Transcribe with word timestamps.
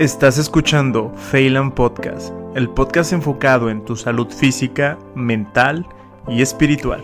Estás 0.00 0.38
escuchando 0.38 1.12
Phelan 1.30 1.72
Podcast, 1.72 2.34
el 2.56 2.68
podcast 2.68 3.12
enfocado 3.12 3.70
en 3.70 3.84
tu 3.84 3.94
salud 3.94 4.26
física, 4.28 4.98
mental 5.14 5.86
y 6.26 6.42
espiritual. 6.42 7.00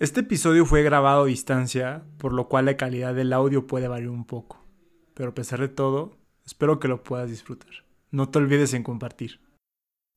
Este 0.00 0.22
episodio 0.22 0.66
fue 0.66 0.82
grabado 0.82 1.22
a 1.22 1.26
distancia, 1.26 2.02
por 2.18 2.32
lo 2.32 2.48
cual 2.48 2.64
la 2.64 2.76
calidad 2.76 3.14
del 3.14 3.32
audio 3.32 3.68
puede 3.68 3.86
variar 3.86 4.10
un 4.10 4.24
poco. 4.24 4.66
Pero 5.14 5.30
a 5.30 5.34
pesar 5.34 5.60
de 5.60 5.68
todo, 5.68 6.18
espero 6.44 6.80
que 6.80 6.88
lo 6.88 7.04
puedas 7.04 7.30
disfrutar. 7.30 7.70
No 8.10 8.30
te 8.30 8.40
olvides 8.40 8.74
en 8.74 8.82
compartir. 8.82 9.43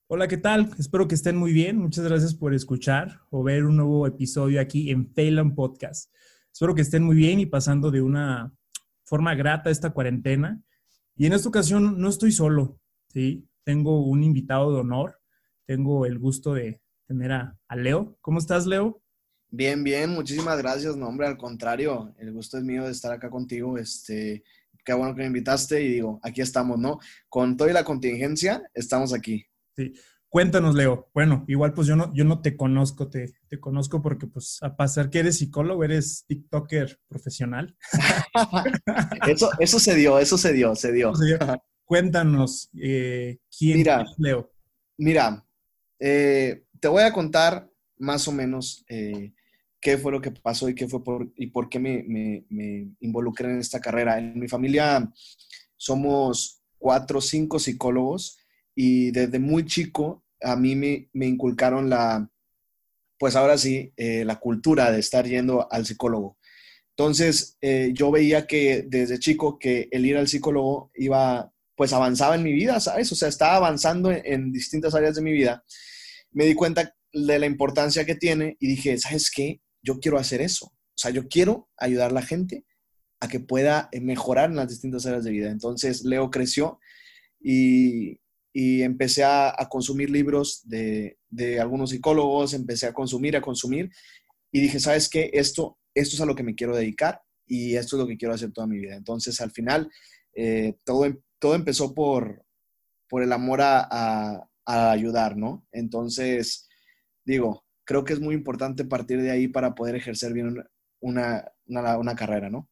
Hola, 0.09 0.29
¿qué 0.29 0.37
tal? 0.37 0.71
Espero 0.79 1.05
que 1.05 1.15
estén 1.15 1.35
muy 1.35 1.51
bien. 1.51 1.79
Muchas 1.79 2.05
gracias 2.05 2.33
por 2.33 2.53
escuchar 2.53 3.19
o 3.29 3.43
ver 3.43 3.65
un 3.65 3.75
nuevo 3.75 4.07
episodio 4.07 4.61
aquí 4.61 4.89
en 4.89 5.13
Phelan 5.13 5.53
Podcast. 5.53 6.13
Espero 6.49 6.73
que 6.73 6.81
estén 6.81 7.03
muy 7.03 7.17
bien 7.17 7.41
y 7.41 7.45
pasando 7.45 7.91
de 7.91 8.01
una 8.01 8.53
forma 9.03 9.35
grata 9.35 9.69
esta 9.69 9.89
cuarentena. 9.89 10.61
Y 11.17 11.25
en 11.25 11.33
esta 11.33 11.49
ocasión 11.49 11.99
no 11.99 12.07
estoy 12.07 12.31
solo, 12.31 12.79
¿sí? 13.09 13.49
Tengo 13.65 14.05
un 14.05 14.23
invitado 14.23 14.71
de 14.71 14.79
honor. 14.79 15.19
Tengo 15.65 16.05
el 16.05 16.19
gusto 16.19 16.53
de 16.53 16.79
tener 17.05 17.33
a, 17.33 17.59
Leo. 17.75 18.17
¿Cómo 18.21 18.39
estás, 18.39 18.65
Leo? 18.65 19.01
Bien, 19.49 19.83
bien. 19.83 20.11
Muchísimas 20.11 20.57
gracias. 20.57 20.95
No, 20.95 21.09
hombre, 21.09 21.27
al 21.27 21.35
contrario. 21.35 22.15
El 22.17 22.31
gusto 22.31 22.57
es 22.57 22.63
mío 22.63 22.85
de 22.85 22.91
estar 22.91 23.11
acá 23.11 23.29
contigo. 23.29 23.77
Este, 23.77 24.41
qué 24.85 24.93
bueno 24.93 25.13
que 25.13 25.23
me 25.23 25.27
invitaste 25.27 25.83
y 25.83 25.91
digo, 25.95 26.21
aquí 26.23 26.39
estamos, 26.39 26.79
¿no? 26.79 26.97
Con 27.27 27.57
toda 27.57 27.73
la 27.73 27.83
contingencia, 27.83 28.63
estamos 28.73 29.13
aquí. 29.13 29.45
Sí. 29.77 29.93
Cuéntanos, 30.29 30.75
Leo. 30.75 31.09
Bueno, 31.13 31.45
igual 31.47 31.73
pues 31.73 31.87
yo 31.87 31.95
no, 31.95 32.13
yo 32.13 32.25
no 32.25 32.41
te 32.41 32.57
conozco, 32.57 33.09
te, 33.09 33.33
te 33.47 33.59
conozco 33.59 34.01
porque 34.01 34.27
pues 34.27 34.57
a 34.61 34.75
pasar 34.75 35.09
que 35.09 35.19
eres 35.19 35.37
psicólogo, 35.37 35.83
eres 35.83 36.25
TikToker 36.27 36.99
profesional. 37.07 37.77
eso, 39.27 39.49
eso 39.59 39.79
se 39.79 39.95
dio, 39.95 40.19
eso 40.19 40.37
se 40.37 40.51
dio, 40.51 40.75
se 40.75 40.91
dio. 40.91 41.13
Cuéntanos, 41.85 42.69
eh, 42.77 43.37
¿quién 43.57 43.77
mira, 43.77 44.01
es 44.01 44.09
Leo? 44.17 44.51
Mira, 44.97 45.45
eh, 45.97 46.65
te 46.79 46.87
voy 46.89 47.03
a 47.03 47.13
contar 47.13 47.69
más 47.97 48.27
o 48.27 48.33
menos 48.33 48.83
eh, 48.89 49.33
qué 49.79 49.97
fue 49.97 50.11
lo 50.11 50.19
que 50.19 50.31
pasó 50.31 50.67
y 50.67 50.75
qué 50.75 50.89
fue 50.89 51.03
por, 51.05 51.31
y 51.37 51.47
por 51.47 51.69
qué 51.69 51.79
me, 51.79 52.03
me, 52.05 52.45
me 52.49 52.89
involucré 52.99 53.49
en 53.49 53.59
esta 53.59 53.79
carrera. 53.79 54.17
En 54.17 54.37
mi 54.37 54.49
familia 54.49 55.09
somos 55.77 56.61
cuatro 56.77 57.19
o 57.19 57.21
cinco 57.21 57.59
psicólogos 57.59 58.37
y 58.79 59.09
desde 59.09 59.39
muy 59.39 59.65
chico 59.65 60.23
a 60.39 60.55
mí 60.55 60.75
me, 60.75 61.09
me 61.11 61.25
inculcaron 61.25 61.89
la, 61.89 62.29
pues 63.17 63.35
ahora 63.35 63.57
sí, 63.57 63.91
eh, 63.97 64.23
la 64.23 64.39
cultura 64.39 64.91
de 64.91 64.99
estar 64.99 65.25
yendo 65.25 65.67
al 65.71 65.87
psicólogo. 65.87 66.37
Entonces, 66.91 67.57
eh, 67.59 67.89
yo 67.95 68.11
veía 68.11 68.45
que 68.45 68.85
desde 68.87 69.17
chico 69.17 69.57
que 69.57 69.87
el 69.91 70.05
ir 70.05 70.15
al 70.15 70.27
psicólogo 70.27 70.91
iba, 70.93 71.51
pues 71.75 71.91
avanzaba 71.91 72.35
en 72.35 72.43
mi 72.43 72.53
vida, 72.53 72.79
¿sabes? 72.79 73.11
O 73.11 73.15
sea, 73.15 73.29
estaba 73.29 73.55
avanzando 73.55 74.11
en, 74.11 74.21
en 74.23 74.51
distintas 74.51 74.93
áreas 74.93 75.15
de 75.15 75.23
mi 75.23 75.31
vida. 75.31 75.63
Me 76.29 76.45
di 76.45 76.53
cuenta 76.53 76.95
de 77.11 77.39
la 77.39 77.47
importancia 77.47 78.05
que 78.05 78.13
tiene 78.13 78.57
y 78.59 78.67
dije, 78.67 78.95
¿sabes 78.99 79.31
qué? 79.31 79.59
Yo 79.81 79.99
quiero 79.99 80.19
hacer 80.19 80.39
eso. 80.39 80.67
O 80.67 80.97
sea, 80.97 81.09
yo 81.09 81.27
quiero 81.27 81.67
ayudar 81.77 82.11
a 82.11 82.13
la 82.13 82.21
gente 82.21 82.63
a 83.21 83.27
que 83.27 83.39
pueda 83.39 83.89
mejorar 83.99 84.51
en 84.51 84.57
las 84.57 84.69
distintas 84.69 85.07
áreas 85.07 85.23
de 85.23 85.31
vida. 85.31 85.49
Entonces, 85.49 86.03
Leo 86.03 86.29
creció 86.29 86.79
y, 87.39 88.19
y 88.53 88.81
empecé 88.81 89.23
a, 89.23 89.53
consumir 89.69 90.09
libros 90.09 90.61
de, 90.65 91.17
algunos 91.59 91.91
psicólogos, 91.91 92.53
empecé 92.53 92.87
a 92.87 92.93
consumir, 92.93 93.37
a 93.37 93.41
consumir, 93.41 93.91
y 94.51 94.61
dije, 94.61 94.79
¿sabes 94.79 95.09
qué? 95.09 95.29
Esto, 95.33 95.77
esto 95.93 96.15
es 96.15 96.21
a 96.21 96.25
lo 96.25 96.35
que 96.35 96.43
me 96.43 96.55
quiero 96.55 96.75
dedicar 96.75 97.21
y 97.45 97.75
esto 97.75 97.95
es 97.95 98.01
lo 98.01 98.07
que 98.07 98.17
quiero 98.17 98.33
hacer 98.33 98.51
toda 98.51 98.67
mi 98.67 98.79
vida. 98.79 98.95
Entonces, 98.95 99.39
al 99.41 99.51
final, 99.51 99.91
eh, 100.33 100.75
todo, 100.83 101.05
em, 101.05 101.19
todo 101.39 101.55
empezó 101.55 101.93
por, 101.93 102.43
por 103.07 103.23
el 103.23 103.31
amor 103.31 103.59
a, 103.61 104.43
ayudar, 104.65 105.37
¿no? 105.37 105.65
Entonces, 105.71 106.67
digo, 107.23 107.63
creo 107.85 108.03
que 108.03 108.11
es 108.11 108.19
muy 108.19 108.35
importante 108.35 108.83
partir 108.83 109.21
de 109.21 109.31
ahí 109.31 109.47
para 109.47 109.73
poder 109.75 109.95
ejercer 109.95 110.33
bien 110.33 110.65
una, 110.99 111.45
una, 111.65 111.97
una 111.97 112.15
carrera, 112.15 112.49
¿no? 112.49 112.67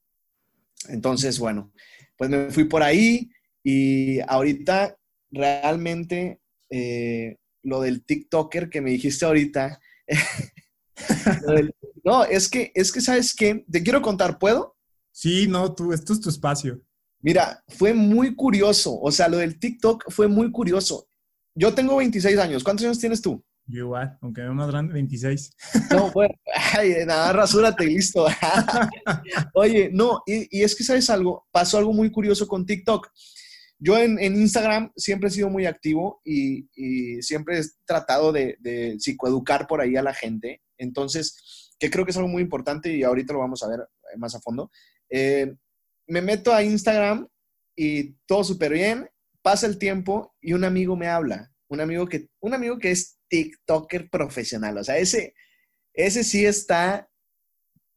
Entonces, 0.90 1.40
bueno, 1.40 1.72
pues 2.18 2.30
me 2.30 2.50
fui 2.50 2.66
por 2.66 2.84
ahí 2.84 3.32
y 3.64 4.20
ahorita 4.28 4.98
realmente 5.36 6.40
eh, 6.70 7.38
lo 7.64 7.82
del 7.82 8.04
TikToker 8.04 8.70
que 8.70 8.82
me 8.82 8.92
dijiste 8.92 9.26
ahorita. 9.26 9.80
no, 12.04 12.24
es 12.26 12.50
que, 12.50 12.72
es 12.74 12.92
que, 12.92 13.02
¿sabes 13.02 13.36
qué? 13.36 13.66
Te 13.70 13.84
quiero 13.84 14.02
contar, 14.02 14.40
¿puedo? 14.40 14.76
Sí, 15.12 15.48
no, 15.48 15.74
tú, 15.74 15.94
esto 15.94 16.14
es 16.14 16.22
tu 16.22 16.30
espacio. 16.30 16.82
Mira, 17.22 17.64
fue 17.68 17.94
muy 17.94 18.36
curioso. 18.36 19.00
O 19.00 19.12
sea, 19.12 19.28
lo 19.28 19.38
del 19.38 19.60
TikTok 19.60 20.12
fue 20.12 20.28
muy 20.28 20.52
curioso. 20.52 21.08
Yo 21.56 21.74
tengo 21.74 21.96
26 21.96 22.38
años. 22.38 22.64
¿Cuántos 22.64 22.86
años 22.86 23.00
tienes 23.00 23.22
tú? 23.22 23.44
Yo 23.68 23.80
igual, 23.80 24.18
aunque 24.22 24.42
veo 24.42 24.54
más 24.54 24.70
grande, 24.70 24.94
26. 24.94 25.52
No, 25.90 26.12
bueno, 26.12 26.36
ay, 26.74 26.94
nada, 27.08 27.34
rasúrate 27.34 27.86
y 27.86 27.96
listo. 27.96 28.28
Oye, 29.56 29.90
no, 29.92 30.22
y, 30.28 30.60
y, 30.60 30.64
es 30.64 30.76
que, 30.76 30.84
¿sabes 30.84 31.10
algo? 31.10 31.48
Pasó 31.52 31.80
algo 31.80 31.92
muy 31.92 32.12
curioso 32.12 32.48
con 32.48 32.66
TikTok. 32.66 33.10
Yo 33.78 33.98
en, 33.98 34.20
Instagram 34.20 34.92
siempre 34.96 35.28
he 35.28 35.32
sido 35.32 35.50
muy 35.50 35.66
activo 35.66 36.22
y, 36.24 36.68
siempre 37.22 37.60
he 37.60 37.64
tratado 37.86 38.32
de, 38.32 38.96
psicoeducar 39.00 39.68
por 39.68 39.82
ahí 39.82 39.96
a 39.96 40.04
la 40.04 40.14
gente. 40.14 40.62
Entonces, 40.78 41.74
que 41.80 41.90
creo 41.90 42.06
que 42.06 42.12
es 42.12 42.18
algo 42.18 42.30
muy 42.30 42.42
importante 42.42 42.94
y 42.94 43.04
ahorita 43.04 43.34
lo 43.34 43.40
vamos 43.40 43.64
a 43.64 43.68
ver 43.68 43.82
eh, 43.82 44.18
más 44.18 44.36
a 44.36 44.42
fondo. 44.42 44.72
Eh, 45.10 45.54
me 46.08 46.22
meto 46.22 46.54
a 46.54 46.64
Instagram 46.64 47.28
y 47.76 48.14
todo 48.26 48.44
súper 48.44 48.72
bien, 48.72 49.10
pasa 49.42 49.68
el 49.68 49.78
tiempo 49.78 50.36
y 50.42 50.54
un 50.54 50.64
amigo 50.64 50.96
me 50.96 51.08
habla. 51.08 51.52
Un 51.68 51.82
amigo 51.82 52.08
que, 52.08 52.30
un 52.40 52.54
amigo 52.54 52.78
que 52.78 52.92
es 52.92 53.18
TikToker 53.28 54.10
profesional. 54.10 54.78
O 54.78 54.84
sea, 54.84 54.98
ese, 54.98 55.34
ese 55.94 56.24
sí 56.24 56.46
está, 56.46 57.10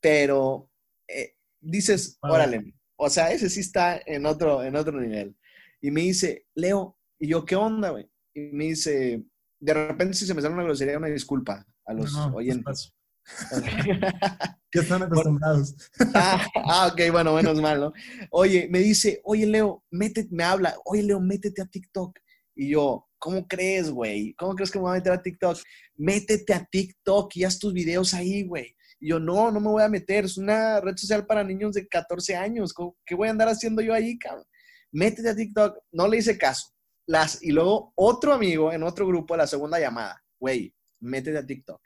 pero 0.01 0.71
eh, 1.07 1.35
dices, 1.61 2.19
órale, 2.23 2.75
o 2.97 3.09
sea, 3.11 3.31
ese 3.31 3.49
sí 3.49 3.61
está 3.61 4.01
en 4.05 4.27
otro, 4.27 4.65
en 4.65 4.75
otro 4.75 5.01
nivel 5.01 5.37
y 5.81 5.91
me 5.91 6.03
dice, 6.03 6.47
Leo, 6.55 6.97
y 7.19 7.29
yo, 7.29 7.45
¿qué 7.45 7.57
onda, 7.57 7.91
güey? 7.91 8.09
Y 8.35 8.41
me 8.53 8.65
dice, 8.65 9.25
de 9.61 9.75
repente 9.75 10.15
si 10.15 10.27
se 10.27 10.35
me 10.35 10.43
sale 10.43 10.55
una 10.55 10.65
grosería, 10.65 10.99
una 10.99 11.09
disculpa 11.09 11.67
a 11.87 11.95
los 11.95 12.15
oyentes. 12.33 12.95
que 14.71 14.79
están 14.79 15.03
acostumbrados. 15.03 15.75
ah, 16.15 16.47
ah, 16.65 16.91
ok, 16.93 17.13
bueno, 17.13 17.35
menos 17.35 17.61
mal, 17.61 17.81
¿no? 17.81 17.93
Oye, 18.31 18.69
me 18.71 18.81
dice, 18.81 19.21
oye, 19.25 19.47
Leo, 19.47 19.85
métete, 19.91 20.29
me 20.31 20.45
habla, 20.45 20.77
oye, 20.85 21.03
Leo, 21.03 21.21
métete 21.21 21.63
a 21.63 21.67
TikTok. 21.67 22.19
Y 22.55 22.71
yo, 22.71 23.07
¿cómo 23.19 23.47
crees, 23.47 23.91
güey? 23.91 24.35
¿Cómo 24.35 24.55
crees 24.55 24.71
que 24.71 24.79
me 24.79 24.83
voy 24.83 24.93
a 24.93 24.95
meter 24.95 25.13
a 25.13 25.23
TikTok? 25.23 25.59
Métete 25.97 26.55
a 26.55 26.65
TikTok 26.65 27.37
y 27.37 27.45
haz 27.45 27.59
tus 27.59 27.73
videos 27.73 28.15
ahí, 28.15 28.45
güey. 28.45 28.75
Y 29.01 29.11
yo, 29.11 29.21
no, 29.21 29.51
no 29.51 29.61
me 29.61 29.69
voy 29.69 29.83
a 29.83 29.89
meter, 29.89 30.25
es 30.25 30.37
una 30.37 30.81
red 30.81 30.97
social 30.97 31.25
para 31.25 31.45
niños 31.45 31.75
de 31.75 31.87
14 31.87 32.35
años. 32.35 32.75
¿Qué 33.05 33.15
voy 33.15 33.29
a 33.29 33.31
andar 33.31 33.49
haciendo 33.49 33.81
yo 33.81 33.95
ahí, 33.95 34.19
cabrón? 34.19 34.45
Métete 34.93 35.29
a 35.31 35.37
TikTok, 35.37 35.79
no 35.93 36.09
le 36.09 36.19
hice 36.19 36.39
caso. 36.39 36.75
Las, 37.07 37.43
y 37.43 37.53
luego 37.53 37.93
otro 37.95 38.35
amigo 38.35 38.73
en 38.73 38.83
otro 38.83 39.07
grupo, 39.07 39.37
la 39.37 39.47
segunda 39.47 39.81
llamada, 39.81 40.23
güey, 40.39 40.75
métete 41.01 41.39
a 41.39 41.47
TikTok. 41.47 41.81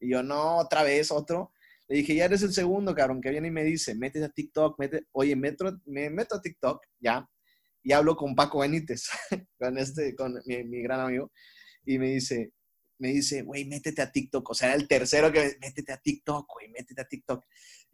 Y 0.00 0.10
yo, 0.10 0.22
no, 0.22 0.58
otra 0.58 0.82
vez, 0.82 1.10
otro. 1.10 1.52
Le 1.88 1.96
dije, 1.96 2.14
ya 2.14 2.26
eres 2.26 2.42
el 2.42 2.52
segundo, 2.52 2.94
cabrón, 2.94 3.20
que 3.20 3.30
viene 3.30 3.48
y 3.48 3.50
me 3.50 3.64
dice, 3.64 3.94
métete 3.94 4.26
a 4.26 4.28
TikTok, 4.28 4.78
métete, 4.78 5.06
oye, 5.12 5.34
metro, 5.34 5.80
me 5.86 6.10
meto 6.10 6.36
a 6.36 6.42
TikTok, 6.42 6.84
ya, 7.00 7.26
y 7.82 7.92
hablo 7.92 8.14
con 8.14 8.34
Paco 8.34 8.58
Benítez, 8.58 9.08
con 9.58 9.78
este, 9.78 10.14
con 10.14 10.38
mi, 10.44 10.82
gran 10.82 11.00
amigo, 11.00 11.32
y 11.86 11.98
me 11.98 12.08
dice, 12.08 12.52
me 12.98 13.08
dice, 13.08 13.42
güey, 13.42 13.64
métete 13.64 14.02
a 14.02 14.12
TikTok, 14.12 14.50
o 14.50 14.54
sea, 14.54 14.74
el 14.74 14.86
tercero 14.86 15.32
que, 15.32 15.56
métete 15.60 15.92
a 15.92 15.96
TikTok, 15.96 16.46
güey, 16.52 16.68
métete 16.68 17.00
a 17.00 17.08
TikTok. 17.08 17.44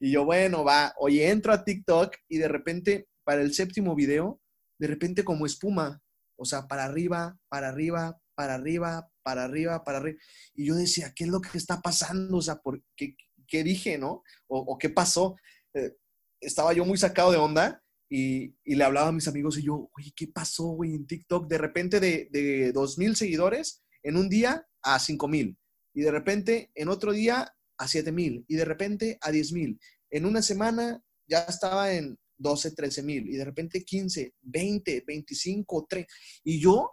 Y 0.01 0.11
yo, 0.11 0.25
bueno, 0.25 0.65
va, 0.65 0.93
oye, 0.99 1.31
entro 1.31 1.53
a 1.53 1.65
TikTok 1.65 2.17
y 2.29 2.39
de 2.39 2.49
repente, 2.49 3.07
para 3.23 3.43
el 3.43 3.55
séptimo 3.55 3.95
video, 3.95 4.41
de 4.79 4.87
repente 4.87 5.25
como 5.25 5.47
espuma, 5.47 6.03
o 6.37 6.45
sea, 6.45 6.67
para 6.67 6.85
arriba, 6.85 7.39
para 7.49 7.69
arriba, 7.69 8.21
para 8.35 8.55
arriba, 8.55 9.09
para 9.23 9.45
arriba, 9.45 9.85
para 9.85 9.99
arriba. 9.99 10.19
Y 10.55 10.67
yo 10.67 10.75
decía, 10.75 11.13
¿qué 11.15 11.25
es 11.25 11.31
lo 11.31 11.41
que 11.41 11.57
está 11.57 11.81
pasando? 11.81 12.39
O 12.39 12.43
sea, 12.43 12.57
¿por 12.57 12.83
qué, 12.97 13.17
qué 13.47 13.63
dije, 13.63 13.99
no? 13.99 14.23
O, 14.49 14.77
qué 14.79 14.91
pasó. 14.91 15.37
Eh, 15.75 15.97
estaba 16.41 16.73
yo 16.73 16.85
muy 16.85 16.99
sacado 16.99 17.31
de 17.31 17.39
onda 17.39 17.83
y, 18.09 18.55
y, 18.65 18.75
le 18.75 18.85
hablaba 18.85 19.09
a 19.09 19.13
mis 19.13 19.29
amigos 19.29 19.59
y 19.59 19.65
yo, 19.65 19.91
oye, 19.97 20.13
¿qué 20.15 20.29
pasó, 20.29 20.65
güey, 20.65 20.95
en 20.95 21.07
TikTok? 21.07 21.49
De 21.49 21.59
repente 21.59 22.01
de, 22.01 22.29
de 22.31 22.73
2.000 22.75 23.15
seguidores 23.15 23.83
en 24.03 24.17
un 24.17 24.29
día 24.29 24.67
a 24.83 24.99
5.000. 24.99 25.57
Y 25.95 26.03
de 26.03 26.11
repente 26.11 26.71
en 26.75 26.89
otro 26.89 27.13
día 27.13 27.55
a 27.79 27.87
7.000. 27.87 28.45
Y 28.49 28.57
de 28.57 28.65
repente 28.65 29.19
a 29.21 29.31
10.000. 29.31 29.79
En 30.11 30.27
una 30.27 30.43
semana 30.43 31.03
ya 31.27 31.41
estaba 31.45 31.93
en 31.93 32.19
12, 32.39 32.73
13 32.73 33.03
mil, 33.03 33.29
y 33.29 33.37
de 33.37 33.45
repente 33.45 33.85
15, 33.85 34.35
20, 34.43 35.05
25, 35.07 35.87
3. 35.89 36.07
Y 36.45 36.61
yo, 36.61 36.91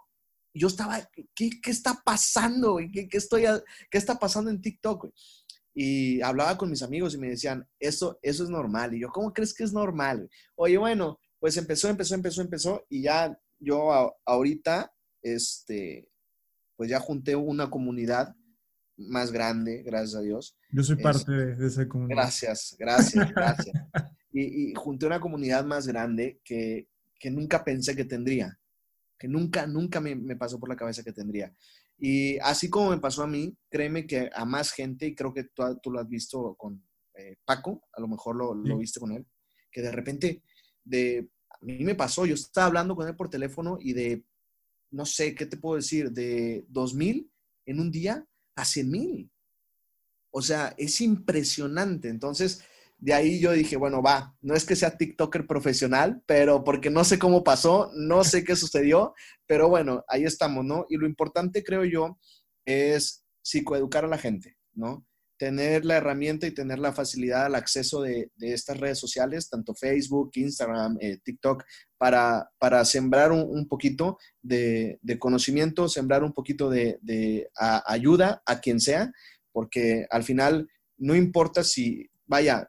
yo 0.54 0.68
estaba, 0.68 1.08
¿qué, 1.34 1.50
qué 1.62 1.70
está 1.70 2.00
pasando? 2.04 2.78
¿Qué, 2.92 3.08
qué, 3.08 3.18
estoy, 3.18 3.44
¿Qué 3.90 3.98
está 3.98 4.18
pasando 4.18 4.50
en 4.50 4.60
TikTok? 4.60 5.08
y 5.74 6.20
hablaba 6.20 6.56
con 6.58 6.70
mis 6.70 6.82
amigos 6.82 7.14
y 7.14 7.18
me 7.18 7.30
decían, 7.30 7.66
eso, 7.80 8.18
eso 8.22 8.44
es 8.44 8.50
normal. 8.50 8.94
Y 8.94 9.00
yo, 9.00 9.08
¿cómo 9.08 9.32
crees 9.32 9.54
que 9.54 9.64
es 9.64 9.72
normal? 9.72 10.28
Oye, 10.54 10.76
bueno, 10.76 11.18
pues 11.38 11.56
empezó, 11.56 11.88
empezó, 11.88 12.14
empezó, 12.14 12.42
empezó 12.42 12.86
y 12.88 13.02
ya 13.02 13.36
yo 13.58 14.14
ahorita, 14.24 14.92
este, 15.22 16.08
pues 16.76 16.90
ya 16.90 17.00
junté 17.00 17.36
una 17.36 17.70
comunidad 17.70 18.34
más 18.96 19.32
grande, 19.32 19.82
gracias 19.82 20.16
a 20.16 20.20
Dios. 20.20 20.56
Yo 20.70 20.82
soy 20.82 20.96
parte 20.96 21.32
de 21.32 21.66
esa 21.66 21.88
comunidad. 21.88 22.16
Gracias, 22.16 22.76
gracias, 22.78 23.32
gracias. 23.32 23.74
y, 24.32 24.74
junté 24.74 25.06
una 25.06 25.20
comunidad 25.20 25.64
más 25.64 25.86
grande 25.86 26.40
que, 26.44 26.88
que, 27.18 27.30
nunca 27.30 27.64
pensé 27.64 27.94
que 27.94 28.04
tendría, 28.04 28.58
que 29.18 29.28
nunca, 29.28 29.66
nunca 29.66 30.00
me, 30.00 30.14
me, 30.14 30.36
pasó 30.36 30.58
por 30.58 30.68
la 30.68 30.76
cabeza 30.76 31.02
que 31.02 31.12
tendría. 31.12 31.54
Y 31.98 32.38
así 32.38 32.68
como 32.68 32.90
me 32.90 32.98
pasó 32.98 33.22
a 33.22 33.26
mí, 33.26 33.56
créeme 33.70 34.06
que 34.06 34.30
a 34.34 34.44
más 34.44 34.72
gente, 34.72 35.06
y 35.06 35.14
creo 35.14 35.32
que 35.32 35.44
tú, 35.44 35.62
tú 35.82 35.90
lo 35.90 36.00
has 36.00 36.08
visto 36.08 36.54
con 36.56 36.82
eh, 37.14 37.36
Paco, 37.44 37.84
a 37.92 38.00
lo 38.00 38.08
mejor 38.08 38.36
lo, 38.36 38.54
lo, 38.54 38.78
viste 38.78 38.98
con 38.98 39.12
él, 39.12 39.26
que 39.70 39.82
de 39.82 39.92
repente, 39.92 40.42
de, 40.82 41.28
a 41.48 41.64
mí 41.64 41.84
me 41.84 41.94
pasó, 41.94 42.26
yo 42.26 42.34
estaba 42.34 42.66
hablando 42.66 42.96
con 42.96 43.06
él 43.06 43.14
por 43.14 43.28
teléfono 43.28 43.78
y 43.80 43.92
de, 43.92 44.24
no 44.90 45.06
sé, 45.06 45.34
¿qué 45.34 45.46
te 45.46 45.56
puedo 45.56 45.76
decir? 45.76 46.10
De 46.10 46.64
2000 46.68 47.30
en 47.66 47.80
un 47.80 47.90
día 47.90 48.26
a 48.56 48.64
100 48.64 48.90
mil. 48.90 49.30
O 50.30 50.42
sea, 50.42 50.74
es 50.78 51.00
impresionante. 51.00 52.08
Entonces, 52.08 52.64
de 53.02 53.14
ahí 53.14 53.40
yo 53.40 53.50
dije, 53.50 53.76
bueno, 53.76 54.00
va, 54.00 54.32
no 54.42 54.54
es 54.54 54.64
que 54.64 54.76
sea 54.76 54.96
TikToker 54.96 55.48
profesional, 55.48 56.22
pero 56.24 56.62
porque 56.62 56.88
no 56.88 57.02
sé 57.02 57.18
cómo 57.18 57.42
pasó, 57.42 57.90
no 57.96 58.22
sé 58.22 58.44
qué 58.44 58.54
sucedió, 58.54 59.12
pero 59.44 59.68
bueno, 59.68 60.04
ahí 60.06 60.22
estamos, 60.22 60.64
¿no? 60.64 60.86
Y 60.88 60.98
lo 60.98 61.08
importante, 61.08 61.64
creo 61.64 61.84
yo, 61.84 62.20
es 62.64 63.24
psicoeducar 63.42 64.04
a 64.04 64.08
la 64.08 64.18
gente, 64.18 64.56
¿no? 64.74 65.04
Tener 65.36 65.84
la 65.84 65.96
herramienta 65.96 66.46
y 66.46 66.52
tener 66.54 66.78
la 66.78 66.92
facilidad 66.92 67.46
al 67.46 67.56
acceso 67.56 68.02
de, 68.02 68.30
estas 68.38 68.78
redes 68.78 69.00
sociales, 69.00 69.50
tanto 69.50 69.74
Facebook, 69.74 70.30
Instagram, 70.34 70.96
eh, 71.00 71.18
TikTok, 71.24 71.64
para, 71.98 72.52
para 72.58 72.84
sembrar 72.84 73.32
un, 73.32 73.66
poquito 73.66 74.16
de, 74.42 75.00
conocimiento, 75.18 75.88
sembrar 75.88 76.22
un 76.22 76.32
poquito 76.32 76.70
de, 76.70 77.50
ayuda 77.56 78.44
a 78.46 78.60
quien 78.60 78.78
sea, 78.78 79.10
porque 79.50 80.06
al 80.08 80.22
final 80.22 80.68
no 80.98 81.16
importa 81.16 81.64
si, 81.64 82.08
vaya, 82.26 82.68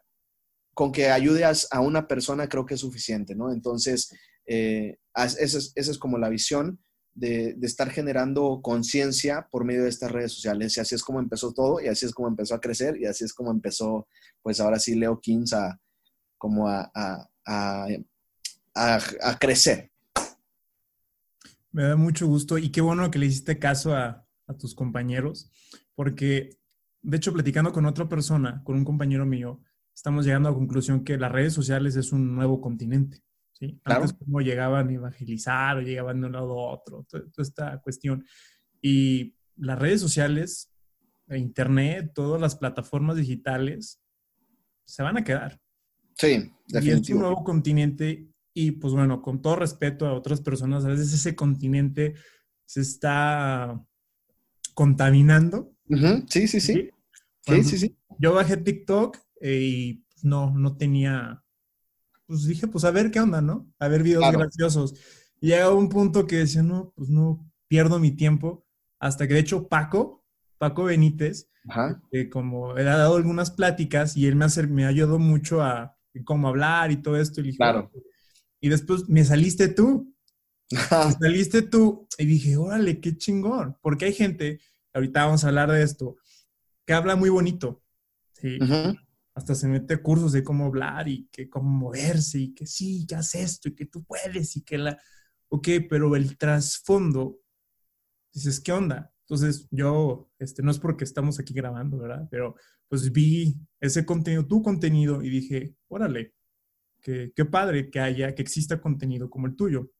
con 0.73 0.91
que 0.91 1.09
ayudes 1.09 1.67
a 1.71 1.79
una 1.81 2.07
persona 2.07 2.49
creo 2.49 2.65
que 2.65 2.73
es 2.75 2.79
suficiente, 2.79 3.35
¿no? 3.35 3.51
Entonces, 3.51 4.11
eh, 4.45 4.97
esa, 5.15 5.59
es, 5.75 5.97
como 5.97 6.17
la 6.17 6.29
visión 6.29 6.79
de, 7.13 7.55
estar 7.61 7.89
generando 7.89 8.61
conciencia 8.61 9.47
por 9.51 9.65
medio 9.65 9.83
de 9.83 9.89
estas 9.89 10.11
redes 10.11 10.31
sociales. 10.31 10.75
Y 10.75 10.79
así 10.79 10.95
es 10.95 11.03
como 11.03 11.19
empezó 11.19 11.53
todo, 11.53 11.79
y 11.81 11.87
así 11.87 12.05
es 12.05 12.13
como 12.13 12.27
empezó 12.27 12.55
a 12.55 12.61
crecer, 12.61 12.97
y 12.99 13.05
así 13.05 13.23
es 13.23 13.33
como 13.33 13.51
empezó, 13.51 14.07
pues 14.41 14.59
ahora 14.59 14.79
sí, 14.79 14.95
Leo 14.95 15.19
Kings 15.19 15.53
a, 15.53 15.79
como 16.37 16.67
a, 16.67 16.91
a, 17.45 17.87
crecer. 19.39 19.91
Me 21.71 21.83
da 21.83 21.95
mucho 21.95 22.27
gusto 22.27 22.57
y 22.57 22.71
qué 22.71 22.81
bueno 22.81 23.09
que 23.09 23.19
le 23.19 23.25
hiciste 23.27 23.57
caso 23.57 23.95
a, 23.95 24.25
a 24.47 24.53
tus 24.57 24.75
compañeros, 24.75 25.49
porque 25.95 26.57
de 27.03 27.17
hecho, 27.17 27.33
platicando 27.33 27.73
con 27.73 27.85
otra 27.85 28.07
persona, 28.07 28.61
con 28.63 28.77
un 28.77 28.85
compañero 28.85 29.25
mío, 29.25 29.61
estamos 29.93 30.25
llegando 30.25 30.49
a 30.49 30.51
la 30.51 30.57
conclusión 30.57 31.03
que 31.03 31.17
las 31.17 31.31
redes 31.31 31.53
sociales 31.53 31.95
es 31.95 32.11
un 32.11 32.35
nuevo 32.35 32.59
continente. 32.59 33.21
¿sí? 33.53 33.79
Antes 33.83 34.13
como 34.13 34.41
llegaban 34.41 34.89
a 34.89 34.93
evangelizar 34.93 35.77
o 35.77 35.81
llegaban 35.81 36.21
de 36.21 36.27
un 36.27 36.33
lado 36.33 36.59
a 36.59 36.73
otro, 36.73 37.05
toda, 37.09 37.23
esta 37.37 37.81
cuestión. 37.81 38.25
Y 38.81 39.35
las 39.55 39.79
redes 39.79 40.01
sociales, 40.01 40.71
Internet, 41.29 42.11
todas 42.13 42.41
las 42.41 42.55
plataformas 42.55 43.17
digitales 43.17 44.01
se 44.85 45.03
van 45.03 45.17
a 45.17 45.23
quedar. 45.23 45.59
Sí, 46.15 46.51
definitivamente. 46.67 46.87
Y 46.87 46.89
es 46.91 47.09
un 47.09 47.19
nuevo 47.19 47.43
continente 47.43 48.27
y 48.53 48.71
pues 48.71 48.93
bueno, 48.93 49.21
con 49.21 49.41
todo 49.41 49.55
respeto 49.55 50.05
a 50.05 50.13
otras 50.13 50.41
personas, 50.41 50.85
a 50.85 50.89
veces 50.89 51.11
ese 51.13 51.35
continente 51.35 52.13
se 52.65 52.81
está 52.81 53.83
contaminando. 54.73 55.73
sí, 56.27 56.47
sí, 56.47 56.59
sí. 56.59 56.89
Sí, 57.45 57.63
sí, 57.63 57.77
sí. 57.77 57.97
Yo 58.19 58.33
bajé 58.33 58.57
TikTok 58.57 59.17
eh, 59.43 59.59
y 59.61 60.05
no, 60.21 60.51
no 60.57 60.77
tenía, 60.77 61.43
pues 62.25 62.47
dije, 62.47 62.65
pues 62.65 62.85
a 62.85 62.91
ver 62.91 63.11
qué 63.11 63.19
onda, 63.19 63.41
¿no? 63.41 63.69
A 63.77 63.89
ver 63.89 64.01
videos 64.01 64.31
graciosos. 64.31 64.95
Y 65.41 65.47
llega 65.47 65.69
un 65.69 65.89
punto 65.89 66.25
que 66.25 66.37
decía, 66.37 66.63
no, 66.63 66.93
pues 66.95 67.09
no 67.09 67.45
pierdo 67.67 67.99
mi 67.99 68.11
tiempo, 68.11 68.65
hasta 68.99 69.27
que 69.27 69.33
de 69.33 69.41
hecho 69.41 69.67
Paco, 69.67 70.23
Paco 70.57 70.85
Benítez, 70.85 71.49
eh, 72.11 72.29
como 72.29 72.77
él 72.77 72.87
ha 72.87 72.95
dado 72.95 73.17
algunas 73.17 73.51
pláticas 73.51 74.15
y 74.15 74.27
él 74.27 74.37
me, 74.37 74.45
hace, 74.45 74.65
me 74.65 74.85
ayudó 74.85 75.19
mucho 75.19 75.61
a 75.61 75.97
cómo 76.23 76.47
hablar 76.47 76.91
y 76.91 76.97
todo 76.97 77.17
esto. 77.17 77.41
Y, 77.41 77.53
claro. 77.57 77.91
y 78.61 78.69
después 78.69 79.09
me 79.09 79.25
saliste 79.25 79.67
tú. 79.67 80.15
me 80.71 81.11
saliste 81.19 81.63
tú. 81.63 82.07
Y 82.17 82.25
dije, 82.25 82.55
órale, 82.55 83.01
qué 83.01 83.17
chingón. 83.17 83.75
Porque 83.81 84.05
hay 84.05 84.13
gente, 84.13 84.61
ahorita 84.93 85.25
vamos 85.25 85.43
a 85.43 85.49
hablar 85.49 85.69
de 85.69 85.83
esto, 85.83 86.15
que 86.85 86.93
habla 86.93 87.17
muy 87.17 87.29
bonito. 87.29 87.83
¿sí? 88.31 88.57
Hasta 89.35 89.55
se 89.55 89.67
mete 89.67 90.01
cursos 90.01 90.31
de 90.31 90.43
cómo 90.43 90.65
hablar 90.65 91.07
y 91.07 91.27
que 91.31 91.49
cómo 91.49 91.69
moverse 91.69 92.39
y 92.39 92.53
que 92.53 92.65
sí, 92.65 93.05
ya 93.07 93.19
haces 93.19 93.43
esto 93.43 93.69
y 93.69 93.75
que 93.75 93.85
tú 93.85 94.03
puedes 94.03 94.55
y 94.55 94.63
que 94.63 94.77
la... 94.77 95.01
Ok, 95.49 95.67
pero 95.89 96.15
el 96.15 96.37
trasfondo, 96.37 97.39
dices, 98.33 98.59
¿qué 98.59 98.71
onda? 98.71 99.11
Entonces 99.21 99.67
yo, 99.71 100.29
este, 100.39 100.61
no 100.61 100.71
es 100.71 100.79
porque 100.79 101.03
estamos 101.03 101.39
aquí 101.39 101.53
grabando, 101.53 101.97
¿verdad? 101.97 102.27
Pero 102.29 102.55
pues 102.87 103.11
vi 103.11 103.55
ese 103.79 104.05
contenido, 104.05 104.45
tu 104.45 104.61
contenido 104.61 105.23
y 105.23 105.29
dije, 105.29 105.75
órale, 105.87 106.33
qué 107.01 107.45
padre 107.49 107.89
que 107.89 107.99
haya, 107.99 108.33
que 108.33 108.41
exista 108.41 108.79
contenido 108.79 109.29
como 109.29 109.47
el 109.47 109.55
tuyo. 109.55 109.91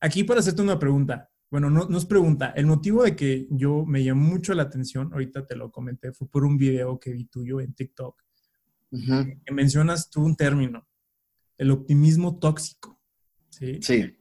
Aquí 0.00 0.24
para 0.24 0.40
hacerte 0.40 0.62
una 0.62 0.78
pregunta, 0.78 1.30
bueno, 1.50 1.70
no, 1.70 1.88
no 1.88 1.98
es 1.98 2.04
pregunta. 2.04 2.52
El 2.56 2.66
motivo 2.66 3.04
de 3.04 3.14
que 3.16 3.46
yo 3.50 3.84
me 3.84 4.02
llamó 4.02 4.28
mucho 4.28 4.54
la 4.54 4.64
atención, 4.64 5.12
ahorita 5.12 5.46
te 5.46 5.56
lo 5.56 5.70
comenté, 5.70 6.12
fue 6.12 6.28
por 6.28 6.44
un 6.44 6.58
video 6.58 6.98
que 6.98 7.12
vi 7.12 7.24
tuyo 7.24 7.60
en 7.60 7.74
TikTok, 7.74 8.22
que 8.90 9.52
mencionas 9.52 10.10
tú 10.10 10.24
un 10.24 10.36
término, 10.36 10.86
el 11.58 11.70
optimismo 11.70 12.38
tóxico. 12.38 12.98
Sí, 13.50 13.78
sí 13.82 14.16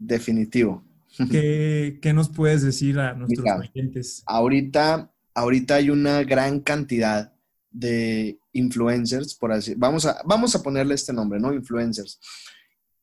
definitivo. 0.00 0.82
¿Qué, 1.30 1.98
¿Qué, 2.00 2.12
nos 2.12 2.30
puedes 2.30 2.62
decir 2.62 2.98
a 2.98 3.14
nuestros 3.14 3.46
clientes? 3.72 4.22
Ahorita, 4.26 5.12
ahorita 5.34 5.74
hay 5.76 5.90
una 5.90 6.22
gran 6.24 6.60
cantidad 6.60 7.32
de 7.70 8.40
influencers, 8.52 9.34
por 9.34 9.52
así 9.52 9.74
vamos 9.76 10.06
a, 10.06 10.22
vamos 10.24 10.54
a 10.56 10.62
ponerle 10.62 10.94
este 10.94 11.12
nombre, 11.12 11.38
¿no? 11.38 11.52
Influencers 11.52 12.18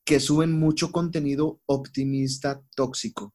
que 0.07 0.21
suben 0.21 0.57
mucho 0.57 0.93
contenido 0.93 1.59
optimista 1.65 2.63
tóxico, 2.75 3.33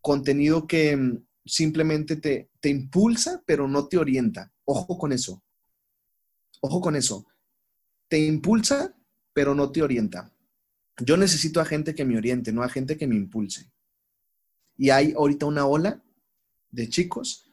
contenido 0.00 0.64
que 0.64 0.96
mm, 0.96 1.26
simplemente 1.44 2.14
te, 2.14 2.50
te 2.60 2.68
impulsa, 2.68 3.42
pero 3.44 3.66
no 3.66 3.88
te 3.88 3.98
orienta. 3.98 4.52
Ojo 4.64 4.96
con 4.96 5.10
eso. 5.10 5.42
Ojo 6.60 6.80
con 6.80 6.94
eso. 6.94 7.26
Te 8.06 8.20
impulsa, 8.20 8.96
pero 9.32 9.56
no 9.56 9.72
te 9.72 9.82
orienta. 9.82 10.32
Yo 11.04 11.16
necesito 11.16 11.60
a 11.60 11.64
gente 11.64 11.96
que 11.96 12.04
me 12.04 12.16
oriente, 12.16 12.52
no 12.52 12.62
a 12.62 12.68
gente 12.68 12.96
que 12.96 13.08
me 13.08 13.16
impulse. 13.16 13.72
Y 14.76 14.90
hay 14.90 15.14
ahorita 15.14 15.46
una 15.46 15.66
ola 15.66 16.00
de 16.70 16.88
chicos 16.88 17.43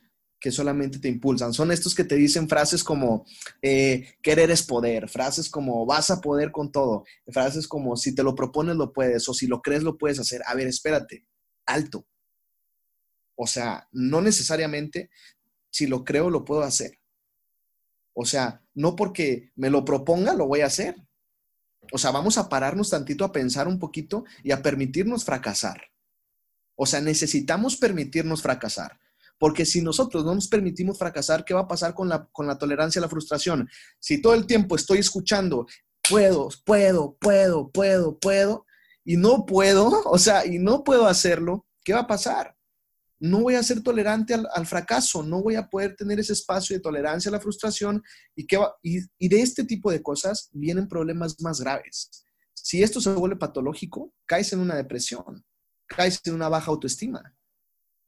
que 0.41 0.51
solamente 0.51 0.97
te 0.97 1.07
impulsan. 1.07 1.53
Son 1.53 1.71
estos 1.71 1.93
que 1.93 2.03
te 2.03 2.15
dicen 2.15 2.49
frases 2.49 2.83
como 2.83 3.25
eh, 3.61 4.15
querer 4.23 4.49
es 4.49 4.63
poder, 4.63 5.07
frases 5.07 5.47
como 5.49 5.85
vas 5.85 6.09
a 6.09 6.19
poder 6.19 6.51
con 6.51 6.71
todo, 6.71 7.05
frases 7.27 7.67
como 7.67 7.95
si 7.95 8.15
te 8.15 8.23
lo 8.23 8.33
propones 8.33 8.75
lo 8.75 8.91
puedes 8.91 9.29
o 9.29 9.35
si 9.35 9.45
lo 9.45 9.61
crees 9.61 9.83
lo 9.83 9.99
puedes 9.99 10.19
hacer. 10.19 10.41
A 10.47 10.55
ver, 10.55 10.67
espérate, 10.67 11.23
alto. 11.67 12.07
O 13.35 13.45
sea, 13.45 13.87
no 13.91 14.19
necesariamente 14.21 15.11
si 15.69 15.85
lo 15.85 16.03
creo 16.03 16.31
lo 16.31 16.43
puedo 16.43 16.63
hacer. 16.63 16.99
O 18.13 18.25
sea, 18.25 18.63
no 18.73 18.95
porque 18.95 19.51
me 19.55 19.69
lo 19.69 19.85
proponga 19.85 20.33
lo 20.33 20.47
voy 20.47 20.61
a 20.61 20.65
hacer. 20.65 20.95
O 21.93 21.99
sea, 21.99 22.09
vamos 22.09 22.39
a 22.39 22.49
pararnos 22.49 22.89
tantito 22.89 23.25
a 23.25 23.31
pensar 23.31 23.67
un 23.67 23.77
poquito 23.77 24.25
y 24.43 24.51
a 24.51 24.63
permitirnos 24.63 25.23
fracasar. 25.23 25.83
O 26.75 26.87
sea, 26.87 26.99
necesitamos 26.99 27.77
permitirnos 27.77 28.41
fracasar. 28.41 28.99
Porque 29.41 29.65
si 29.65 29.81
nosotros 29.81 30.23
no 30.23 30.35
nos 30.35 30.47
permitimos 30.47 30.99
fracasar, 30.99 31.43
¿qué 31.43 31.55
va 31.55 31.61
a 31.61 31.67
pasar 31.67 31.95
con 31.95 32.07
la, 32.07 32.27
con 32.31 32.45
la 32.45 32.59
tolerancia 32.59 32.99
a 32.99 33.01
la 33.01 33.09
frustración? 33.09 33.67
Si 33.99 34.21
todo 34.21 34.35
el 34.35 34.45
tiempo 34.45 34.75
estoy 34.75 34.99
escuchando, 34.99 35.65
puedo, 36.07 36.49
puedo, 36.63 37.17
puedo, 37.19 37.71
puedo, 37.71 38.19
puedo, 38.19 38.67
y 39.03 39.17
no 39.17 39.47
puedo, 39.47 39.89
o 40.05 40.19
sea, 40.19 40.45
y 40.45 40.59
no 40.59 40.83
puedo 40.83 41.07
hacerlo, 41.07 41.65
¿qué 41.83 41.91
va 41.91 42.01
a 42.01 42.07
pasar? 42.07 42.55
No 43.19 43.41
voy 43.41 43.55
a 43.55 43.63
ser 43.63 43.81
tolerante 43.81 44.35
al, 44.35 44.67
fracaso, 44.67 45.23
no 45.23 45.41
voy 45.41 45.55
a 45.55 45.67
poder 45.67 45.95
tener 45.95 46.19
ese 46.19 46.33
espacio 46.33 46.75
de 46.75 46.81
tolerancia 46.83 47.29
a 47.29 47.31
la 47.31 47.41
frustración 47.41 48.03
y, 48.35 48.45
y, 48.83 48.99
y 49.17 49.27
de 49.27 49.41
este 49.41 49.63
tipo 49.63 49.89
de 49.89 50.03
cosas 50.03 50.49
vienen 50.51 50.87
problemas 50.87 51.41
más 51.41 51.59
graves. 51.59 52.11
Si 52.53 52.83
esto 52.83 53.01
se 53.01 53.09
vuelve 53.09 53.37
patológico, 53.37 54.13
caes 54.27 54.53
en 54.53 54.59
una 54.59 54.75
depresión, 54.75 55.43
caes 55.87 56.21
en 56.25 56.35
una 56.35 56.47
baja 56.47 56.69
autoestima. 56.69 57.33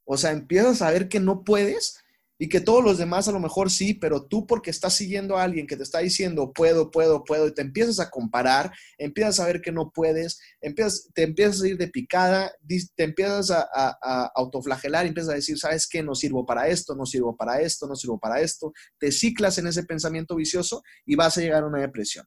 O 0.04 0.16
sea, 0.16 0.32
empiezas 0.32 0.82
a 0.82 0.90
ver 0.90 1.08
que 1.08 1.20
no 1.20 1.44
puedes 1.44 2.04
y 2.36 2.48
que 2.48 2.60
todos 2.60 2.82
los 2.82 2.98
demás 2.98 3.28
a 3.28 3.32
lo 3.32 3.38
mejor 3.38 3.70
sí, 3.70 3.94
pero 3.94 4.26
tú 4.26 4.46
porque 4.46 4.70
estás 4.70 4.94
siguiendo 4.94 5.36
a 5.36 5.44
alguien 5.44 5.66
que 5.66 5.76
te 5.76 5.84
está 5.84 6.00
diciendo 6.00 6.52
puedo, 6.52 6.90
puedo, 6.90 7.22
puedo, 7.24 7.46
y 7.46 7.54
te 7.54 7.62
empiezas 7.62 8.00
a 8.00 8.10
comparar, 8.10 8.72
empiezas 8.98 9.38
a 9.40 9.46
ver 9.46 9.60
que 9.60 9.70
no 9.70 9.92
puedes, 9.92 10.40
empiezas, 10.60 11.08
te 11.14 11.22
empiezas 11.22 11.62
a 11.62 11.68
ir 11.68 11.78
de 11.78 11.88
picada, 11.88 12.52
te 12.96 13.04
empiezas 13.04 13.50
a, 13.50 13.68
a, 13.72 14.32
autoflagelar, 14.34 15.06
empiezas 15.06 15.32
a 15.32 15.36
decir, 15.36 15.58
¿sabes 15.58 15.86
qué? 15.86 16.02
No 16.02 16.14
sirvo 16.14 16.44
para 16.44 16.68
esto, 16.68 16.94
no 16.96 17.06
sirvo 17.06 17.36
para 17.36 17.60
esto, 17.60 17.86
no 17.86 17.94
sirvo 17.94 18.18
para 18.18 18.40
esto, 18.40 18.72
te 18.98 19.12
ciclas 19.12 19.58
en 19.58 19.68
ese 19.68 19.84
pensamiento 19.84 20.34
vicioso 20.34 20.82
y 21.06 21.14
vas 21.14 21.38
a 21.38 21.40
llegar 21.40 21.62
a 21.62 21.66
una 21.66 21.80
depresión. 21.80 22.26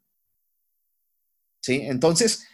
¿Sí? 1.59 1.81
Entonces, 1.83 2.47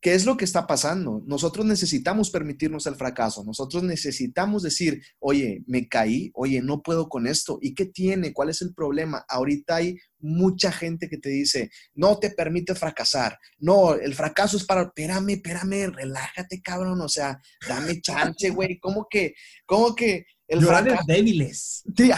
¿Qué 0.00 0.14
es 0.14 0.24
lo 0.24 0.38
que 0.38 0.46
está 0.46 0.66
pasando? 0.66 1.22
Nosotros 1.26 1.66
necesitamos 1.66 2.30
permitirnos 2.30 2.86
el 2.86 2.94
fracaso, 2.94 3.44
nosotros 3.44 3.82
necesitamos 3.82 4.62
decir, 4.62 5.02
oye, 5.18 5.62
me 5.66 5.88
caí, 5.88 6.30
oye, 6.34 6.62
no 6.62 6.80
puedo 6.80 7.10
con 7.10 7.26
esto, 7.26 7.58
¿y 7.60 7.74
qué 7.74 7.84
tiene? 7.84 8.32
¿Cuál 8.32 8.48
es 8.48 8.62
el 8.62 8.72
problema? 8.72 9.26
Ahorita 9.28 9.76
hay 9.76 9.98
mucha 10.18 10.72
gente 10.72 11.08
que 11.10 11.18
te 11.18 11.28
dice, 11.28 11.70
no 11.94 12.18
te 12.18 12.30
permite 12.30 12.74
fracasar, 12.74 13.38
no, 13.58 13.94
el 13.94 14.14
fracaso 14.14 14.56
es 14.56 14.64
para, 14.64 14.82
espérame, 14.84 15.30
espérame, 15.30 15.92
relájate, 15.92 16.62
cabrón, 16.62 17.00
o 17.02 17.08
sea, 17.08 17.38
dame 17.68 18.00
chance, 18.00 18.48
güey, 18.50 18.78
¿cómo 18.78 19.06
que, 19.10 19.34
cómo 19.66 19.94
que... 19.94 20.24
El 20.48 20.64
fracaso... 20.64 21.04
débiles. 21.06 21.84
Sí, 21.94 22.10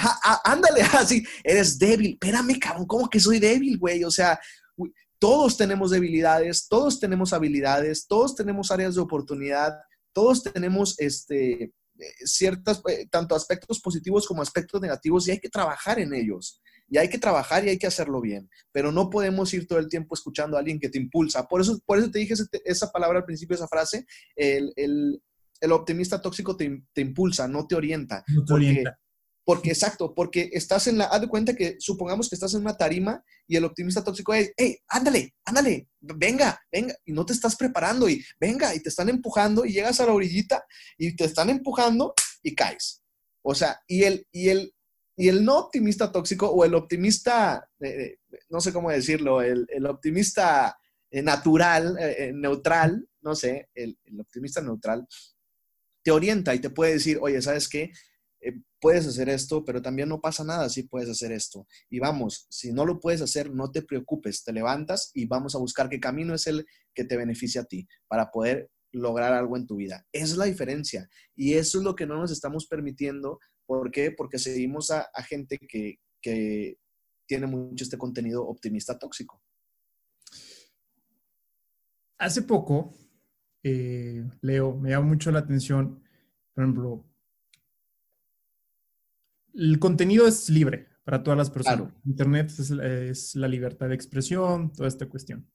ándale, 0.44 0.82
así, 0.92 1.24
eres 1.42 1.78
débil, 1.80 2.12
espérame, 2.12 2.58
cabrón, 2.60 2.86
¿cómo 2.86 3.10
que 3.10 3.18
soy 3.18 3.40
débil, 3.40 3.76
güey? 3.76 4.04
O 4.04 4.10
sea, 4.10 4.38
todos 5.22 5.56
tenemos 5.56 5.92
debilidades, 5.92 6.66
todos 6.66 6.98
tenemos 6.98 7.32
habilidades, 7.32 8.08
todos 8.08 8.34
tenemos 8.34 8.72
áreas 8.72 8.96
de 8.96 9.02
oportunidad, 9.02 9.72
todos 10.12 10.42
tenemos 10.42 10.98
este, 10.98 11.62
eh, 11.62 11.72
ciertas, 12.24 12.82
eh, 12.88 13.06
tanto 13.08 13.36
aspectos 13.36 13.80
positivos 13.80 14.26
como 14.26 14.42
aspectos 14.42 14.80
negativos 14.80 15.28
y 15.28 15.30
hay 15.30 15.38
que 15.38 15.48
trabajar 15.48 16.00
en 16.00 16.12
ellos. 16.12 16.60
Y 16.88 16.98
hay 16.98 17.08
que 17.08 17.18
trabajar 17.18 17.64
y 17.64 17.68
hay 17.68 17.78
que 17.78 17.86
hacerlo 17.86 18.20
bien. 18.20 18.50
Pero 18.72 18.90
no 18.90 19.10
podemos 19.10 19.54
ir 19.54 19.68
todo 19.68 19.78
el 19.78 19.88
tiempo 19.88 20.16
escuchando 20.16 20.56
a 20.56 20.58
alguien 20.58 20.80
que 20.80 20.88
te 20.88 20.98
impulsa. 20.98 21.46
Por 21.46 21.60
eso, 21.60 21.78
por 21.86 21.98
eso 21.98 22.10
te 22.10 22.18
dije 22.18 22.34
esa 22.64 22.90
palabra 22.90 23.20
al 23.20 23.24
principio, 23.24 23.54
esa 23.54 23.68
frase. 23.68 24.04
El, 24.34 25.22
optimista 25.70 26.20
tóxico 26.20 26.56
te, 26.56 26.82
impulsa, 26.96 27.46
no 27.46 27.68
te 27.68 27.76
orienta. 27.76 28.24
No 28.26 28.44
te 28.44 28.54
orienta. 28.54 28.98
Porque, 29.44 29.70
exacto, 29.70 30.14
porque 30.14 30.50
estás 30.52 30.86
en 30.86 30.98
la, 30.98 31.06
haz 31.06 31.20
de 31.20 31.28
cuenta 31.28 31.56
que 31.56 31.76
supongamos 31.80 32.28
que 32.28 32.36
estás 32.36 32.54
en 32.54 32.60
una 32.60 32.76
tarima 32.76 33.24
y 33.48 33.56
el 33.56 33.64
optimista 33.64 34.04
tóxico 34.04 34.32
es, 34.34 34.52
hey, 34.56 34.78
ándale, 34.86 35.34
ándale, 35.44 35.88
venga, 36.00 36.60
venga, 36.70 36.94
y 37.04 37.12
no 37.12 37.26
te 37.26 37.32
estás 37.32 37.56
preparando 37.56 38.08
y 38.08 38.24
venga, 38.38 38.72
y 38.74 38.80
te 38.80 38.88
están 38.88 39.08
empujando 39.08 39.64
y 39.64 39.72
llegas 39.72 40.00
a 40.00 40.06
la 40.06 40.12
orillita 40.12 40.64
y 40.96 41.16
te 41.16 41.24
están 41.24 41.50
empujando 41.50 42.14
y 42.42 42.54
caes. 42.54 43.02
O 43.42 43.54
sea, 43.54 43.80
y 43.88 44.04
el, 44.04 44.26
y 44.30 44.50
el, 44.50 44.72
y 45.16 45.28
el 45.28 45.44
no 45.44 45.58
optimista 45.58 46.12
tóxico 46.12 46.48
o 46.48 46.64
el 46.64 46.74
optimista, 46.74 47.68
eh, 47.80 47.88
eh, 47.88 48.18
no 48.48 48.60
sé 48.60 48.72
cómo 48.72 48.90
decirlo, 48.90 49.42
el, 49.42 49.86
optimista 49.86 50.78
eh, 51.10 51.20
natural, 51.20 51.98
neutral, 52.34 53.08
no 53.20 53.34
sé, 53.34 53.68
el, 53.74 53.98
el 54.04 54.20
optimista 54.20 54.60
neutral, 54.60 55.06
te 56.02 56.10
orienta 56.10 56.54
y 56.54 56.60
te 56.60 56.70
puede 56.70 56.94
decir, 56.94 57.18
oye, 57.20 57.42
¿sabes 57.42 57.68
qué? 57.68 57.92
Puedes 58.82 59.06
hacer 59.06 59.28
esto, 59.28 59.64
pero 59.64 59.80
también 59.80 60.08
no 60.08 60.20
pasa 60.20 60.42
nada 60.42 60.68
si 60.68 60.82
puedes 60.82 61.08
hacer 61.08 61.30
esto. 61.30 61.68
Y 61.88 62.00
vamos, 62.00 62.48
si 62.50 62.72
no 62.72 62.84
lo 62.84 62.98
puedes 62.98 63.22
hacer, 63.22 63.54
no 63.54 63.70
te 63.70 63.82
preocupes, 63.82 64.42
te 64.42 64.52
levantas 64.52 65.12
y 65.14 65.26
vamos 65.26 65.54
a 65.54 65.58
buscar 65.58 65.88
qué 65.88 66.00
camino 66.00 66.34
es 66.34 66.48
el 66.48 66.66
que 66.92 67.04
te 67.04 67.16
beneficia 67.16 67.60
a 67.60 67.64
ti 67.64 67.86
para 68.08 68.32
poder 68.32 68.72
lograr 68.90 69.34
algo 69.34 69.56
en 69.56 69.68
tu 69.68 69.76
vida. 69.76 70.04
Es 70.10 70.36
la 70.36 70.46
diferencia. 70.46 71.08
Y 71.36 71.54
eso 71.54 71.78
es 71.78 71.84
lo 71.84 71.94
que 71.94 72.06
no 72.06 72.16
nos 72.16 72.32
estamos 72.32 72.66
permitiendo. 72.66 73.38
¿Por 73.66 73.92
qué? 73.92 74.10
Porque 74.10 74.40
seguimos 74.40 74.90
a, 74.90 75.08
gente 75.28 75.58
que, 75.58 76.00
tiene 77.28 77.46
mucho 77.46 77.84
este 77.84 77.96
contenido 77.96 78.44
optimista 78.44 78.98
tóxico. 78.98 79.40
Hace 82.18 82.42
poco, 82.42 82.96
eh, 83.62 84.28
Leo, 84.40 84.76
me 84.76 84.90
llama 84.90 85.06
mucho 85.06 85.30
la 85.30 85.38
atención, 85.38 86.02
por 86.52 86.64
ejemplo, 86.64 87.11
el 89.54 89.78
contenido 89.78 90.26
es 90.26 90.48
libre 90.48 90.88
para 91.04 91.22
todas 91.22 91.38
las 91.38 91.50
personas. 91.50 91.92
Internet 92.04 92.52
es, 92.58 93.34
la 93.34 93.48
libertad 93.48 93.88
de 93.88 93.94
expresión, 93.94 94.72
toda 94.72 94.88
esta 94.88 95.06
cuestión. 95.08 95.46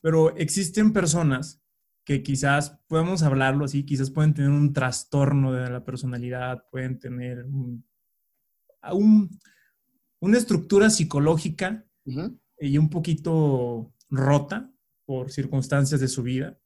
Pero 0.00 0.36
existen 0.36 0.92
personas 0.92 1.62
que 2.04 2.22
quizás 2.22 2.78
podemos 2.86 3.22
hablarlo 3.22 3.64
así, 3.64 3.84
quizás 3.84 4.10
pueden 4.10 4.34
tener 4.34 4.50
un 4.50 4.72
trastorno 4.72 5.52
de 5.52 5.70
la 5.70 5.84
personalidad, 5.84 6.64
pueden 6.70 6.98
tener 6.98 7.46
una 10.20 10.38
estructura 10.38 10.88
psicológica 10.88 11.84
y 12.60 12.78
un 12.78 12.88
poquito 12.88 13.92
rota 14.08 14.72
por 15.04 15.30
circunstancias 15.30 16.00
de 16.00 16.08
su 16.08 16.22
vida, 16.22 16.58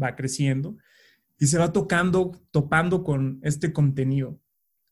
va 0.00 0.16
creciendo 0.16 0.76
y 1.38 1.46
se 1.46 1.58
va 1.58 1.72
tocando, 1.72 2.32
topando 2.50 3.04
con 3.04 3.40
este 3.42 3.72
contenido. 3.72 4.40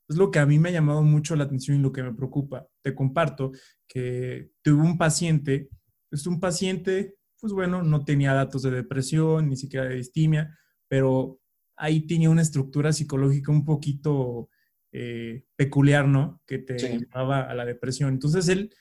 Es 0.09 0.17
lo 0.17 0.31
que 0.31 0.39
a 0.39 0.47
mí 0.47 0.59
me 0.59 0.69
ha 0.69 0.73
llamado 0.73 1.03
mucho 1.03 1.37
la 1.37 1.45
atención 1.45 1.79
y 1.79 1.83
lo 1.83 1.93
que 1.93 2.03
me 2.03 2.15
preocupa. 2.15 2.67
Te 2.83 2.95
comparto 2.95 3.53
que 3.89 4.51
tuve 4.63 4.83
un 4.83 4.99
paciente, 4.99 5.69
es 6.11 6.27
un 6.27 6.41
paciente, 6.41 7.17
pues 7.41 7.53
bueno, 7.53 7.83
no 7.83 8.05
tenía 8.05 8.35
datos 8.35 8.63
de 8.63 8.71
depresión, 8.71 9.49
ni 9.49 9.57
siquiera 9.57 9.87
de 9.87 9.97
distimia, 9.97 10.57
pero 10.89 11.41
ahí 11.77 12.07
tenía 12.07 12.31
una 12.31 12.43
estructura 12.43 12.93
psicológica 12.93 13.51
un 13.51 13.65
poquito 13.65 14.49
eh, 14.93 15.45
peculiar, 15.57 16.07
¿no? 16.07 16.43
Que 16.47 16.59
te 16.59 16.77
llevaba 16.77 17.41
a 17.41 17.55
la 17.55 17.65
depresión. 17.65 18.11
Entonces 18.11 18.49
él 18.49 18.75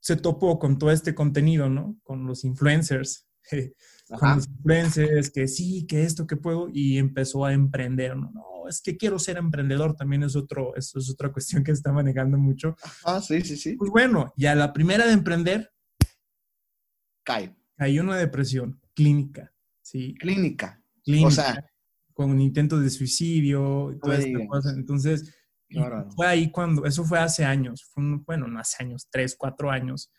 se 0.00 0.16
topó 0.16 0.58
con 0.58 0.78
todo 0.78 0.92
este 0.92 1.14
contenido, 1.14 1.68
¿no? 1.68 1.98
Con 2.04 2.26
los 2.26 2.44
influencers, 2.44 3.26
con 4.20 4.36
los 4.36 4.46
influencers, 4.46 5.30
que 5.30 5.48
sí, 5.48 5.86
que 5.86 6.04
esto, 6.04 6.26
que 6.26 6.36
puedo, 6.36 6.68
y 6.72 6.98
empezó 6.98 7.44
a 7.44 7.52
emprender, 7.52 8.16
¿no? 8.16 8.32
Es 8.68 8.80
que 8.80 8.96
quiero 8.96 9.18
ser 9.18 9.36
emprendedor, 9.36 9.94
también 9.94 10.22
es, 10.22 10.36
otro, 10.36 10.74
eso 10.76 10.98
es 10.98 11.10
otra 11.10 11.32
cuestión 11.32 11.64
que 11.64 11.72
está 11.72 11.92
manejando 11.92 12.38
mucho. 12.38 12.76
Ah, 13.04 13.20
sí, 13.20 13.40
sí, 13.42 13.56
sí. 13.56 13.76
Pues 13.76 13.90
bueno, 13.90 14.32
ya 14.36 14.54
la 14.54 14.72
primera 14.72 15.06
de 15.06 15.12
emprender, 15.12 15.72
cae. 17.24 17.56
Hay 17.78 17.98
una 17.98 18.16
depresión 18.16 18.80
clínica, 18.94 19.52
¿sí? 19.82 20.14
Clínica. 20.18 20.82
Clínica. 21.04 21.28
O 21.28 21.30
sea, 21.30 21.70
con 22.14 22.40
intentos 22.40 22.82
de 22.82 22.88
suicidio 22.88 23.92
y 23.92 23.98
toda 23.98 24.16
esta 24.16 24.46
cosa. 24.48 24.70
Entonces, 24.70 25.34
fue 26.14 26.26
ahí 26.26 26.50
cuando, 26.50 26.86
eso 26.86 27.04
fue 27.04 27.18
hace 27.18 27.44
años, 27.44 27.84
fue 27.92 28.02
bueno, 28.24 28.48
no 28.48 28.58
hace 28.58 28.82
años, 28.82 29.08
tres, 29.10 29.36
cuatro 29.36 29.70
años, 29.70 30.10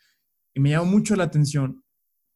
y 0.54 0.60
me 0.60 0.70
llamó 0.70 0.86
mucho 0.86 1.16
la 1.16 1.24
atención 1.24 1.82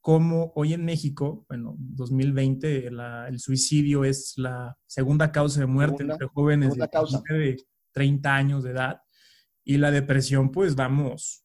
cómo 0.03 0.53
hoy 0.57 0.75
en 0.75 0.85
México, 0.85 1.47
bueno, 1.49 1.77
2020, 1.79 2.89
el 2.89 3.39
suicidio 3.39 4.05
es 4.05 4.35
la 4.37 4.77
segunda 4.85 5.31
causa 5.31 5.61
de 5.61 5.67
muerte 5.67 6.03
entre 6.03 6.27
jóvenes 6.27 6.75
de, 6.75 7.57
30 7.93 8.35
años 8.35 8.65
de 8.65 8.73
edad 8.73 9.03
y 9.65 9.79
la 9.79 9.91
depresión, 9.91 10.51
pues 10.51 10.75
vamos. 10.75 11.45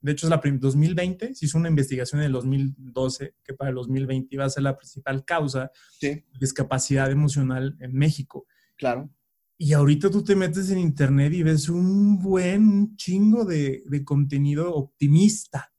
De 0.00 0.12
hecho, 0.12 0.26
es 0.26 0.30
la 0.30 0.40
2020, 0.42 1.34
se 1.34 1.44
hizo 1.44 1.58
una 1.58 1.68
investigación 1.68 2.22
en 2.22 2.28
el 2.28 2.32
2012 2.32 3.34
que 3.44 3.52
para 3.52 3.68
el 3.68 3.76
2020 3.76 4.34
iba 4.34 4.46
a 4.46 4.50
ser 4.50 4.62
la 4.62 4.78
principal 4.78 5.24
causa 5.26 5.70
de 6.00 6.26
discapacidad 6.40 7.10
emocional 7.10 7.76
en 7.80 7.92
México. 7.92 8.46
Claro. 8.78 9.10
Y 9.58 9.74
ahorita 9.74 10.10
tú 10.10 10.24
te 10.24 10.34
metes 10.34 10.70
en 10.70 10.78
internet 10.78 11.34
y 11.34 11.42
ves 11.42 11.68
un 11.68 12.18
buen 12.18 12.96
chingo 12.96 13.44
de, 13.44 13.82
de 13.84 14.04
contenido 14.04 14.74
optimista 14.74 15.70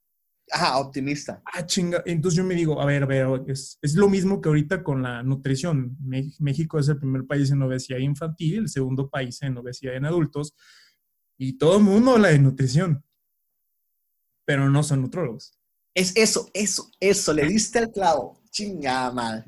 Ajá, 0.50 0.78
optimista. 0.78 1.42
Ah, 1.46 1.64
chinga. 1.64 2.02
Entonces 2.04 2.36
yo 2.36 2.44
me 2.44 2.54
digo, 2.54 2.80
a 2.80 2.84
ver, 2.84 3.04
a 3.04 3.06
ver, 3.06 3.26
es, 3.46 3.78
es, 3.80 3.94
lo 3.94 4.08
mismo 4.08 4.40
que 4.40 4.48
ahorita 4.48 4.82
con 4.82 5.02
la 5.02 5.22
nutrición. 5.22 5.96
México 6.00 6.78
es 6.78 6.88
el 6.88 6.98
primer 6.98 7.26
país 7.26 7.50
en 7.50 7.62
obesidad 7.62 7.98
infantil, 7.98 8.58
el 8.58 8.68
segundo 8.68 9.08
país 9.08 9.40
en 9.42 9.56
obesidad 9.56 9.94
en 9.94 10.04
adultos, 10.04 10.54
y 11.38 11.54
todo 11.54 11.78
el 11.78 11.84
mundo 11.84 12.12
habla 12.12 12.28
de 12.28 12.38
nutrición, 12.38 13.04
pero 14.44 14.68
no 14.68 14.82
son 14.82 15.02
nutrólogos. 15.02 15.58
Es 15.94 16.16
eso, 16.16 16.48
eso, 16.54 16.90
eso, 17.00 17.32
le 17.32 17.46
diste 17.46 17.78
el 17.78 17.90
clavo. 17.90 18.40
Chinga, 18.50 19.10
mal. 19.10 19.44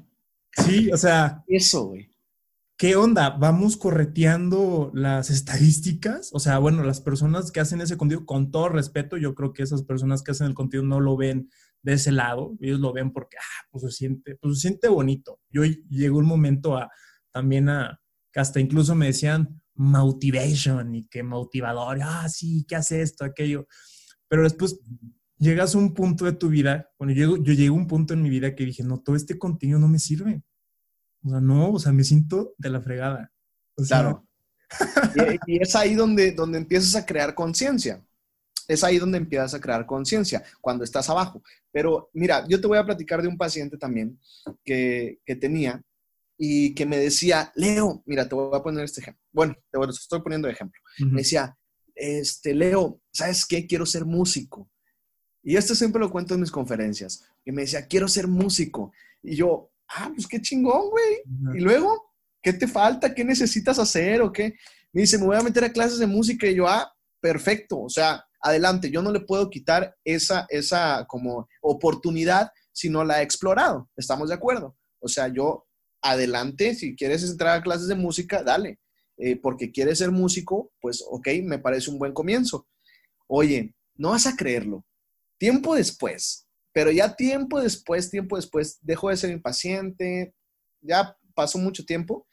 Sí, 0.52 0.90
o 0.92 0.96
sea. 0.96 1.42
Eso, 1.46 1.86
güey. 1.86 2.13
¿Qué 2.76 2.96
onda? 2.96 3.30
¿Vamos 3.30 3.76
correteando 3.76 4.90
las 4.94 5.30
estadísticas? 5.30 6.30
O 6.32 6.40
sea, 6.40 6.58
bueno, 6.58 6.82
las 6.82 7.00
personas 7.00 7.52
que 7.52 7.60
hacen 7.60 7.80
ese 7.80 7.96
contenido, 7.96 8.26
con 8.26 8.50
todo 8.50 8.68
respeto, 8.68 9.16
yo 9.16 9.34
creo 9.34 9.52
que 9.52 9.62
esas 9.62 9.82
personas 9.82 10.22
que 10.22 10.32
hacen 10.32 10.48
el 10.48 10.54
contenido 10.54 10.86
no 10.86 11.00
lo 11.00 11.16
ven 11.16 11.50
de 11.82 11.94
ese 11.94 12.12
lado, 12.12 12.56
ellos 12.60 12.80
lo 12.80 12.92
ven 12.92 13.12
porque, 13.12 13.36
ah, 13.38 13.66
pues 13.70 13.84
se 13.84 13.90
siente, 13.90 14.36
pues 14.36 14.56
se 14.56 14.68
siente 14.68 14.88
bonito. 14.88 15.40
Yo 15.50 15.62
llegó 15.64 16.18
un 16.18 16.26
momento 16.26 16.76
a, 16.76 16.90
también 17.30 17.68
a, 17.68 18.00
que 18.32 18.40
hasta 18.40 18.60
incluso 18.60 18.94
me 18.94 19.06
decían 19.06 19.60
motivation 19.74 20.94
y 20.94 21.06
que 21.08 21.22
motivador, 21.22 21.98
ah, 22.02 22.28
sí, 22.28 22.64
¿qué 22.68 22.76
hace 22.76 23.02
esto, 23.02 23.24
aquello? 23.24 23.66
Pero 24.28 24.42
después 24.44 24.80
llegas 25.38 25.74
a 25.74 25.78
un 25.78 25.94
punto 25.94 26.24
de 26.24 26.32
tu 26.32 26.48
vida, 26.48 26.90
bueno, 26.98 27.12
yo, 27.12 27.36
yo 27.36 27.52
llegué 27.52 27.68
a 27.68 27.72
un 27.72 27.86
punto 27.86 28.14
en 28.14 28.22
mi 28.22 28.30
vida 28.30 28.54
que 28.54 28.64
dije, 28.64 28.82
no, 28.82 29.00
todo 29.00 29.16
este 29.16 29.38
contenido 29.38 29.78
no 29.78 29.88
me 29.88 29.98
sirve 29.98 30.42
o 31.24 31.30
sea, 31.30 31.40
no, 31.40 31.70
o 31.70 31.78
sea, 31.78 31.92
me 31.92 32.04
siento 32.04 32.54
de 32.58 32.70
la 32.70 32.80
fregada. 32.80 33.32
claro. 33.88 34.26
y, 35.46 35.62
es 35.62 35.76
ahí 35.76 35.94
donde, 35.94 36.32
donde 36.32 36.58
empiezas 36.58 36.94
a 36.96 37.06
crear 37.06 37.34
conciencia. 37.34 38.04
Es 38.66 38.82
ahí 38.82 38.98
donde 38.98 39.18
empiezas 39.18 39.54
a 39.54 39.60
crear 39.60 39.86
conciencia, 39.86 40.42
cuando 40.60 40.84
estás 40.84 41.08
abajo. 41.10 41.42
Pero 41.70 42.10
mira, 42.14 42.46
yo 42.48 42.60
te 42.60 42.66
voy 42.66 42.78
a 42.78 42.84
platicar 42.84 43.22
de 43.22 43.28
un 43.28 43.36
paciente 43.36 43.76
también 43.76 44.18
que, 44.64 45.20
que 45.24 45.36
tenía 45.36 45.82
y 46.36 46.74
que 46.74 46.86
me 46.86 46.98
decía, 46.98 47.52
Leo, 47.54 48.02
mira, 48.06 48.28
te 48.28 48.34
voy 48.34 48.56
a 48.56 48.62
poner 48.62 48.84
este 48.84 49.00
ejemplo. 49.00 49.22
Bueno, 49.32 49.54
te 49.70 49.90
estoy 49.90 50.22
poniendo 50.22 50.48
de 50.48 50.54
ejemplo. 50.54 50.80
Me 50.98 51.20
decía, 51.20 51.56
este, 51.94 52.54
Leo, 52.54 53.00
¿sabes 53.12 53.46
qué? 53.46 53.66
Quiero 53.66 53.86
ser 53.86 54.04
músico. 54.04 54.70
Y 55.42 55.56
esto 55.56 55.74
siempre 55.74 56.00
lo 56.00 56.10
cuento 56.10 56.34
en 56.34 56.40
mis 56.40 56.50
conferencias. 56.50 57.24
Y 57.44 57.52
me 57.52 57.62
decía, 57.62 57.86
quiero 57.86 58.08
ser 58.08 58.26
músico. 58.26 58.92
Y 59.22 59.36
yo, 59.36 59.70
ah, 59.94 60.10
pues 60.14 60.26
qué 60.26 60.40
chingón, 60.40 60.90
güey. 60.90 61.56
Y 61.56 61.60
luego, 61.60 62.12
¿qué 62.42 62.52
te 62.52 62.66
falta? 62.66 63.14
¿Qué 63.14 63.24
necesitas 63.24 63.78
hacer 63.78 64.22
o 64.22 64.32
qué? 64.32 64.54
Me 64.92 65.02
dice, 65.02 65.18
me 65.18 65.26
voy 65.26 65.36
a 65.36 65.42
meter 65.42 65.64
a 65.64 65.72
clases 65.72 65.98
de 65.98 66.06
música. 66.06 66.46
Y 66.46 66.56
yo, 66.56 66.68
ah, 66.68 66.92
perfecto. 67.20 67.80
O 67.80 67.88
sea, 67.88 68.24
adelante. 68.40 68.90
Yo 68.90 69.02
no 69.02 69.10
le 69.10 69.20
puedo 69.20 69.50
quitar 69.50 69.96
esa, 70.04 70.46
esa 70.50 71.06
como 71.08 71.48
oportunidad 71.60 72.50
si 72.72 72.90
no 72.90 73.04
la 73.04 73.20
he 73.20 73.24
explorado. 73.24 73.88
¿Estamos 73.96 74.28
de 74.28 74.34
acuerdo? 74.34 74.76
O 75.00 75.08
sea, 75.08 75.28
yo, 75.28 75.66
adelante. 76.02 76.74
Si 76.74 76.94
quieres 76.94 77.22
entrar 77.24 77.58
a 77.58 77.62
clases 77.62 77.88
de 77.88 77.94
música, 77.94 78.42
dale. 78.42 78.78
Eh, 79.16 79.36
porque 79.36 79.70
quieres 79.70 79.98
ser 79.98 80.10
músico, 80.10 80.72
pues 80.80 81.04
ok, 81.08 81.28
me 81.44 81.58
parece 81.58 81.90
un 81.90 81.98
buen 81.98 82.12
comienzo. 82.12 82.66
Oye, 83.28 83.74
no 83.96 84.10
vas 84.10 84.26
a 84.26 84.36
creerlo. 84.36 84.84
Tiempo 85.38 85.74
después, 85.74 86.43
pero 86.74 86.90
ya 86.90 87.14
tiempo 87.14 87.60
después, 87.60 88.10
tiempo 88.10 88.34
después, 88.34 88.80
dejo 88.82 89.08
de 89.08 89.16
ser 89.16 89.30
impaciente, 89.30 90.34
ya 90.80 91.16
pasó 91.32 91.56
mucho 91.56 91.84
tiempo 91.84 92.26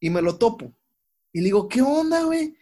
y 0.00 0.08
me 0.08 0.22
lo 0.22 0.38
topo. 0.38 0.74
Y 1.30 1.40
le 1.40 1.44
digo, 1.44 1.68
¿qué 1.68 1.82
onda, 1.82 2.24
güey? 2.24 2.56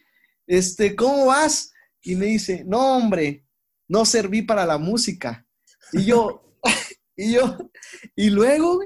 Este, 0.44 0.96
¿cómo 0.96 1.26
vas? 1.26 1.72
Y 2.02 2.16
me 2.16 2.26
dice, 2.26 2.64
no, 2.66 2.96
hombre, 2.96 3.46
no 3.86 4.04
serví 4.04 4.42
para 4.42 4.66
la 4.66 4.76
música. 4.76 5.46
Y 5.92 6.04
yo, 6.06 6.58
y 7.16 7.34
yo, 7.34 7.56
y 8.16 8.30
luego, 8.30 8.80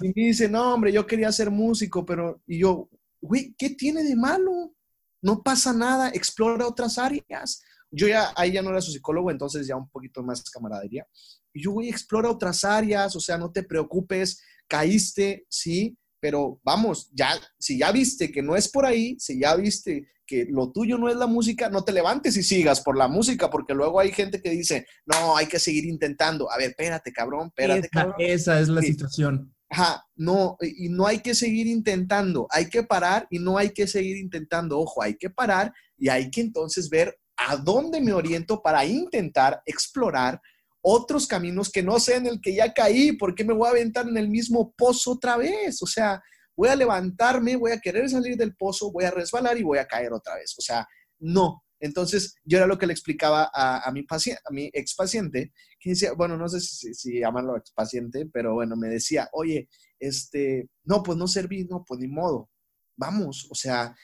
y 0.00 0.06
me 0.08 0.12
dice, 0.28 0.48
no, 0.48 0.72
hombre, 0.72 0.90
yo 0.90 1.06
quería 1.06 1.30
ser 1.32 1.50
músico, 1.50 2.06
pero, 2.06 2.40
y 2.46 2.60
yo, 2.60 2.88
güey, 3.20 3.54
¿qué 3.58 3.68
tiene 3.68 4.02
de 4.02 4.16
malo? 4.16 4.74
No 5.20 5.42
pasa 5.42 5.74
nada, 5.74 6.08
explora 6.08 6.66
otras 6.66 6.96
áreas. 6.96 7.62
Yo 7.90 8.08
ya, 8.08 8.32
ahí 8.36 8.52
ya 8.52 8.62
no 8.62 8.70
era 8.70 8.80
su 8.80 8.90
psicólogo, 8.90 9.30
entonces 9.30 9.66
ya 9.66 9.76
un 9.76 9.90
poquito 9.90 10.22
más 10.22 10.42
camaradería. 10.50 11.06
Y 11.52 11.62
yo, 11.62 11.72
güey, 11.72 11.88
explora 11.88 12.30
otras 12.30 12.64
áreas, 12.64 13.14
o 13.16 13.20
sea, 13.20 13.38
no 13.38 13.50
te 13.50 13.62
preocupes, 13.62 14.42
caíste, 14.68 15.46
sí, 15.48 15.96
pero 16.20 16.60
vamos, 16.62 17.10
ya, 17.12 17.30
si 17.58 17.78
ya 17.78 17.90
viste 17.90 18.30
que 18.30 18.42
no 18.42 18.54
es 18.54 18.68
por 18.68 18.86
ahí, 18.86 19.16
si 19.18 19.40
ya 19.40 19.56
viste 19.56 20.08
que 20.24 20.46
lo 20.48 20.70
tuyo 20.70 20.96
no 20.96 21.08
es 21.08 21.16
la 21.16 21.26
música, 21.26 21.68
no 21.68 21.84
te 21.84 21.92
levantes 21.92 22.36
y 22.36 22.42
sigas 22.42 22.80
por 22.80 22.96
la 22.96 23.08
música, 23.08 23.50
porque 23.50 23.74
luego 23.74 23.98
hay 24.00 24.12
gente 24.12 24.40
que 24.40 24.50
dice, 24.50 24.86
no, 25.04 25.36
hay 25.36 25.46
que 25.46 25.58
seguir 25.58 25.84
intentando. 25.84 26.50
A 26.50 26.56
ver, 26.56 26.70
espérate, 26.70 27.12
cabrón, 27.12 27.48
espérate, 27.48 27.80
esa, 27.80 27.88
cabrón. 27.88 28.16
Esa 28.18 28.60
es 28.60 28.68
la 28.68 28.80
situación. 28.82 29.52
Ajá, 29.68 30.04
no, 30.16 30.56
y 30.60 30.90
no 30.90 31.06
hay 31.06 31.20
que 31.20 31.34
seguir 31.34 31.66
intentando, 31.66 32.46
hay 32.50 32.68
que 32.68 32.82
parar 32.82 33.26
y 33.30 33.38
no 33.38 33.58
hay 33.58 33.70
que 33.70 33.86
seguir 33.86 34.18
intentando, 34.18 34.78
ojo, 34.78 35.02
hay 35.02 35.16
que 35.16 35.30
parar 35.30 35.72
y 35.96 36.08
hay 36.08 36.30
que 36.30 36.42
entonces 36.42 36.88
ver 36.90 37.18
a 37.36 37.56
dónde 37.56 38.00
me 38.00 38.12
oriento 38.12 38.62
para 38.62 38.84
intentar 38.84 39.62
explorar 39.64 40.40
otros 40.82 41.26
caminos 41.26 41.70
que 41.70 41.82
no 41.82 41.98
sean 41.98 42.26
el 42.26 42.40
que 42.40 42.54
ya 42.54 42.72
caí, 42.74 43.12
porque 43.12 43.44
me 43.44 43.54
voy 43.54 43.68
a 43.68 43.70
aventar 43.70 44.06
en 44.06 44.16
el 44.16 44.28
mismo 44.28 44.74
pozo 44.76 45.12
otra 45.12 45.36
vez? 45.36 45.82
O 45.82 45.86
sea, 45.86 46.20
voy 46.56 46.68
a 46.68 46.76
levantarme, 46.76 47.56
voy 47.56 47.72
a 47.72 47.80
querer 47.80 48.10
salir 48.10 48.36
del 48.36 48.54
pozo, 48.54 48.92
voy 48.92 49.04
a 49.04 49.10
resbalar 49.10 49.56
y 49.56 49.62
voy 49.62 49.78
a 49.78 49.86
caer 49.86 50.12
otra 50.12 50.34
vez. 50.36 50.54
O 50.58 50.60
sea, 50.60 50.86
no, 51.20 51.62
entonces, 51.82 52.36
yo 52.44 52.58
era 52.58 52.68
lo 52.68 52.78
que 52.78 52.86
le 52.86 52.92
explicaba 52.92 53.50
a, 53.52 53.90
mi, 53.90 54.04
paciente, 54.04 54.40
a 54.48 54.52
mi 54.52 54.70
ex 54.72 54.94
paciente, 54.94 55.52
que 55.80 55.90
decía, 55.90 56.12
bueno, 56.12 56.36
no 56.36 56.48
sé 56.48 56.60
si, 56.60 56.94
si 56.94 57.18
llamarlo 57.18 57.56
ex 57.56 57.72
paciente, 57.72 58.24
pero 58.32 58.54
bueno, 58.54 58.76
me 58.76 58.86
decía, 58.86 59.28
oye, 59.32 59.68
este, 59.98 60.68
no, 60.84 61.02
pues 61.02 61.18
no 61.18 61.26
serví, 61.26 61.64
no, 61.64 61.84
pues 61.84 61.98
ni 61.98 62.06
modo, 62.06 62.48
vamos, 62.96 63.48
o 63.50 63.56
sea, 63.56 63.96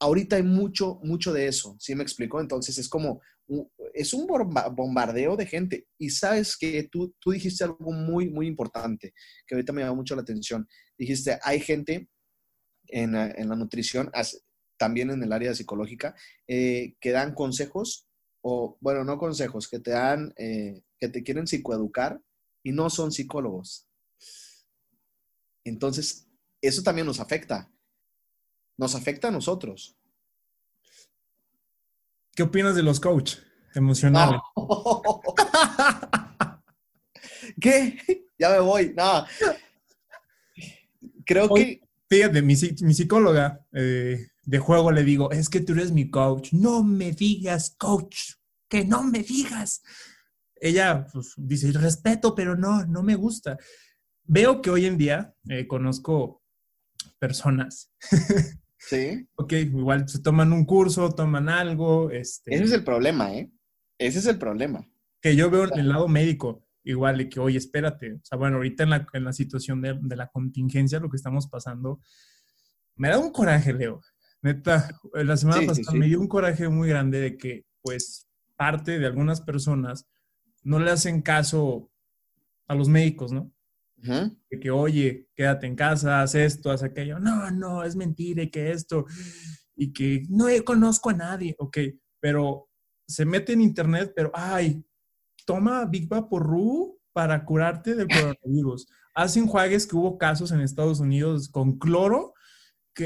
ahorita 0.00 0.36
hay 0.36 0.42
mucho, 0.42 1.00
mucho 1.02 1.32
de 1.32 1.48
eso, 1.48 1.76
¿sí 1.78 1.94
me 1.94 2.02
explicó? 2.02 2.42
Entonces, 2.42 2.76
es 2.76 2.90
como, 2.90 3.22
es 3.92 4.14
un 4.14 4.26
bombardeo 4.26 5.36
de 5.36 5.46
gente. 5.46 5.86
Y 5.98 6.10
sabes 6.10 6.56
que 6.56 6.88
tú, 6.90 7.14
tú 7.18 7.30
dijiste 7.32 7.64
algo 7.64 7.92
muy, 7.92 8.30
muy 8.30 8.46
importante, 8.46 9.12
que 9.46 9.54
ahorita 9.54 9.72
me 9.72 9.82
llamó 9.82 9.96
mucho 9.96 10.16
la 10.16 10.22
atención. 10.22 10.68
Dijiste, 10.96 11.38
hay 11.42 11.60
gente 11.60 12.08
en, 12.88 13.14
en 13.14 13.48
la 13.48 13.56
nutrición, 13.56 14.10
también 14.76 15.10
en 15.10 15.22
el 15.22 15.32
área 15.32 15.54
psicológica, 15.54 16.14
eh, 16.46 16.94
que 17.00 17.10
dan 17.10 17.34
consejos, 17.34 18.06
o 18.42 18.76
bueno, 18.80 19.04
no 19.04 19.18
consejos, 19.18 19.68
que 19.68 19.78
te 19.78 19.92
dan, 19.92 20.32
eh, 20.36 20.82
que 20.98 21.08
te 21.08 21.22
quieren 21.22 21.46
psicoeducar 21.46 22.20
y 22.62 22.72
no 22.72 22.90
son 22.90 23.12
psicólogos. 23.12 23.86
Entonces, 25.64 26.28
eso 26.60 26.82
también 26.82 27.06
nos 27.06 27.20
afecta. 27.20 27.70
Nos 28.76 28.94
afecta 28.94 29.28
a 29.28 29.30
nosotros. 29.30 29.96
¿Qué 32.34 32.42
opinas 32.42 32.74
de 32.74 32.82
los 32.82 32.98
coach 32.98 33.36
emocionales? 33.74 34.40
¿Qué? 37.60 37.98
Ya 38.38 38.50
me 38.50 38.60
voy. 38.60 38.94
No. 38.96 39.24
Creo 41.24 41.54
que. 41.54 41.80
Fíjate, 42.08 42.42
mi, 42.42 42.54
mi 42.82 42.94
psicóloga 42.94 43.64
eh, 43.72 44.28
de 44.42 44.58
juego 44.58 44.92
le 44.92 45.04
digo, 45.04 45.30
es 45.30 45.48
que 45.48 45.60
tú 45.60 45.72
eres 45.72 45.92
mi 45.92 46.10
coach. 46.10 46.52
No 46.52 46.82
me 46.82 47.12
digas, 47.12 47.74
coach, 47.78 48.34
que 48.68 48.84
no 48.84 49.02
me 49.02 49.20
digas. 49.20 49.82
Ella 50.56 51.06
pues, 51.12 51.34
dice, 51.36 51.72
respeto, 51.72 52.34
pero 52.34 52.56
no, 52.56 52.84
no 52.86 53.02
me 53.02 53.14
gusta. 53.14 53.56
Veo 54.24 54.60
que 54.60 54.70
hoy 54.70 54.86
en 54.86 54.98
día 54.98 55.34
eh, 55.48 55.66
conozco 55.66 56.42
personas. 57.18 57.92
Sí. 58.86 59.26
ok, 59.36 59.52
igual 59.52 60.08
se 60.08 60.20
toman 60.20 60.52
un 60.52 60.64
curso, 60.64 61.10
toman 61.14 61.48
algo. 61.48 62.10
Este, 62.10 62.54
Ese 62.54 62.64
es 62.64 62.72
el 62.72 62.84
problema, 62.84 63.34
¿eh? 63.34 63.50
Ese 63.98 64.18
es 64.18 64.26
el 64.26 64.38
problema. 64.38 64.86
Que 65.20 65.36
yo 65.36 65.50
veo 65.50 65.64
en 65.64 65.78
el 65.78 65.88
lado 65.88 66.06
médico, 66.06 66.66
igual, 66.82 67.18
de 67.18 67.28
que, 67.28 67.40
oye, 67.40 67.56
espérate. 67.56 68.14
O 68.14 68.20
sea, 68.22 68.36
bueno, 68.36 68.56
ahorita 68.56 68.82
en 68.82 68.90
la, 68.90 69.06
en 69.12 69.24
la 69.24 69.32
situación 69.32 69.80
de, 69.80 69.98
de 70.00 70.16
la 70.16 70.28
contingencia, 70.28 71.00
lo 71.00 71.08
que 71.08 71.16
estamos 71.16 71.48
pasando, 71.48 72.00
me 72.96 73.08
da 73.08 73.18
un 73.18 73.32
coraje, 73.32 73.72
Leo. 73.72 74.00
Neta, 74.42 74.90
la 75.14 75.36
semana 75.38 75.66
pasada 75.66 75.98
me 75.98 76.06
dio 76.06 76.20
un 76.20 76.28
coraje 76.28 76.68
muy 76.68 76.88
grande 76.88 77.18
de 77.20 77.36
que, 77.38 77.64
pues, 77.80 78.28
parte 78.56 78.98
de 78.98 79.06
algunas 79.06 79.40
personas 79.40 80.06
no 80.62 80.78
le 80.78 80.90
hacen 80.90 81.22
caso 81.22 81.90
a 82.68 82.74
los 82.74 82.88
médicos, 82.88 83.32
¿no? 83.32 83.50
De 84.50 84.60
que, 84.60 84.70
oye, 84.70 85.28
quédate 85.34 85.66
en 85.66 85.76
casa, 85.76 86.22
haz 86.22 86.34
esto, 86.34 86.70
haz 86.70 86.82
aquello. 86.82 87.18
No, 87.18 87.50
no, 87.50 87.82
es 87.82 87.96
mentira 87.96 88.42
y 88.42 88.50
que 88.50 88.70
esto. 88.70 89.06
Y 89.76 89.92
que 89.92 90.22
no 90.28 90.46
conozco 90.64 91.10
a 91.10 91.14
nadie. 91.14 91.54
Ok, 91.58 91.78
pero 92.20 92.68
se 93.06 93.24
mete 93.24 93.52
en 93.52 93.60
internet, 93.60 94.12
pero, 94.14 94.30
ay, 94.34 94.84
toma 95.46 95.84
Big 95.86 96.08
Vaporru 96.08 96.98
para 97.12 97.44
curarte 97.44 97.94
del 97.94 98.08
coronavirus. 98.08 98.86
Hacen 99.14 99.44
enjuagues 99.44 99.86
que 99.86 99.96
hubo 99.96 100.18
casos 100.18 100.50
en 100.52 100.60
Estados 100.60 101.00
Unidos 101.00 101.48
con 101.48 101.78
cloro 101.78 102.34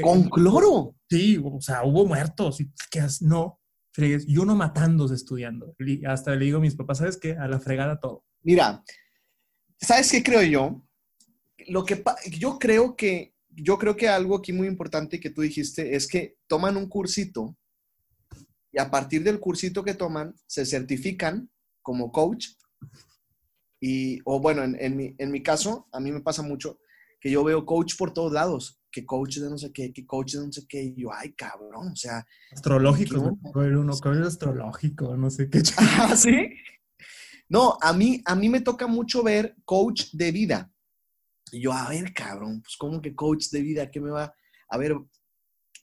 ¿Con 0.01 0.29
cloro? 0.29 0.95
Sí, 1.09 1.41
o 1.43 1.59
sea, 1.61 1.83
hubo 1.83 2.05
muertos. 2.05 2.61
Y 2.61 2.71
que 2.91 3.01
no, 3.21 3.59
fregues, 3.91 4.27
y 4.27 4.37
uno 4.37 4.55
matándose 4.55 5.15
estudiando. 5.15 5.75
hasta 6.07 6.35
le 6.35 6.45
digo 6.45 6.57
a 6.59 6.61
mis 6.61 6.75
papás, 6.75 6.99
¿sabes 6.99 7.17
qué? 7.17 7.33
A 7.33 7.47
la 7.47 7.59
fregada 7.59 7.99
todo. 7.99 8.23
Mira, 8.43 8.83
¿sabes 9.77 10.11
qué 10.11 10.23
creo 10.23 10.43
yo? 10.43 10.85
Lo 11.69 11.85
que 11.85 12.03
yo 12.37 12.59
creo 12.59 12.95
que 12.95 13.33
yo 13.49 13.77
creo 13.77 13.95
que 13.95 14.07
algo 14.07 14.37
aquí 14.37 14.53
muy 14.53 14.67
importante 14.67 15.19
que 15.19 15.29
tú 15.29 15.41
dijiste 15.41 15.95
es 15.95 16.07
que 16.07 16.37
toman 16.47 16.77
un 16.77 16.87
cursito 16.87 17.57
y 18.71 18.79
a 18.79 18.89
partir 18.89 19.23
del 19.23 19.39
cursito 19.39 19.83
que 19.83 19.95
toman 19.95 20.33
se 20.45 20.65
certifican 20.65 21.49
como 21.81 22.11
coach 22.11 22.49
y 23.81 24.19
o 24.25 24.39
bueno 24.39 24.63
en, 24.63 24.95
mi, 24.95 25.15
en 25.17 25.31
mi 25.31 25.41
caso 25.41 25.87
a 25.91 25.99
mí 25.99 26.11
me 26.11 26.21
pasa 26.21 26.41
mucho 26.41 26.79
que 27.19 27.31
yo 27.31 27.43
veo 27.43 27.65
coach 27.65 27.97
por 27.97 28.13
todos 28.13 28.31
lados 28.31 28.79
que 28.91 29.05
coach 29.05 29.37
de 29.37 29.49
no 29.49 29.57
sé 29.57 29.71
qué, 29.71 29.93
que 29.93 30.05
coach 30.05 30.33
de 30.33 30.45
no 30.45 30.51
sé 30.51 30.65
qué. 30.67 30.83
Y 30.83 30.95
yo, 30.95 31.13
ay, 31.13 31.33
cabrón, 31.33 31.89
o 31.93 31.95
sea. 31.95 32.25
Astrológico, 32.51 33.37
uno, 33.53 33.97
coach 33.99 34.17
astrológico, 34.25 35.15
no 35.15 35.29
sé 35.29 35.49
qué. 35.49 35.61
¿Ah, 35.77 36.15
sí? 36.15 36.53
No, 37.47 37.77
a 37.81 37.93
mí, 37.93 38.21
a 38.25 38.35
mí 38.35 38.49
me 38.49 38.61
toca 38.61 38.87
mucho 38.87 39.23
ver 39.23 39.55
coach 39.65 40.11
de 40.13 40.31
vida. 40.31 40.71
Y 41.51 41.61
yo, 41.61 41.73
a 41.73 41.89
ver, 41.89 42.13
cabrón, 42.13 42.61
pues, 42.61 42.75
¿cómo 42.77 43.01
que 43.01 43.15
coach 43.15 43.49
de 43.49 43.61
vida? 43.61 43.91
¿Qué 43.91 43.99
me 43.99 44.11
va? 44.11 44.33
A 44.69 44.77
ver, 44.77 44.95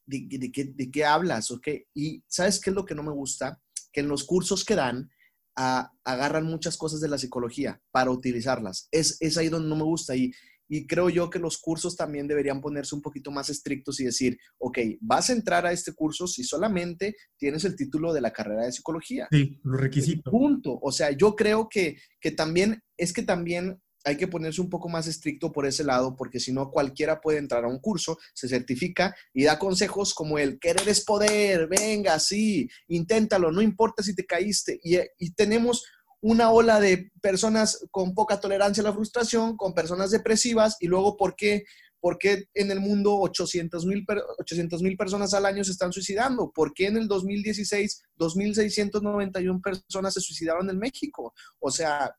¿de, 0.07 0.27
de, 0.31 0.53
qué, 0.53 0.65
de 0.65 0.91
qué 0.91 1.05
hablas? 1.05 1.51
¿O 1.51 1.61
qué? 1.61 1.87
Y 1.95 2.23
¿sabes 2.29 2.61
qué 2.61 2.71
es 2.71 2.77
lo 2.77 2.85
que 2.85 2.95
no 2.95 3.03
me 3.03 3.13
gusta? 3.13 3.61
Que 3.93 4.01
en 4.01 4.09
los 4.09 4.25
cursos 4.25 4.65
que 4.65 4.75
dan, 4.75 5.11
agarran 5.57 6.45
muchas 6.45 6.77
cosas 6.77 7.01
de 7.01 7.09
la 7.09 7.19
psicología 7.19 7.81
para 7.91 8.11
utilizarlas. 8.11 8.89
Es, 8.91 9.17
es 9.21 9.37
ahí 9.39 9.49
donde 9.49 9.69
no 9.69 9.77
me 9.77 9.85
gusta. 9.85 10.15
Y, 10.15 10.33
y 10.69 10.87
creo 10.87 11.09
yo 11.09 11.31
que 11.31 11.39
los 11.39 11.59
cursos 11.59 11.97
también 11.97 12.27
deberían 12.27 12.61
ponerse 12.61 12.95
un 12.95 13.03
poquito 13.03 13.31
más 13.31 13.49
estrictos 13.49 14.01
y 14.01 14.05
decir, 14.05 14.39
ok, 14.59 14.79
vas 15.01 15.31
a 15.31 15.33
entrar 15.33 15.65
a 15.65 15.73
este 15.73 15.95
curso 15.95 16.27
si 16.27 16.45
solamente 16.45 17.17
tienes 17.39 17.65
el 17.65 17.77
título 17.77 18.13
de 18.13 18.21
la 18.21 18.33
carrera 18.33 18.65
de 18.65 18.73
psicología. 18.73 19.29
Sí, 19.31 19.61
los 19.63 19.81
requisitos. 19.81 20.31
Punto. 20.31 20.79
O 20.83 20.93
sea, 20.93 21.13
yo 21.13 21.35
creo 21.37 21.69
que, 21.69 21.97
que 22.21 22.33
también, 22.33 22.83
es 22.97 23.13
que 23.13 23.23
también 23.23 23.81
hay 24.07 24.17
que 24.17 24.29
ponerse 24.29 24.61
un 24.61 24.71
poco 24.71 24.89
más 24.89 25.09
estricto 25.09 25.51
por 25.51 25.67
ese 25.67 25.83
lado, 25.83 26.15
porque 26.15 26.39
si 26.39 26.53
no, 26.53 26.71
cualquiera 26.71 27.21
puede 27.21 27.39
entrar 27.39 27.65
a 27.65 27.69
un 27.69 27.81
curso, 27.81 28.17
se 28.35 28.49
certifica 28.49 29.17
y 29.35 29.43
da 29.43 29.59
consejos 29.59 30.15
como 30.15 30.39
el 30.39 30.61
querer 30.61 30.89
es 30.89 31.05
poder, 31.05 31.67
venga, 31.67 32.17
sí, 32.21 32.69
inténtalo, 32.87 33.51
no 33.51 33.61
importa 33.61 34.05
si 34.05 34.15
te 34.15 34.25
caíste. 34.25 34.79
Y, 34.85 34.97
y 35.19 35.33
tenemos 35.33 35.85
una 36.21 36.53
ola 36.53 36.79
de 36.79 37.11
personas 37.21 37.85
con 37.91 38.15
poca 38.15 38.39
tolerancia 38.39 38.81
a 38.81 38.85
la 38.85 38.93
frustración, 38.93 39.57
con 39.57 39.75
personas 39.75 40.13
depresivas, 40.13 40.77
y 40.79 40.87
luego, 40.87 41.17
¿por 41.17 41.35
qué? 41.35 41.65
Porque 41.99 42.45
en 42.55 42.71
el 42.71 42.79
mundo 42.79 43.19
800 43.19 43.85
mil 43.87 44.97
personas 44.97 45.35
al 45.35 45.47
año 45.47 45.65
se 45.65 45.73
están 45.73 45.93
suicidando? 45.93 46.53
¿Por 46.55 46.73
qué 46.73 46.87
en 46.87 46.99
el 46.99 47.09
2016 47.09 48.05
2.691 48.19 49.61
personas 49.61 50.15
se 50.15 50.21
suicidaron 50.21 50.71
en 50.71 50.79
México? 50.79 51.35
O 51.59 51.73
sea, 51.73 52.15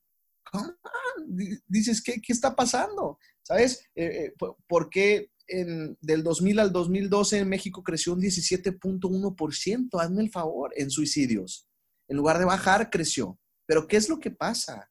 dices, 1.68 2.02
¿qué, 2.02 2.22
¿qué, 2.22 2.34
está 2.34 2.56
pasando? 2.56 3.20
¿Sabes? 3.44 3.86
Eh, 3.96 4.06
eh, 4.06 4.34
¿Por 4.68 4.90
qué 4.90 5.32
en, 5.48 5.98
del 6.02 6.24
2000 6.24 6.60
al 6.60 6.72
2012 6.72 7.40
en 7.40 7.50
México 7.50 7.84
creció 7.84 8.14
un 8.14 8.22
17.1%? 8.22 10.02
Hazme 10.02 10.24
el 10.24 10.32
favor, 10.32 10.72
en 10.76 10.90
suicidios. 10.90 11.68
En 12.08 12.18
lugar 12.18 12.40
de 12.40 12.46
bajar, 12.46 12.90
creció. 12.90 13.40
Pero 13.66 13.88
¿qué 13.88 13.98
es 13.98 14.10
lo 14.10 14.20
que 14.20 14.32
pasa? 14.32 14.90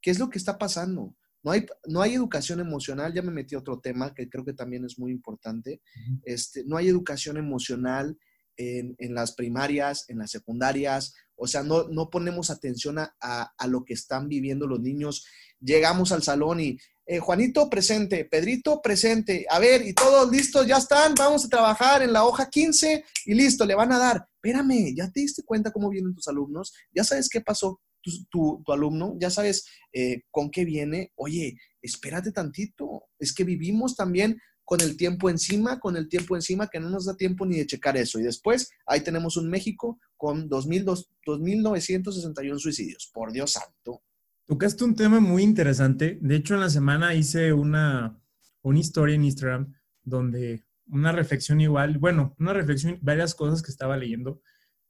¿Qué 0.00 0.10
es 0.10 0.18
lo 0.18 0.28
que 0.28 0.38
está 0.38 0.58
pasando? 0.58 1.14
No 1.42 1.52
hay, 1.52 1.66
no 1.86 2.02
hay 2.02 2.14
educación 2.14 2.60
emocional, 2.60 3.14
ya 3.14 3.22
me 3.22 3.30
metí 3.30 3.54
a 3.54 3.58
otro 3.58 3.80
tema 3.80 4.14
que 4.14 4.28
creo 4.28 4.44
que 4.44 4.52
también 4.52 4.84
es 4.84 4.98
muy 4.98 5.10
importante. 5.10 5.80
este, 6.24 6.64
no 6.64 6.76
hay 6.76 6.88
educación 6.88 7.38
emocional 7.38 8.18
en, 8.56 8.94
en, 8.98 9.14
las 9.14 9.32
primarias, 9.32 10.04
en 10.08 10.18
las 10.18 10.30
secundarias, 10.30 11.14
o 11.40 11.46
sea, 11.46 11.62
no, 11.62 11.88
no 11.88 12.10
ponemos 12.10 12.50
atención 12.50 12.98
a, 12.98 13.14
a, 13.18 13.66
lo 13.66 13.84
que 13.84 13.94
están 13.94 14.28
viviendo 14.28 14.66
los 14.66 14.80
niños. 14.80 15.24
Llegamos 15.58 16.12
al 16.12 16.22
salón 16.22 16.60
y, 16.60 16.78
eh, 17.06 17.18
Juanito 17.18 17.68
presente, 17.68 18.24
Pedrito 18.24 18.80
presente, 18.80 19.44
a 19.50 19.58
ver, 19.58 19.84
y 19.84 19.94
todos 19.94 20.30
listos, 20.30 20.64
ya 20.64 20.76
están, 20.76 21.14
vamos 21.16 21.44
a 21.44 21.48
trabajar 21.48 22.02
en 22.02 22.12
la 22.12 22.24
hoja 22.24 22.48
15 22.48 23.04
y 23.24 23.34
listo, 23.34 23.64
le 23.64 23.74
van 23.74 23.90
a 23.90 23.98
dar. 23.98 24.28
Espérame, 24.34 24.94
¿ya 24.94 25.10
te 25.10 25.18
diste 25.18 25.42
cuenta 25.42 25.72
cómo 25.72 25.88
vienen 25.88 26.14
tus 26.14 26.28
alumnos? 26.28 26.72
¿Ya 26.94 27.02
sabes 27.02 27.28
qué 27.28 27.40
pasó 27.40 27.80
tu, 28.00 28.62
tu, 28.64 28.72
alumno? 28.72 29.16
¿Ya 29.18 29.28
sabes 29.28 29.66
eh, 29.92 30.22
con 30.30 30.50
qué 30.52 30.64
viene? 30.64 31.10
Oye, 31.16 31.56
espérate 31.82 32.32
tantito, 32.32 33.06
es 33.18 33.32
que 33.32 33.42
vivimos 33.42 33.96
también 33.96 34.40
con 34.70 34.80
el 34.82 34.96
tiempo 34.96 35.28
encima, 35.28 35.80
con 35.80 35.96
el 35.96 36.08
tiempo 36.08 36.36
encima, 36.36 36.68
que 36.68 36.78
no 36.78 36.90
nos 36.90 37.06
da 37.06 37.16
tiempo 37.16 37.44
ni 37.44 37.58
de 37.58 37.66
checar 37.66 37.96
eso. 37.96 38.20
Y 38.20 38.22
después, 38.22 38.70
ahí 38.86 39.00
tenemos 39.00 39.36
un 39.36 39.50
México 39.50 39.98
con 40.16 40.48
2.961 40.48 42.56
suicidios. 42.56 43.10
Por 43.12 43.32
Dios 43.32 43.54
santo. 43.54 44.04
Tocaste 44.46 44.84
un 44.84 44.94
tema 44.94 45.18
muy 45.18 45.42
interesante. 45.42 46.20
De 46.22 46.36
hecho, 46.36 46.54
en 46.54 46.60
la 46.60 46.70
semana 46.70 47.16
hice 47.16 47.52
una, 47.52 48.16
una 48.62 48.78
historia 48.78 49.16
en 49.16 49.24
Instagram 49.24 49.74
donde 50.04 50.62
una 50.86 51.10
reflexión 51.10 51.60
igual, 51.60 51.98
bueno, 51.98 52.36
una 52.38 52.52
reflexión, 52.52 52.96
varias 53.02 53.34
cosas 53.34 53.62
que 53.62 53.72
estaba 53.72 53.96
leyendo 53.96 54.40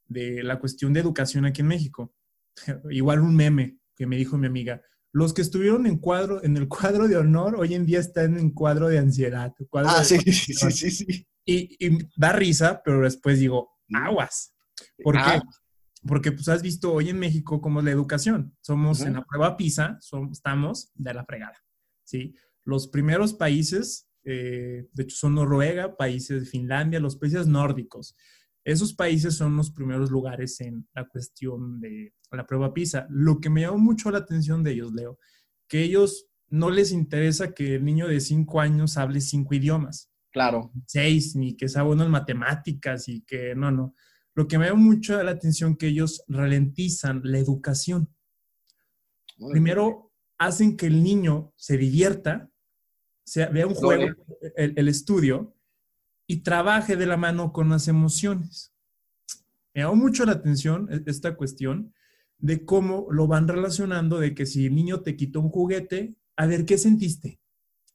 de 0.08 0.42
la 0.42 0.58
cuestión 0.58 0.92
de 0.92 1.00
educación 1.00 1.46
aquí 1.46 1.62
en 1.62 1.68
México. 1.68 2.12
igual 2.90 3.20
un 3.20 3.34
meme 3.34 3.78
que 3.96 4.04
me 4.04 4.18
dijo 4.18 4.36
mi 4.36 4.46
amiga, 4.46 4.82
los 5.12 5.34
que 5.34 5.42
estuvieron 5.42 5.86
en 5.86 5.98
cuadro, 5.98 6.42
en 6.42 6.56
el 6.56 6.68
cuadro 6.68 7.08
de 7.08 7.16
honor, 7.16 7.56
hoy 7.56 7.74
en 7.74 7.86
día 7.86 8.00
están 8.00 8.38
en 8.38 8.50
cuadro 8.50 8.88
de 8.88 8.98
ansiedad. 8.98 9.52
ah, 9.74 10.04
sí, 10.04 10.18
sí, 10.20 10.54
sí, 10.54 10.90
sí, 10.90 11.26
Y, 11.44 12.08
da 12.16 12.32
risa, 12.32 12.82
pero 12.84 13.02
después 13.02 13.38
digo, 13.38 13.78
aguas. 13.92 14.54
¿Por 15.02 15.14
qué? 15.14 15.20
Ah. 15.22 15.42
Porque 16.06 16.32
pues 16.32 16.48
has 16.48 16.62
visto 16.62 16.92
hoy 16.92 17.10
en 17.10 17.18
México 17.18 17.60
cómo 17.60 17.80
es 17.80 17.84
la 17.84 17.90
educación. 17.90 18.56
Somos 18.62 19.02
en 19.02 19.14
la 19.14 19.24
prueba 19.24 19.56
PISA, 19.56 19.98
somos, 20.00 20.38
estamos 20.38 20.90
de 20.94 21.12
la 21.12 21.26
fregada. 21.26 21.58
¿sí? 22.04 22.34
Los 22.64 22.88
primeros 22.88 23.34
países, 23.34 24.08
eh, 24.24 24.88
de 24.92 25.02
hecho 25.02 25.16
son 25.16 25.34
Noruega, 25.34 25.96
países 25.96 26.40
de 26.40 26.46
Finlandia, 26.46 27.00
los 27.00 27.16
países 27.16 27.46
nórdicos. 27.46 28.16
Esos 28.64 28.94
países 28.94 29.34
son 29.34 29.56
los 29.56 29.70
primeros 29.70 30.10
lugares 30.10 30.60
en 30.60 30.86
la 30.94 31.08
cuestión 31.08 31.80
de 31.80 32.14
la 32.30 32.46
prueba 32.46 32.74
PISA. 32.74 33.06
Lo 33.10 33.40
que 33.40 33.50
me 33.50 33.62
llamó 33.62 33.78
mucho 33.78 34.10
la 34.10 34.18
atención 34.18 34.62
de 34.62 34.72
ellos, 34.72 34.92
Leo, 34.92 35.18
que 35.66 35.82
ellos 35.82 36.26
no 36.48 36.70
les 36.70 36.92
interesa 36.92 37.52
que 37.52 37.76
el 37.76 37.84
niño 37.84 38.08
de 38.08 38.20
cinco 38.20 38.60
años 38.60 38.96
hable 38.96 39.20
cinco 39.20 39.54
idiomas. 39.54 40.10
Claro. 40.32 40.72
Seis, 40.86 41.34
ni 41.36 41.56
que 41.56 41.68
sea 41.68 41.82
bueno 41.82 42.04
en 42.04 42.10
matemáticas 42.10 43.08
y 43.08 43.22
que 43.22 43.54
no, 43.54 43.70
no. 43.70 43.94
Lo 44.34 44.46
que 44.46 44.58
me 44.58 44.66
llama 44.66 44.80
mucho 44.80 45.20
la 45.22 45.32
atención 45.32 45.76
que 45.76 45.88
ellos 45.88 46.22
ralentizan 46.28 47.20
la 47.24 47.38
educación. 47.38 48.14
Primero, 49.50 50.12
hacen 50.38 50.76
que 50.76 50.86
el 50.86 51.02
niño 51.02 51.52
se 51.56 51.76
divierta, 51.76 52.50
sea, 53.24 53.48
vea 53.48 53.66
un 53.66 53.74
juego, 53.74 54.14
el, 54.56 54.74
el 54.76 54.88
estudio, 54.88 55.54
y 56.30 56.42
trabaje 56.42 56.94
de 56.94 57.06
la 57.06 57.16
mano 57.16 57.52
con 57.52 57.70
las 57.70 57.88
emociones. 57.88 58.72
Me 59.74 59.82
llamó 59.82 59.96
mucho 59.96 60.24
la 60.24 60.30
atención 60.30 60.88
e, 60.88 61.02
esta 61.06 61.34
cuestión 61.34 61.92
de 62.38 62.64
cómo 62.64 63.08
lo 63.10 63.26
van 63.26 63.48
relacionando 63.48 64.20
de 64.20 64.32
que 64.32 64.46
si 64.46 64.66
el 64.66 64.76
niño 64.76 65.00
te 65.00 65.16
quitó 65.16 65.40
un 65.40 65.48
juguete, 65.48 66.14
a 66.36 66.46
ver, 66.46 66.64
¿qué 66.64 66.78
sentiste? 66.78 67.40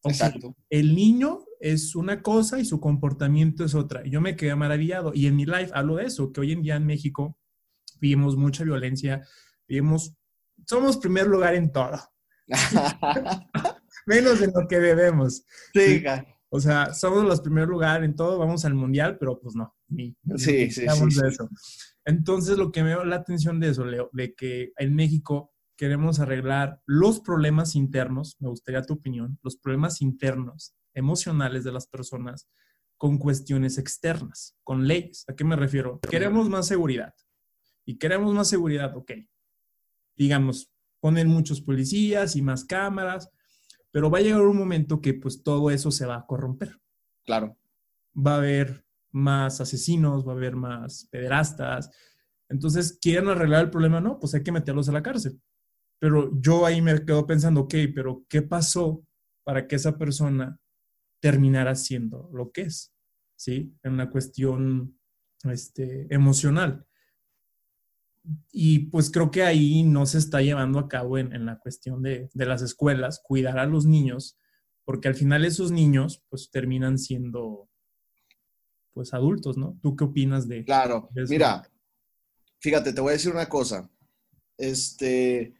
Exacto. 0.04 0.54
El 0.70 0.96
niño 0.96 1.46
es 1.62 1.96
una 1.96 2.22
cosa 2.22 2.60
y 2.60 2.66
su 2.66 2.82
comportamiento 2.82 3.64
es 3.64 3.74
otra. 3.74 4.04
Yo 4.04 4.20
me 4.20 4.36
quedé 4.36 4.54
maravillado 4.54 5.14
y 5.16 5.28
en 5.28 5.38
mi 5.38 5.46
live 5.46 5.70
hablo 5.74 5.96
de 5.96 6.04
eso, 6.04 6.34
que 6.34 6.42
hoy 6.42 6.52
en 6.52 6.62
día 6.62 6.76
en 6.76 6.86
México 6.86 7.38
vivimos 8.02 8.36
mucha 8.36 8.66
violencia, 8.66 9.26
vivimos, 9.66 10.14
somos 10.66 10.98
primer 10.98 11.28
lugar 11.28 11.56
en 11.56 11.72
todo. 11.72 11.98
Menos 14.06 14.42
de 14.42 14.48
lo 14.48 14.68
que 14.68 14.80
debemos. 14.82 15.46
Sí, 15.74 16.04
o 16.50 16.60
sea, 16.60 16.94
somos 16.94 17.24
los 17.24 17.42
primeros 17.42 17.70
lugares 17.70 18.08
en 18.08 18.16
todo, 18.16 18.38
vamos 18.38 18.66
al 18.66 18.76
mundial, 18.76 19.18
pero 19.20 19.40
pues 19.40 19.56
no, 19.56 19.76
ni. 19.88 20.16
Sí, 20.36 20.72
sí, 20.72 20.86
sí, 20.88 21.20
eso. 21.28 21.50
Entonces, 22.06 22.58
lo 22.58 22.72
que 22.72 22.84
me 22.84 22.90
dio 22.90 23.04
la 23.04 23.18
atención 23.18 23.60
de 23.60 23.70
eso, 23.70 23.86
Leo, 23.86 24.10
de 24.14 24.34
que 24.36 24.72
en 24.78 24.96
México 24.96 25.54
queremos 25.76 26.20
arreglar 26.20 26.82
los 26.86 27.20
problemas 27.20 27.76
internos, 27.76 28.38
me 28.40 28.50
gustaría 28.50 28.82
tu 28.84 28.94
opinión, 28.94 29.40
los 29.44 29.58
problemas 29.58 30.02
internos, 30.02 30.76
emocionales 30.94 31.64
de 31.64 31.72
las 31.72 31.88
personas 31.88 32.48
con 32.98 33.18
cuestiones 33.18 33.78
externas, 33.78 34.56
con 34.64 34.88
leyes. 34.88 35.26
¿A 35.28 35.36
qué 35.36 35.44
me 35.44 35.56
refiero? 35.56 36.00
Queremos 36.00 36.50
más 36.50 36.68
seguridad. 36.68 37.14
Y 37.86 37.98
queremos 37.98 38.34
más 38.34 38.48
seguridad, 38.48 38.96
ok. 38.96 39.12
Digamos, 40.16 40.72
ponen 41.00 41.28
muchos 41.28 41.62
policías 41.62 42.36
y 42.36 42.42
más 42.42 42.64
cámaras, 42.64 43.30
pero 43.96 44.12
va 44.12 44.18
a 44.18 44.22
llegar 44.22 44.42
un 44.42 44.58
momento 44.58 45.00
que 45.00 45.14
pues 45.14 45.42
todo 45.42 45.72
eso 45.72 45.90
se 45.90 46.06
va 46.06 46.18
a 46.18 46.26
corromper. 46.26 46.82
Claro. 47.24 47.58
Va 48.14 48.34
a 48.34 48.38
haber 48.40 48.84
más 49.14 49.62
asesinos, 49.62 50.28
va 50.28 50.34
a 50.34 50.36
haber 50.36 50.58
más 50.58 51.08
pederastas. 51.10 51.90
Entonces, 52.50 53.00
¿quieren 53.02 53.30
arreglar 53.30 53.64
el 53.64 53.70
problema? 53.70 54.02
No, 54.02 54.20
pues 54.20 54.34
hay 54.34 54.44
que 54.44 54.52
meterlos 54.52 54.90
a 54.90 54.92
la 54.92 55.02
cárcel. 55.02 55.40
Pero 55.98 56.30
yo 56.42 56.66
ahí 56.66 56.82
me 56.82 57.06
quedo 57.06 57.26
pensando, 57.26 57.62
ok, 57.62 57.74
pero 57.96 58.26
¿qué 58.28 58.42
pasó 58.42 59.02
para 59.46 59.66
que 59.66 59.78
esa 59.78 59.98
persona 59.98 60.60
terminara 61.22 61.74
siendo 61.74 62.30
lo 62.34 62.52
que 62.52 62.64
es? 62.64 62.94
¿Sí? 63.38 63.74
En 63.82 63.94
una 63.94 64.10
cuestión 64.10 65.00
este, 65.46 66.14
emocional. 66.14 66.86
Y 68.52 68.88
pues 68.88 69.12
creo 69.12 69.32
que 69.32 69.44
ahí 69.44 69.84
no 69.84 70.06
se 70.06 70.18
está 70.18 70.42
llevando 70.42 70.80
a 70.80 70.88
cabo 70.88 71.18
en, 71.18 71.46
la 71.46 71.60
cuestión 71.60 72.02
de, 72.02 72.30
las 72.34 72.62
escuelas, 72.62 73.22
cuidar 73.24 73.60
a 73.60 73.66
los 73.66 73.86
niños, 73.86 74.38
porque 74.84 75.08
al 75.08 75.16
final 75.16 75.46
esos 75.46 75.72
niños 75.72 76.24
pues 76.30 76.50
terminan 76.52 76.98
siendo 76.98 77.70
pues 78.94 79.14
adultos, 79.14 79.58
¿no? 79.58 79.78
¿Tú 79.82 79.96
qué 79.96 80.06
opinas 80.06 80.48
de 80.48 80.64
Claro, 80.64 81.10
mira, 81.28 81.70
fíjate, 82.60 82.94
te 82.94 83.02
voy 83.02 83.10
a 83.10 83.14
decir 83.14 83.32
una 83.32 83.50
cosa. 83.50 83.90
Este, 84.58 85.54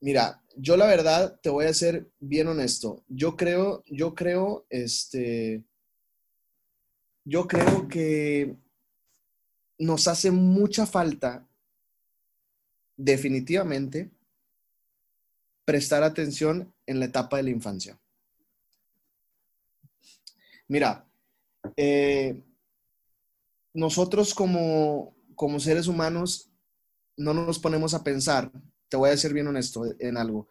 mira, 0.00 0.42
yo 0.56 0.76
la 0.76 0.86
verdad 0.86 1.40
te 1.42 1.48
voy 1.48 1.66
a 1.66 1.74
ser 1.74 2.10
bien 2.18 2.48
honesto. 2.48 3.02
Yo 3.08 3.36
creo, 3.36 3.82
yo 3.86 4.14
creo, 4.14 4.66
este, 4.68 5.64
yo 7.24 7.46
creo 7.46 7.88
que 7.88 8.56
nos 9.80 10.06
hace 10.08 10.30
mucha 10.30 10.84
falta, 10.84 11.48
definitivamente, 12.96 14.10
prestar 15.64 16.02
atención 16.02 16.72
en 16.86 17.00
la 17.00 17.06
etapa 17.06 17.38
de 17.38 17.44
la 17.44 17.50
infancia. 17.50 17.98
Mira, 20.68 21.08
eh, 21.76 22.44
nosotros 23.72 24.34
como, 24.34 25.16
como 25.34 25.58
seres 25.58 25.86
humanos 25.86 26.50
no 27.16 27.32
nos 27.32 27.58
ponemos 27.58 27.94
a 27.94 28.04
pensar, 28.04 28.52
te 28.90 28.98
voy 28.98 29.08
a 29.08 29.12
decir 29.12 29.32
bien 29.32 29.46
honesto 29.46 29.84
en 29.98 30.18
algo, 30.18 30.46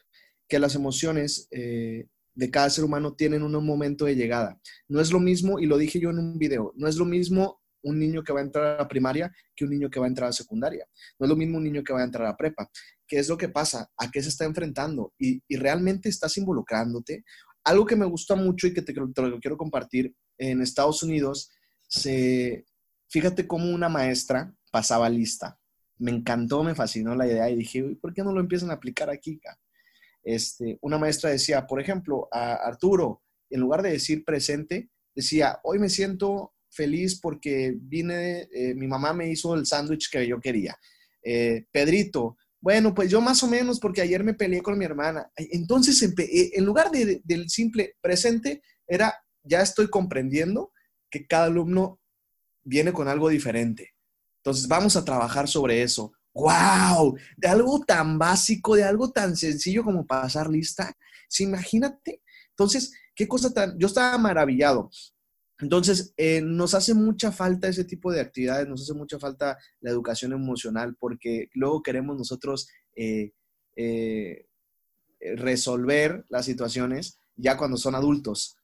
que 0.48 0.58
las 0.58 0.74
emociones 0.74 1.48
eh, 1.52 2.08
de 2.34 2.50
cada 2.50 2.72
ser 2.72 2.84
humano 2.84 3.14
tienen 3.14 3.44
un 3.44 3.64
momento 3.64 4.06
de 4.06 4.16
llegada. 4.16 4.60
No 4.88 5.00
es 5.00 5.12
lo 5.12 5.20
mismo, 5.20 5.60
y 5.60 5.68
lo 5.68 5.78
dije 5.78 6.00
yo 6.00 6.10
en 6.10 6.18
un 6.18 6.40
video, 6.40 6.74
no 6.76 6.88
es 6.88 6.96
lo 6.96 7.06
mismo 7.06 7.59
un 7.84 8.00
niño 8.00 8.24
que 8.24 8.34
va 8.34 8.40
a 8.40 8.44
entrar 8.44 8.66
a 8.66 8.78
la 8.80 8.88
primaria 8.88 9.32
que 9.56 9.66
un 9.66 9.72
niño 9.72 9.90
que 9.90 10.00
va 10.00 10.06
a 10.06 10.10
entrar 10.10 10.30
a 10.30 10.34
secundaria. 10.34 10.86
No 11.18 11.26
es 11.26 11.30
lo 11.30 11.36
mismo 11.36 11.58
un 11.58 11.64
niño 11.64 11.84
que 11.84 11.94
va 11.94 12.02
a 12.02 12.06
entrar 12.06 12.28
a 12.28 12.38
prepa. 12.38 12.70
¿Qué 13.08 13.20
es 13.20 13.30
lo 13.30 13.38
que 13.38 13.50
pasa? 13.50 13.90
¿A 13.98 14.12
qué 14.12 14.22
se 14.22 14.30
está 14.30 14.46
enfrentando? 14.46 15.14
Y, 15.18 15.42
realmente 15.58 16.10
estás 16.10 16.38
involucrándote. 16.38 17.24
Algo 17.64 17.86
que 17.86 17.96
me 17.96 18.06
gusta 18.06 18.36
mucho 18.36 18.68
y 18.68 18.74
que 18.74 18.82
te, 18.82 18.94
te 18.94 19.22
lo 19.22 19.40
quiero 19.40 19.58
compartir, 19.58 20.14
en 20.38 20.62
Estados 20.62 21.04
Unidos, 21.04 21.50
se, 21.88 22.66
fíjate 23.10 23.46
cómo 23.46 23.70
una 23.70 23.90
maestra 23.90 24.54
pasaba 24.72 25.10
lista 25.10 25.60
me 26.00 26.12
encantó, 26.12 26.64
me 26.64 26.76
fascinó 26.76 27.14
la 27.14 27.28
idea 27.28 27.50
y 27.50 27.58
dije, 27.58 27.98
¿por 28.02 28.14
qué 28.14 28.24
no 28.24 28.32
lo 28.32 28.40
empiezan 28.40 28.72
a 28.72 28.76
aplicar 28.76 29.10
aquí? 29.10 29.40
Este, 30.24 30.80
una 30.82 30.98
maestra 30.98 31.30
decía, 31.30 31.68
por 31.68 31.80
ejemplo, 31.80 32.28
a 32.32 32.54
Arturo, 32.54 33.22
en 33.50 33.60
lugar 33.60 33.82
de 33.82 33.92
decir 33.92 34.24
presente, 34.24 34.90
decía, 35.14 35.60
hoy 35.64 35.78
me 35.78 35.90
siento 35.90 36.54
feliz 36.70 37.20
porque 37.20 37.76
vine, 37.80 38.48
eh, 38.54 38.74
mi 38.76 38.88
mamá 38.88 39.14
me 39.14 39.30
hizo 39.30 39.56
el 39.56 39.66
sándwich 39.66 40.10
que 40.10 40.28
yo 40.28 40.40
quería. 40.40 40.78
Eh, 41.24 41.66
Pedrito, 41.72 42.38
bueno, 42.62 42.94
pues 42.94 43.10
yo 43.10 43.22
más 43.22 43.42
o 43.44 43.48
menos 43.48 43.80
porque 43.80 44.02
ayer 44.02 44.24
me 44.24 44.34
peleé 44.34 44.62
con 44.62 44.78
mi 44.78 44.86
hermana. 44.86 45.32
Entonces, 45.36 46.02
eh, 46.02 46.52
en 46.54 46.66
lugar 46.66 46.92
del 46.92 47.50
simple 47.50 47.96
presente, 48.02 48.62
era, 48.86 49.14
ya 49.44 49.62
estoy 49.62 49.90
comprendiendo 49.90 50.74
que 51.10 51.26
cada 51.26 51.46
alumno 51.46 52.00
viene 52.64 52.92
con 52.92 53.08
algo 53.08 53.30
diferente. 53.30 53.94
Entonces, 54.38 54.68
vamos 54.68 54.96
a 54.96 55.06
trabajar 55.06 55.48
sobre 55.48 55.82
eso. 55.82 56.12
¡Wow! 56.34 57.18
De 57.38 57.48
algo 57.48 57.84
tan 57.86 58.18
básico, 58.18 58.76
de 58.76 58.84
algo 58.84 59.12
tan 59.12 59.36
sencillo 59.36 59.84
como 59.84 60.06
pasar 60.06 60.50
lista. 60.50 60.96
¿Sí, 61.28 61.44
imagínate. 61.44 62.22
Entonces, 62.50 62.94
qué 63.16 63.28
cosa 63.28 63.54
tan... 63.54 63.78
Yo 63.78 63.88
estaba 63.88 64.18
maravillado. 64.18 64.90
Entonces, 65.60 66.14
eh, 66.16 66.42
nos 66.42 66.74
hace 66.74 66.94
mucha 66.94 67.32
falta 67.32 67.68
ese 67.68 67.84
tipo 67.84 68.12
de 68.12 68.22
actividades, 68.22 68.68
nos 68.68 68.82
hace 68.82 68.94
mucha 68.94 69.20
falta 69.20 69.58
la 69.82 69.92
educación 69.92 70.32
emocional, 70.32 70.96
porque 70.98 71.50
luego 71.54 71.84
queremos 71.84 72.18
nosotros 72.18 72.70
eh, 72.96 73.34
eh, 73.76 74.46
resolver 75.36 76.26
las 76.30 76.46
situaciones 76.46 77.20
ya 77.36 77.58
cuando 77.58 77.78
son 77.78 77.96
adultos. 77.96 78.56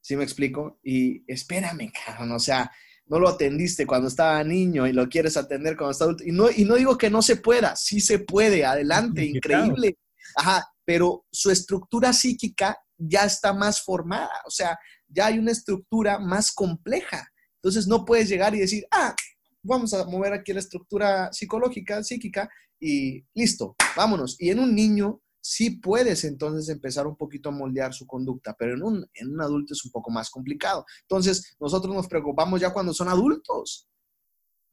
¿Sí 0.00 0.16
me 0.16 0.24
explico? 0.24 0.78
Y 0.82 1.24
espérame, 1.30 1.92
cabrón, 2.06 2.32
o 2.32 2.38
sea, 2.38 2.70
no 3.06 3.18
lo 3.18 3.28
atendiste 3.28 3.86
cuando 3.86 4.08
estaba 4.08 4.42
niño 4.42 4.86
y 4.86 4.92
lo 4.92 5.08
quieres 5.08 5.36
atender 5.36 5.76
cuando 5.76 5.92
está 5.92 6.04
adulto. 6.04 6.24
Y 6.24 6.32
no, 6.32 6.50
y 6.50 6.64
no 6.64 6.76
digo 6.76 6.96
que 6.96 7.10
no 7.10 7.20
se 7.20 7.36
pueda, 7.36 7.76
sí 7.76 8.00
se 8.00 8.20
puede, 8.20 8.64
adelante, 8.64 9.24
increíble. 9.26 9.98
Ajá, 10.36 10.66
pero 10.84 11.26
su 11.30 11.50
estructura 11.50 12.12
psíquica 12.12 12.78
ya 13.00 13.24
está 13.24 13.52
más 13.52 13.82
formada, 13.82 14.42
o 14.46 14.50
sea, 14.50 14.78
ya 15.08 15.26
hay 15.26 15.38
una 15.38 15.52
estructura 15.52 16.18
más 16.18 16.52
compleja. 16.52 17.28
Entonces 17.56 17.86
no 17.86 18.04
puedes 18.04 18.28
llegar 18.28 18.54
y 18.54 18.60
decir, 18.60 18.86
ah, 18.90 19.14
vamos 19.62 19.92
a 19.94 20.04
mover 20.04 20.32
aquí 20.32 20.52
la 20.52 20.60
estructura 20.60 21.32
psicológica, 21.32 22.02
psíquica 22.02 22.48
y 22.78 23.24
listo, 23.34 23.74
vámonos. 23.96 24.36
Y 24.38 24.50
en 24.50 24.60
un 24.60 24.74
niño 24.74 25.20
sí 25.42 25.70
puedes 25.70 26.24
entonces 26.24 26.68
empezar 26.68 27.06
un 27.06 27.16
poquito 27.16 27.48
a 27.48 27.52
moldear 27.52 27.92
su 27.94 28.06
conducta, 28.06 28.54
pero 28.58 28.74
en 28.74 28.82
un, 28.82 29.06
en 29.14 29.32
un 29.32 29.40
adulto 29.40 29.74
es 29.74 29.84
un 29.84 29.90
poco 29.90 30.10
más 30.10 30.30
complicado. 30.30 30.84
Entonces, 31.02 31.56
nosotros 31.58 31.94
nos 31.94 32.08
preocupamos 32.08 32.60
ya 32.60 32.72
cuando 32.72 32.92
son 32.92 33.08
adultos. 33.08 33.88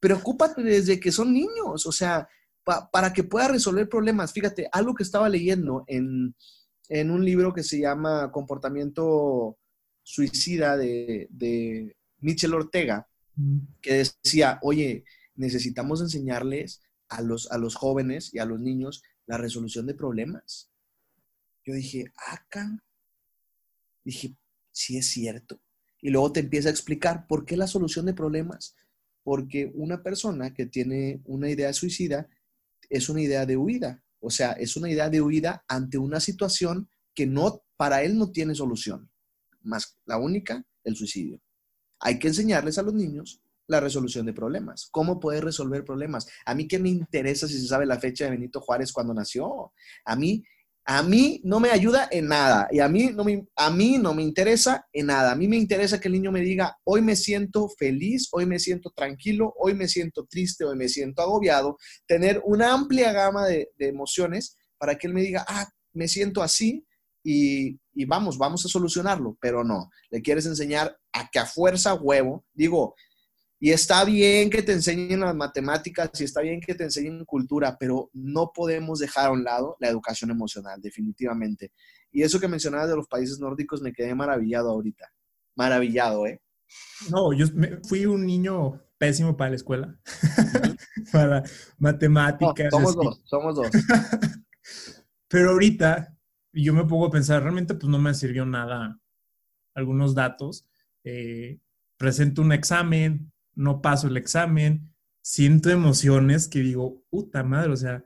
Preocúpate 0.00 0.62
desde 0.62 1.00
que 1.00 1.10
son 1.10 1.32
niños, 1.32 1.86
o 1.86 1.92
sea, 1.92 2.28
para 2.92 3.12
que 3.12 3.24
pueda 3.24 3.48
resolver 3.48 3.88
problemas. 3.88 4.32
Fíjate, 4.32 4.68
algo 4.72 4.94
que 4.94 5.02
estaba 5.02 5.28
leyendo 5.28 5.84
en, 5.86 6.34
en 6.88 7.10
un 7.10 7.24
libro 7.24 7.52
que 7.52 7.62
se 7.62 7.80
llama 7.80 8.30
Comportamiento 8.32 9.58
Suicida 10.02 10.76
de, 10.76 11.28
de 11.30 11.96
Michel 12.20 12.54
Ortega, 12.54 13.08
que 13.80 13.94
decía, 13.94 14.58
oye, 14.62 15.04
necesitamos 15.36 16.00
enseñarles 16.00 16.82
a 17.08 17.22
los, 17.22 17.50
a 17.52 17.58
los 17.58 17.74
jóvenes 17.74 18.34
y 18.34 18.38
a 18.38 18.44
los 18.44 18.60
niños 18.60 19.02
la 19.26 19.38
resolución 19.38 19.86
de 19.86 19.94
problemas. 19.94 20.70
Yo 21.64 21.74
dije, 21.74 22.06
acá. 22.26 22.82
Dije, 24.04 24.34
sí 24.72 24.96
es 24.96 25.06
cierto. 25.08 25.60
Y 26.00 26.10
luego 26.10 26.32
te 26.32 26.40
empieza 26.40 26.68
a 26.68 26.72
explicar 26.72 27.26
por 27.26 27.44
qué 27.44 27.56
la 27.56 27.66
solución 27.66 28.06
de 28.06 28.14
problemas. 28.14 28.76
Porque 29.22 29.70
una 29.74 30.02
persona 30.02 30.54
que 30.54 30.66
tiene 30.66 31.20
una 31.24 31.50
idea 31.50 31.72
suicida 31.72 32.28
es 32.88 33.08
una 33.08 33.20
idea 33.20 33.44
de 33.44 33.56
huida. 33.56 34.02
O 34.20 34.30
sea, 34.30 34.52
es 34.52 34.76
una 34.76 34.90
idea 34.90 35.08
de 35.08 35.20
huida 35.20 35.64
ante 35.68 35.98
una 35.98 36.20
situación 36.20 36.88
que 37.14 37.26
no, 37.26 37.62
para 37.76 38.02
él 38.02 38.16
no 38.16 38.30
tiene 38.30 38.54
solución. 38.54 39.10
Más 39.62 39.98
la 40.06 40.18
única, 40.18 40.64
el 40.84 40.96
suicidio. 40.96 41.40
Hay 42.00 42.18
que 42.18 42.28
enseñarles 42.28 42.78
a 42.78 42.82
los 42.82 42.94
niños 42.94 43.42
la 43.66 43.80
resolución 43.80 44.26
de 44.26 44.32
problemas. 44.32 44.88
¿Cómo 44.90 45.20
puedes 45.20 45.44
resolver 45.44 45.84
problemas? 45.84 46.26
A 46.46 46.54
mí 46.54 46.66
qué 46.66 46.78
me 46.78 46.88
interesa 46.88 47.46
si 47.46 47.60
se 47.60 47.66
sabe 47.66 47.86
la 47.86 48.00
fecha 48.00 48.24
de 48.24 48.30
Benito 48.30 48.60
Juárez 48.60 48.92
cuando 48.92 49.14
nació. 49.14 49.72
A 50.04 50.16
mí, 50.16 50.42
a 50.90 51.02
mí 51.02 51.42
no 51.44 51.60
me 51.60 51.68
ayuda 51.68 52.08
en 52.10 52.28
nada 52.28 52.66
y 52.70 52.80
a 52.80 52.88
mí 52.88 53.10
no 53.14 53.22
me, 53.22 53.46
a 53.56 53.68
mí 53.70 53.98
no 53.98 54.14
me 54.14 54.22
interesa 54.22 54.86
en 54.90 55.08
nada. 55.08 55.32
A 55.32 55.36
mí 55.36 55.46
me 55.46 55.58
interesa 55.58 56.00
que 56.00 56.08
el 56.08 56.14
niño 56.14 56.32
me 56.32 56.40
diga, 56.40 56.78
hoy 56.84 57.02
me 57.02 57.14
siento 57.14 57.68
feliz, 57.78 58.30
hoy 58.32 58.46
me 58.46 58.58
siento 58.58 58.90
tranquilo, 58.96 59.52
hoy 59.58 59.74
me 59.74 59.86
siento 59.86 60.24
triste, 60.24 60.64
hoy 60.64 60.78
me 60.78 60.88
siento 60.88 61.20
agobiado. 61.20 61.76
Tener 62.06 62.40
una 62.42 62.72
amplia 62.72 63.12
gama 63.12 63.46
de, 63.46 63.68
emociones 63.78 64.56
para 64.78 64.96
que 64.96 65.08
él 65.08 65.12
me 65.12 65.20
diga, 65.20 65.44
ah, 65.46 65.68
me 65.92 66.08
siento 66.08 66.42
así, 66.42 66.86
y, 67.22 67.78
y, 67.92 68.06
vamos, 68.06 68.38
vamos 68.38 68.64
a 68.64 68.68
solucionarlo, 68.70 69.36
pero 69.42 69.62
no, 69.64 69.90
le 70.08 70.22
quieres 70.22 70.46
enseñar 70.46 70.96
a 71.12 71.28
que 71.28 71.38
a 71.38 71.44
fuerza 71.44 71.92
huevo, 71.92 72.46
digo, 72.54 72.94
y 73.60 73.70
está 73.70 74.04
bien 74.04 74.50
que 74.50 74.62
te 74.62 74.72
enseñen 74.72 75.20
las 75.20 75.34
matemáticas 75.34 76.10
y 76.20 76.24
está 76.24 76.42
bien 76.42 76.60
que 76.60 76.74
te 76.74 76.84
enseñen 76.84 77.24
cultura, 77.24 77.76
pero 77.78 78.08
no 78.12 78.52
podemos 78.54 79.00
dejar 79.00 79.26
a 79.26 79.32
un 79.32 79.42
lado 79.42 79.76
la 79.80 79.88
educación 79.88 80.30
emocional, 80.30 80.80
definitivamente. 80.80 81.72
Y 82.12 82.22
eso 82.22 82.38
que 82.38 82.46
mencionabas 82.46 82.88
de 82.88 82.96
los 82.96 83.08
países 83.08 83.40
nórdicos 83.40 83.82
me 83.82 83.92
quedé 83.92 84.14
maravillado 84.14 84.70
ahorita. 84.70 85.12
Maravillado, 85.56 86.26
¿eh? 86.26 86.40
No, 87.10 87.32
yo 87.32 87.46
fui 87.88 88.06
un 88.06 88.24
niño 88.26 88.80
pésimo 88.96 89.36
para 89.36 89.50
la 89.50 89.56
escuela, 89.56 89.98
para 91.12 91.42
matemáticas. 91.78 92.68
somos 92.70 92.94
dos, 92.94 93.20
somos 93.24 93.56
dos. 93.56 93.68
pero 95.28 95.50
ahorita 95.50 96.16
yo 96.52 96.74
me 96.74 96.84
pongo 96.84 97.06
a 97.06 97.10
pensar, 97.10 97.42
realmente 97.42 97.74
pues 97.74 97.88
no 97.88 97.98
me 97.98 98.14
sirvió 98.14 98.44
nada 98.44 99.00
algunos 99.74 100.14
datos. 100.14 100.66
Eh, 101.04 101.58
presento 101.96 102.42
un 102.42 102.52
examen, 102.52 103.32
no 103.58 103.82
paso 103.82 104.06
el 104.06 104.16
examen, 104.16 104.94
siento 105.20 105.68
emociones 105.68 106.46
que 106.46 106.60
digo, 106.60 107.02
puta 107.10 107.42
madre, 107.42 107.72
o 107.72 107.76
sea, 107.76 108.04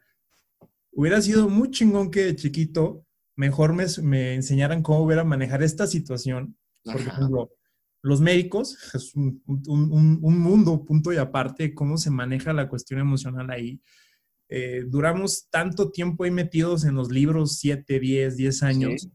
hubiera 0.91 1.21
sido 1.21 1.49
muy 1.49 1.71
chingón 1.71 2.11
que 2.11 2.25
de 2.25 2.37
chiquito 2.37 3.07
mejor 3.37 3.75
me, 3.75 3.85
me 4.03 4.35
enseñaran 4.35 4.83
cómo 4.83 5.01
hubiera 5.01 5.25
manejar 5.25 5.63
esta 5.63 5.87
situación. 5.87 6.57
Por 6.83 6.97
ejemplo, 6.97 7.51
los 8.01 8.23
médicos 8.23 8.79
es 8.95 9.15
un, 9.15 9.43
mundo, 9.47 10.85
punto 10.87 11.13
y 11.13 11.19
aparte, 11.19 11.75
cómo 11.75 11.99
se 11.99 12.11
maneja 12.11 12.55
la 12.55 12.69
cuestión 12.69 13.01
emocional 13.01 13.51
ahí. 13.51 13.79
Eh, 14.49 14.85
duramos 14.89 15.49
tanto 15.51 15.91
tiempo 15.91 16.25
ahí 16.25 16.31
metidos 16.31 16.85
en 16.85 16.95
los 16.95 17.11
libros, 17.11 17.59
7, 17.59 18.01
10, 18.01 18.37
10 18.39 18.63
años. 18.63 19.09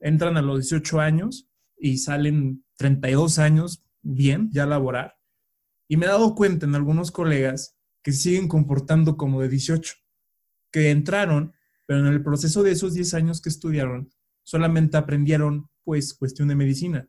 Entran 0.00 0.36
a 0.36 0.42
los 0.42 0.68
18 0.68 1.00
años 1.00 1.48
y 1.78 1.98
salen 1.98 2.64
32 2.76 3.38
años 3.38 3.84
bien, 4.02 4.50
ya 4.52 4.66
laborar. 4.66 5.19
Y 5.90 5.96
me 5.96 6.06
he 6.06 6.08
dado 6.08 6.36
cuenta 6.36 6.66
en 6.66 6.76
algunos 6.76 7.10
colegas 7.10 7.76
que 8.04 8.12
siguen 8.12 8.46
comportando 8.46 9.16
como 9.16 9.42
de 9.42 9.48
18, 9.48 9.96
que 10.70 10.92
entraron, 10.92 11.52
pero 11.84 11.98
en 11.98 12.06
el 12.06 12.22
proceso 12.22 12.62
de 12.62 12.70
esos 12.70 12.94
10 12.94 13.12
años 13.14 13.40
que 13.40 13.48
estudiaron, 13.48 14.08
solamente 14.44 14.96
aprendieron, 14.96 15.68
pues, 15.82 16.14
cuestión 16.14 16.46
de 16.46 16.54
medicina. 16.54 17.08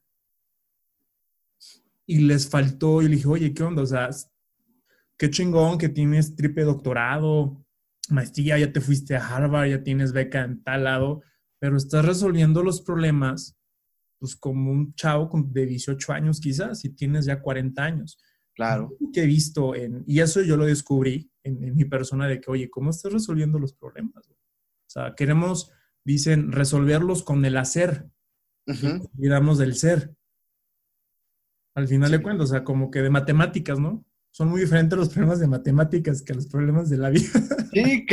Y 2.08 2.22
les 2.22 2.50
faltó, 2.50 3.04
y 3.04 3.08
le 3.08 3.18
dije, 3.18 3.28
oye, 3.28 3.54
¿qué 3.54 3.62
onda? 3.62 3.84
O 3.84 3.86
sea, 3.86 4.10
qué 5.16 5.30
chingón 5.30 5.78
que 5.78 5.90
tienes 5.90 6.36
triple 6.36 6.64
doctorado, 6.64 7.64
maestría, 8.10 8.58
ya 8.58 8.74
te 8.74 8.82
fuiste 8.82 9.16
a 9.16 9.28
Harvard, 9.28 9.70
ya 9.70 9.84
tienes 9.84 10.12
beca 10.12 10.42
en 10.44 10.64
tal 10.64 10.86
lado, 10.86 11.22
pero 11.60 11.78
estás 11.78 12.04
resolviendo 12.04 12.64
los 12.64 12.82
problemas, 12.82 13.56
pues, 14.18 14.36
como 14.36 14.72
un 14.72 14.96
chavo 14.96 15.30
de 15.52 15.68
18 15.68 16.14
años 16.14 16.42
quizás, 16.42 16.84
y 16.84 16.90
tienes 16.90 17.26
ya 17.26 17.44
40 17.44 17.84
años. 17.84 18.18
Claro. 18.56 18.96
Que 19.14 19.24
he 19.24 19.26
visto, 19.26 19.76
en, 19.76 20.04
y 20.06 20.20
eso 20.20 20.42
yo 20.42 20.58
lo 20.58 20.66
descubrí 20.66 21.32
en, 21.44 21.76
mi 21.76 21.86
persona 21.86 22.28
de 22.28 22.40
que, 22.40 22.52
oye, 22.52 22.70
¿cómo 22.70 22.90
estás 22.90 23.14
resolviendo 23.14 23.60
los 23.60 23.74
problemas? 23.74 24.28
O 24.28 24.34
sea, 24.88 25.16
queremos, 25.16 25.72
dicen, 26.04 26.52
resolverlos 26.52 27.24
con 27.24 27.44
el 27.46 27.58
hacer. 27.58 28.08
Uh 28.68 29.56
del 29.58 29.76
ser. 29.76 30.14
Al 31.74 31.88
final 31.88 32.12
de 32.12 32.22
cuentas, 32.22 32.50
o 32.50 32.54
sea, 32.54 32.64
como 32.64 32.92
que 32.92 33.02
de 33.02 33.10
matemáticas, 33.10 33.80
¿no? 33.80 34.06
Son 34.30 34.50
muy 34.50 34.62
diferentes 34.62 34.98
los 34.98 35.10
problemas 35.10 35.40
de 35.40 35.48
matemáticas 35.48 36.22
que 36.22 36.34
los 36.34 36.48
problemas 36.48 36.90
de 36.90 36.98
la 36.98 37.10
vida. 37.10 37.30
Sí, 37.74 38.06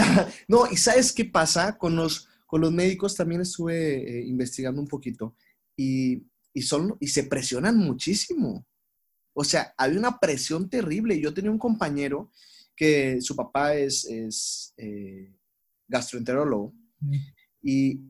no, 0.47 0.71
y 0.71 0.77
¿sabes 0.77 1.13
qué 1.13 1.25
pasa 1.25 1.77
con 1.77 1.97
los, 1.97 2.29
con 2.47 2.61
los 2.61 2.73
médicos 2.73 3.17
también 3.17 3.41
estuve 3.41 4.21
eh, 4.21 4.25
investigando 4.25 4.81
un 4.81 4.87
poquito 4.87 5.35
y, 5.77 6.25
y, 6.53 6.63
son, 6.63 6.97
y 7.01 7.09
se 7.09 7.25
presionan 7.25 7.77
muchísimo. 7.77 8.65
O 9.41 9.45
sea, 9.45 9.73
hay 9.79 9.97
una 9.97 10.19
presión 10.19 10.69
terrible. 10.69 11.21
Yo 11.21 11.33
tenía 11.33 11.53
un 11.53 11.61
compañero 11.61 12.33
que 12.75 13.21
su 13.21 13.37
papá 13.37 13.77
es, 13.77 14.05
es 14.05 14.75
eh, 14.77 15.33
gastroenterólogo 15.87 16.75
y, 17.63 18.01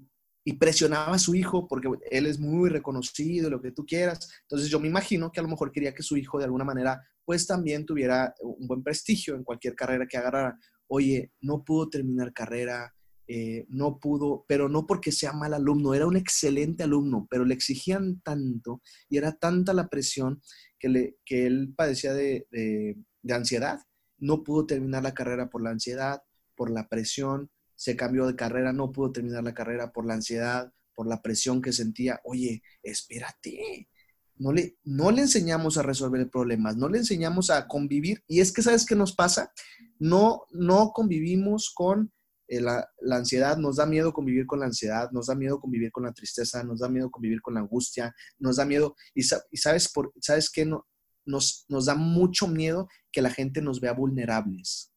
y, 0.43 0.53
presionaba 0.55 1.13
a 1.13 1.19
su 1.19 1.35
hijo 1.35 1.69
porque 1.69 1.91
él 2.11 2.25
es 2.25 2.39
muy 2.39 2.71
reconocido, 2.71 3.51
lo 3.51 3.61
que 3.61 3.73
tú 3.73 3.85
quieras. 3.85 4.27
Entonces 4.45 4.71
yo 4.71 4.81
me 4.81 4.89
imagino 4.89 5.31
que 5.31 5.41
a 5.41 5.43
lo 5.43 5.51
mejor 5.51 5.71
quería 5.71 5.93
que 5.93 6.03
su 6.03 6.17
hijo 6.17 6.39
de 6.39 6.47
alguna 6.47 6.65
manera 6.65 6.99
pues 7.27 7.47
también 7.47 7.85
tuviera 7.85 8.33
un 8.41 8.67
buen 8.67 8.83
prestigio 8.83 9.35
en 9.35 9.45
cualquier 9.45 9.75
carrera 9.75 10.07
que 10.07 10.17
agarrara. 10.17 10.59
Oye, 10.87 11.33
no 11.43 11.63
pudo 11.63 11.91
terminar 11.91 12.33
carrera, 12.33 12.95
eh, 13.31 13.67
no 13.69 13.99
pudo, 13.99 14.47
pero 14.49 14.71
no 14.71 14.87
porque 14.87 15.13
sea 15.13 15.35
mal 15.35 15.53
alumno, 15.53 15.93
era 15.93 16.07
un 16.07 16.17
excelente 16.17 16.85
alumno, 16.85 17.27
pero 17.31 17.45
le 17.45 17.53
exigían 17.53 18.23
tanto 18.23 18.81
y 19.11 19.19
era 19.19 19.33
tanta 19.33 19.75
la 19.75 19.89
presión 19.89 20.41
que, 20.79 20.89
le, 20.89 21.17
que 21.25 21.47
él 21.47 21.75
padecía 21.77 22.13
de, 22.13 22.47
de 22.51 23.35
ansiedad. 23.35 23.81
No 24.19 24.43
pudo 24.43 24.67
terminar 24.67 25.03
la 25.03 25.15
carrera 25.15 25.49
por 25.49 25.63
la 25.63 25.71
ansiedad, 25.71 26.23
por 26.55 26.71
la 26.71 26.89
presión, 26.89 27.51
se 27.79 27.95
cambió 27.95 28.27
de 28.27 28.35
carrera, 28.35 28.73
no 28.73 28.91
pudo 28.91 29.13
terminar 29.13 29.45
la 29.45 29.55
carrera 29.55 29.93
por 29.93 30.05
la 30.05 30.15
ansiedad, 30.15 30.73
por 30.95 31.07
la 31.07 31.23
presión 31.23 31.63
que 31.63 31.73
sentía. 31.73 32.21
Oye, 32.25 32.65
espérate, 32.83 33.89
no 34.35 34.53
le, 34.53 34.79
no 34.83 35.13
le 35.13 35.23
enseñamos 35.23 35.79
a 35.79 35.85
resolver 35.85 36.29
problemas, 36.29 36.77
no 36.77 36.89
le 36.89 36.99
enseñamos 36.99 37.51
a 37.51 37.69
convivir. 37.69 38.25
Y 38.27 38.41
es 38.41 38.53
que, 38.53 38.63
¿sabes 38.63 38.85
qué 38.85 38.97
nos 38.97 39.15
pasa? 39.15 39.53
No, 40.01 40.43
no 40.51 40.91
convivimos 40.93 41.73
con 41.73 42.13
eh, 42.49 42.61
la, 42.61 42.89
ansiedad, 43.11 43.59
nos 43.59 43.77
da 43.77 43.87
miedo 43.87 44.13
convivir 44.13 44.47
con 44.47 44.61
la 44.61 44.67
ansiedad, 44.67 45.11
nos 45.13 45.27
da 45.27 45.35
miedo 45.35 45.61
convivir 45.61 45.93
con 45.93 46.05
la 46.05 46.13
tristeza, 46.13 46.65
nos 46.65 46.81
da 46.81 46.89
miedo 46.89 47.11
convivir 47.11 47.43
con 47.43 47.55
la 47.55 47.61
angustia, 47.61 48.15
nos 48.39 48.57
da 48.57 48.65
miedo. 48.65 48.97
Y, 49.15 49.23
sabes, 49.23 49.89
por, 49.89 50.13
¿sabes 50.21 50.51
qué? 50.51 50.65
No, 50.65 50.87
nos, 51.27 51.67
nos 51.69 51.87
da 51.87 51.95
mucho 51.95 52.49
miedo 52.49 52.89
que 53.13 53.23
la 53.23 53.31
gente 53.31 53.61
nos 53.61 53.81
vea 53.81 53.93
vulnerables. 53.93 54.93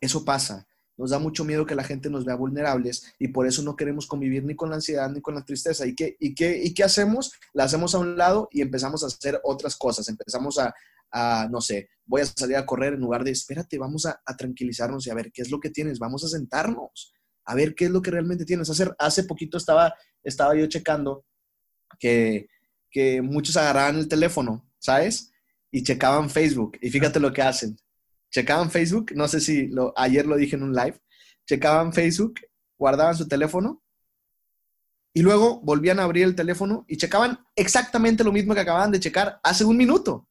Eso 0.00 0.24
pasa. 0.24 0.66
Nos 0.96 1.10
da 1.10 1.18
mucho 1.18 1.44
miedo 1.44 1.66
que 1.66 1.74
la 1.74 1.84
gente 1.84 2.10
nos 2.10 2.24
vea 2.24 2.36
vulnerables 2.36 3.14
y 3.18 3.28
por 3.28 3.46
eso 3.46 3.62
no 3.62 3.76
queremos 3.76 4.06
convivir 4.06 4.44
ni 4.44 4.54
con 4.54 4.68
la 4.68 4.76
ansiedad 4.76 5.10
ni 5.10 5.20
con 5.20 5.34
la 5.34 5.44
tristeza. 5.44 5.86
¿Y 5.86 5.94
qué, 5.94 6.16
y 6.20 6.34
qué, 6.34 6.62
y 6.62 6.74
qué 6.74 6.84
hacemos? 6.84 7.32
La 7.54 7.64
hacemos 7.64 7.94
a 7.94 7.98
un 7.98 8.16
lado 8.16 8.48
y 8.52 8.60
empezamos 8.60 9.02
a 9.02 9.06
hacer 9.06 9.40
otras 9.42 9.74
cosas. 9.74 10.08
Empezamos 10.08 10.58
a, 10.58 10.72
no 11.50 11.60
sé, 11.60 11.88
voy 12.04 12.22
a 12.22 12.26
salir 12.26 12.56
a 12.56 12.66
correr 12.66 12.94
en 12.94 13.00
lugar 13.00 13.24
de, 13.24 13.30
espérate, 13.30 13.78
vamos 13.78 14.06
a, 14.06 14.20
tranquilizarnos 14.36 15.06
y 15.06 15.10
a 15.10 15.14
ver 15.14 15.30
qué 15.32 15.42
es 15.42 15.50
lo 15.50 15.60
que 15.60 15.70
tienes. 15.70 15.98
Vamos 15.98 16.24
a 16.24 16.28
sentarnos, 16.28 17.12
a 17.44 17.54
ver 17.54 17.74
qué 17.74 17.86
es 17.86 17.90
lo 17.90 18.02
que 18.02 18.10
realmente 18.10 18.44
tienes. 18.44 18.70
Hace, 18.70 18.90
hace 18.98 19.24
poquito 19.24 19.58
estaba, 19.58 19.94
estaba 20.22 20.54
yo 20.54 20.66
checando 20.66 21.24
que, 21.98 22.48
que 22.90 23.22
muchos 23.22 23.56
agarraban 23.56 23.98
el 23.98 24.08
teléfono, 24.08 24.68
¿sabes? 24.78 25.32
Y 25.70 25.82
checaban 25.82 26.30
Facebook. 26.30 26.78
Y 26.80 26.90
fíjate 26.90 27.20
lo 27.20 27.32
que 27.32 27.42
hacen 27.42 27.76
checaban 28.32 28.70
Facebook, 28.70 29.12
no 29.14 29.28
sé 29.28 29.40
si 29.40 29.70
ayer 29.94 30.26
lo 30.26 30.36
dije 30.36 30.56
en 30.56 30.64
un 30.64 30.72
live, 30.72 30.98
checaban 31.46 31.92
Facebook, 31.92 32.40
guardaban 32.78 33.14
su 33.14 33.28
teléfono 33.28 33.82
y 35.12 35.20
luego 35.20 35.60
volvían 35.60 36.00
a 36.00 36.04
abrir 36.04 36.24
el 36.24 36.34
teléfono 36.34 36.84
y 36.88 36.96
checaban 36.96 37.38
exactamente 37.54 38.24
lo 38.24 38.32
mismo 38.32 38.54
que 38.54 38.60
acababan 38.60 38.90
de 38.90 39.00
checar 39.00 39.38
hace 39.42 39.64
un 39.64 39.76
minuto. 39.76 40.28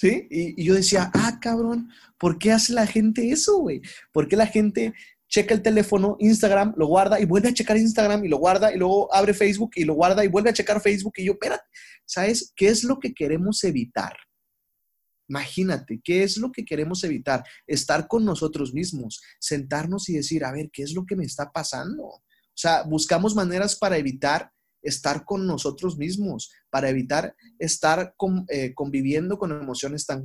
¿Sí? 0.00 0.26
Y, 0.30 0.64
yo 0.64 0.72
decía, 0.72 1.10
ah, 1.12 1.38
cabrón, 1.42 1.90
¿por 2.18 2.38
qué 2.38 2.52
hace 2.52 2.72
la 2.72 2.86
gente 2.86 3.32
eso, 3.32 3.58
güey? 3.58 3.82
¿Por 4.12 4.28
qué 4.28 4.36
la 4.36 4.46
gente 4.46 4.94
checa 5.28 5.52
el 5.52 5.60
teléfono, 5.60 6.16
Instagram, 6.20 6.72
lo 6.78 6.86
guarda 6.86 7.20
y 7.20 7.26
vuelve 7.26 7.50
a 7.50 7.52
checar 7.52 7.76
Instagram 7.76 8.24
y 8.24 8.28
lo 8.28 8.38
guarda 8.38 8.74
y 8.74 8.78
luego 8.78 9.14
abre 9.14 9.34
Facebook 9.34 9.72
y 9.74 9.84
lo 9.84 9.92
guarda 9.92 10.24
y 10.24 10.28
vuelve 10.28 10.48
a 10.48 10.54
checar 10.54 10.80
Facebook 10.80 11.12
y 11.18 11.26
yo, 11.26 11.32
espérate, 11.32 11.64
¿sabes 12.06 12.50
qué 12.56 12.68
es 12.68 12.82
lo 12.82 12.98
que 12.98 13.12
queremos 13.12 13.62
evitar? 13.62 14.16
Imagínate, 15.28 16.00
¿qué 16.02 16.22
es 16.22 16.38
lo 16.38 16.50
que 16.50 16.64
queremos 16.64 17.04
evitar? 17.04 17.44
Estar 17.66 18.08
con 18.08 18.24
nosotros 18.24 18.72
mismos, 18.72 19.20
sentarnos 19.38 20.08
y 20.08 20.14
decir, 20.14 20.46
a 20.46 20.52
ver, 20.52 20.70
¿qué 20.72 20.82
es 20.82 20.94
lo 20.94 21.04
que 21.04 21.14
me 21.14 21.26
está 21.26 21.52
pasando? 21.52 22.04
O 22.04 22.22
sea, 22.54 22.84
buscamos 22.84 23.34
maneras 23.34 23.76
para 23.76 23.98
evitar 23.98 24.50
estar 24.82 25.24
con 25.24 25.46
nosotros 25.46 25.96
mismos, 25.96 26.50
para 26.70 26.88
evitar 26.88 27.34
estar 27.58 28.14
eh, 28.48 28.74
conviviendo 28.74 29.38
con 29.38 29.52
emociones 29.52 30.06
tan, 30.06 30.24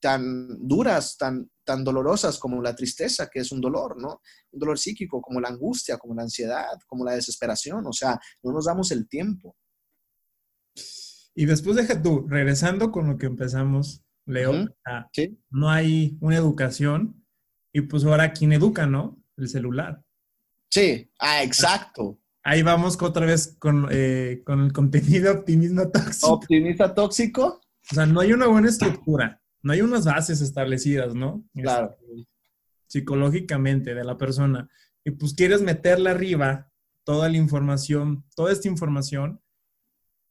tan 0.00 0.66
duras, 0.66 1.16
tan, 1.16 1.50
tan 1.64 1.84
dolorosas 1.84 2.38
como 2.38 2.62
la 2.62 2.74
tristeza, 2.74 3.28
que 3.32 3.40
es 3.40 3.52
un 3.52 3.60
dolor, 3.60 4.00
¿no? 4.00 4.20
Un 4.52 4.60
dolor 4.60 4.78
psíquico, 4.78 5.20
como 5.20 5.40
la 5.40 5.48
angustia, 5.48 5.98
como 5.98 6.14
la 6.14 6.22
ansiedad, 6.22 6.78
como 6.86 7.04
la 7.04 7.14
desesperación. 7.14 7.86
O 7.86 7.92
sea, 7.92 8.18
no 8.42 8.52
nos 8.52 8.66
damos 8.66 8.90
el 8.90 9.08
tiempo. 9.08 9.56
Y 11.34 11.46
después 11.46 11.76
deja 11.76 12.02
tú, 12.02 12.26
regresando 12.28 12.90
con 12.90 13.08
lo 13.08 13.16
que 13.16 13.26
empezamos, 13.26 14.02
Leo. 14.26 14.66
No 15.50 15.70
hay 15.70 16.16
una 16.20 16.36
educación 16.36 17.24
y 17.72 17.82
pues 17.82 18.04
ahora 18.04 18.32
quién 18.32 18.52
educa, 18.52 18.86
¿no? 18.86 19.22
El 19.36 19.48
celular. 19.48 20.02
Sí, 20.70 21.10
ah, 21.18 21.42
exacto. 21.42 22.18
Ahí 22.42 22.62
vamos 22.62 23.00
otra 23.00 23.26
vez 23.26 23.56
con, 23.58 23.88
eh, 23.90 24.42
con 24.44 24.60
el 24.60 24.72
contenido 24.72 25.32
optimismo 25.32 25.90
tóxico. 25.90 26.32
Optimista 26.34 26.94
tóxico. 26.94 27.60
O 27.90 27.94
sea, 27.94 28.06
no 28.06 28.20
hay 28.20 28.32
una 28.32 28.46
buena 28.46 28.68
estructura, 28.68 29.40
no 29.62 29.72
hay 29.72 29.80
unas 29.80 30.04
bases 30.04 30.40
establecidas, 30.40 31.14
¿no? 31.14 31.44
Claro. 31.54 31.96
Este, 32.00 32.28
psicológicamente 32.86 33.94
de 33.94 34.04
la 34.04 34.16
persona. 34.16 34.68
Y 35.04 35.12
pues 35.12 35.34
quieres 35.34 35.62
meterle 35.62 36.10
arriba 36.10 36.70
toda 37.04 37.28
la 37.28 37.36
información, 37.36 38.24
toda 38.34 38.52
esta 38.52 38.68
información 38.68 39.40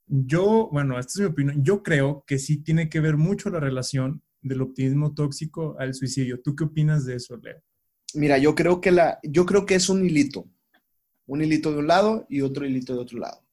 yo, 0.08 0.70
bueno, 0.72 0.98
esta 1.00 1.12
es 1.16 1.20
mi 1.20 1.26
opinión, 1.26 1.64
yo 1.64 1.84
creo 1.84 2.24
que 2.26 2.40
sí 2.40 2.64
tiene 2.64 2.90
que 2.90 3.00
ver 3.00 3.18
mucho 3.18 3.50
la 3.50 3.60
relación 3.60 4.24
del 4.42 4.62
optimismo 4.62 5.14
tóxico 5.14 5.76
al 5.80 5.94
suicidio. 5.94 6.42
¿Tú 6.42 6.56
qué 6.56 6.64
opinas 6.64 7.06
de 7.06 7.16
eso, 7.16 7.38
Leo? 7.38 7.62
Mira, 8.14 8.38
yo 8.38 8.56
creo 8.56 8.80
que 8.80 8.92
la, 8.92 9.20
yo 9.24 9.46
creo 9.46 9.66
que 9.66 9.76
es 9.76 9.90
un 9.90 10.06
hilito, 10.06 10.50
un 11.28 11.44
hilito 11.44 11.72
de 11.72 11.80
un 11.80 11.88
lado 11.88 12.26
y 12.30 12.42
otro 12.42 12.66
hilito 12.66 12.94
de 12.94 13.00
otro 13.00 13.20
lado. 13.20 13.44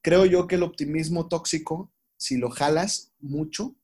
Creo 0.00 0.24
yo 0.24 0.46
que 0.46 0.54
el 0.54 0.62
optimismo 0.62 1.28
tóxico, 1.28 1.92
si 2.16 2.38
lo 2.38 2.50
jalas 2.50 3.12
mucho, 3.20 3.76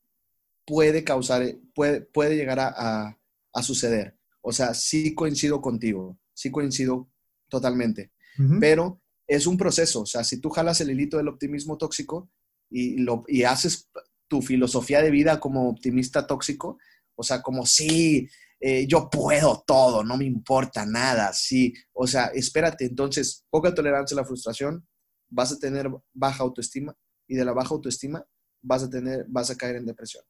puede 0.67 1.05
causar, 1.05 1.57
puede, 1.75 2.01
puede 2.01 2.37
llegar 2.37 2.61
a, 2.61 3.19
a, 3.53 3.63
suceder. 3.63 4.17
O 4.41 4.53
sea, 4.53 4.75
sí 4.75 5.15
coincido 5.15 5.61
contigo, 5.61 6.19
sí 6.35 6.51
coincido 6.51 7.11
totalmente. 7.49 8.13
Pero 8.61 9.01
es 9.27 9.49
un 9.49 9.57
proceso. 9.57 10.03
O 10.03 10.07
sea, 10.07 10.23
si 10.23 10.41
tú 10.41 10.49
jalas 10.51 10.81
el 10.81 10.91
hilito 10.91 11.17
del 11.17 11.27
optimismo 11.27 11.77
tóxico 11.77 12.31
y, 12.71 12.99
lo, 12.99 13.25
y 13.27 13.43
haces 13.43 13.89
tu 14.29 14.43
filosofía 14.43 15.03
de 15.03 15.11
vida 15.11 15.41
como 15.41 15.69
optimista 15.69 16.27
tóxico, 16.27 16.79
o 17.17 17.25
sea, 17.25 17.43
como 17.43 17.67
sí, 17.67 18.29
eh, 18.61 18.87
yo 18.87 19.09
puedo 19.11 19.63
todo, 19.67 20.03
no 20.03 20.17
me 20.17 20.25
importa 20.25 20.85
nada, 20.87 21.33
sí. 21.33 21.73
O 21.93 22.07
sea, 22.07 22.27
espérate, 22.27 22.87
entonces, 22.87 23.45
poca 23.51 23.75
tolerancia 23.75 24.15
a 24.15 24.21
la 24.21 24.27
frustración, 24.27 24.87
vas 25.31 25.53
a 25.53 25.59
tener 25.59 25.89
baja 26.13 26.43
autoestima 26.43 26.95
y 27.27 27.37
de 27.37 27.45
la 27.45 27.53
baja 27.53 27.75
autoestima 27.75 28.25
vas 28.63 28.83
a 28.83 28.91
tener, 28.91 29.27
vas 29.29 29.51
a 29.51 29.57
caer 29.57 29.77
en 29.77 29.87
depresión. 29.87 30.25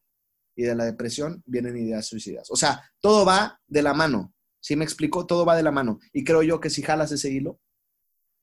Y 0.57 0.65
de 0.65 0.75
la 0.75 0.85
depresión 0.85 1.43
vienen 1.47 1.77
ideas 1.77 2.07
suicidas. 2.07 2.51
O 2.51 2.57
sea, 2.57 2.83
todo 3.01 3.25
va 3.25 3.61
de 3.67 3.83
la 3.83 3.95
mano. 3.95 4.35
¿Sí 4.61 4.75
me 4.75 4.85
explico? 4.85 5.25
Todo 5.25 5.47
va 5.47 5.57
de 5.57 5.63
la 5.63 5.71
mano. 5.71 6.01
Y 6.13 6.25
creo 6.25 6.43
yo 6.43 6.59
que 6.61 6.69
si 6.69 6.83
jalas 6.83 7.13
ese 7.13 7.31
hilo, 7.31 7.61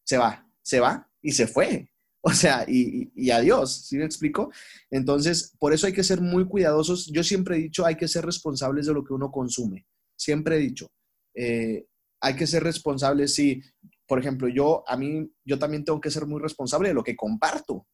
se 0.05 0.17
va 0.17 0.45
se 0.65 0.79
va 0.79 1.09
y 1.21 1.31
se 1.31 1.47
fue. 1.47 1.89
O 2.27 2.31
sea, 2.31 2.65
y, 2.67 3.29
adiós, 3.29 3.85
¿sí 3.85 3.97
me 3.97 4.05
explico? 4.05 4.51
Entonces, 4.89 5.53
por 5.59 5.73
eso 5.73 5.85
hay 5.85 5.93
que 5.93 6.03
ser 6.03 6.21
muy 6.21 6.47
cuidadosos. 6.47 7.05
Yo 7.13 7.23
siempre 7.23 7.55
he 7.55 7.59
dicho, 7.59 7.85
hay 7.85 7.97
que 7.97 8.07
ser 8.07 8.25
responsables 8.25 8.87
de 8.87 8.95
lo 8.95 9.03
que 9.03 9.13
uno 9.13 9.29
consume. 9.29 9.85
Siempre 10.17 10.55
he 10.55 10.59
dicho, 10.59 10.91
eh, 11.35 11.85
hay 12.19 12.35
que 12.35 12.47
ser 12.47 12.63
responsables 12.63 13.35
si, 13.35 13.61
por 14.07 14.17
ejemplo, 14.17 14.47
yo, 14.47 14.83
a 14.87 14.97
mí, 14.97 15.31
yo 15.45 15.59
también 15.59 15.85
tengo 15.85 16.01
que 16.01 16.09
ser 16.09 16.25
muy 16.25 16.41
responsable 16.41 16.87
de 16.87 16.95
lo 16.95 17.03
que 17.03 17.15
comparto. 17.15 17.85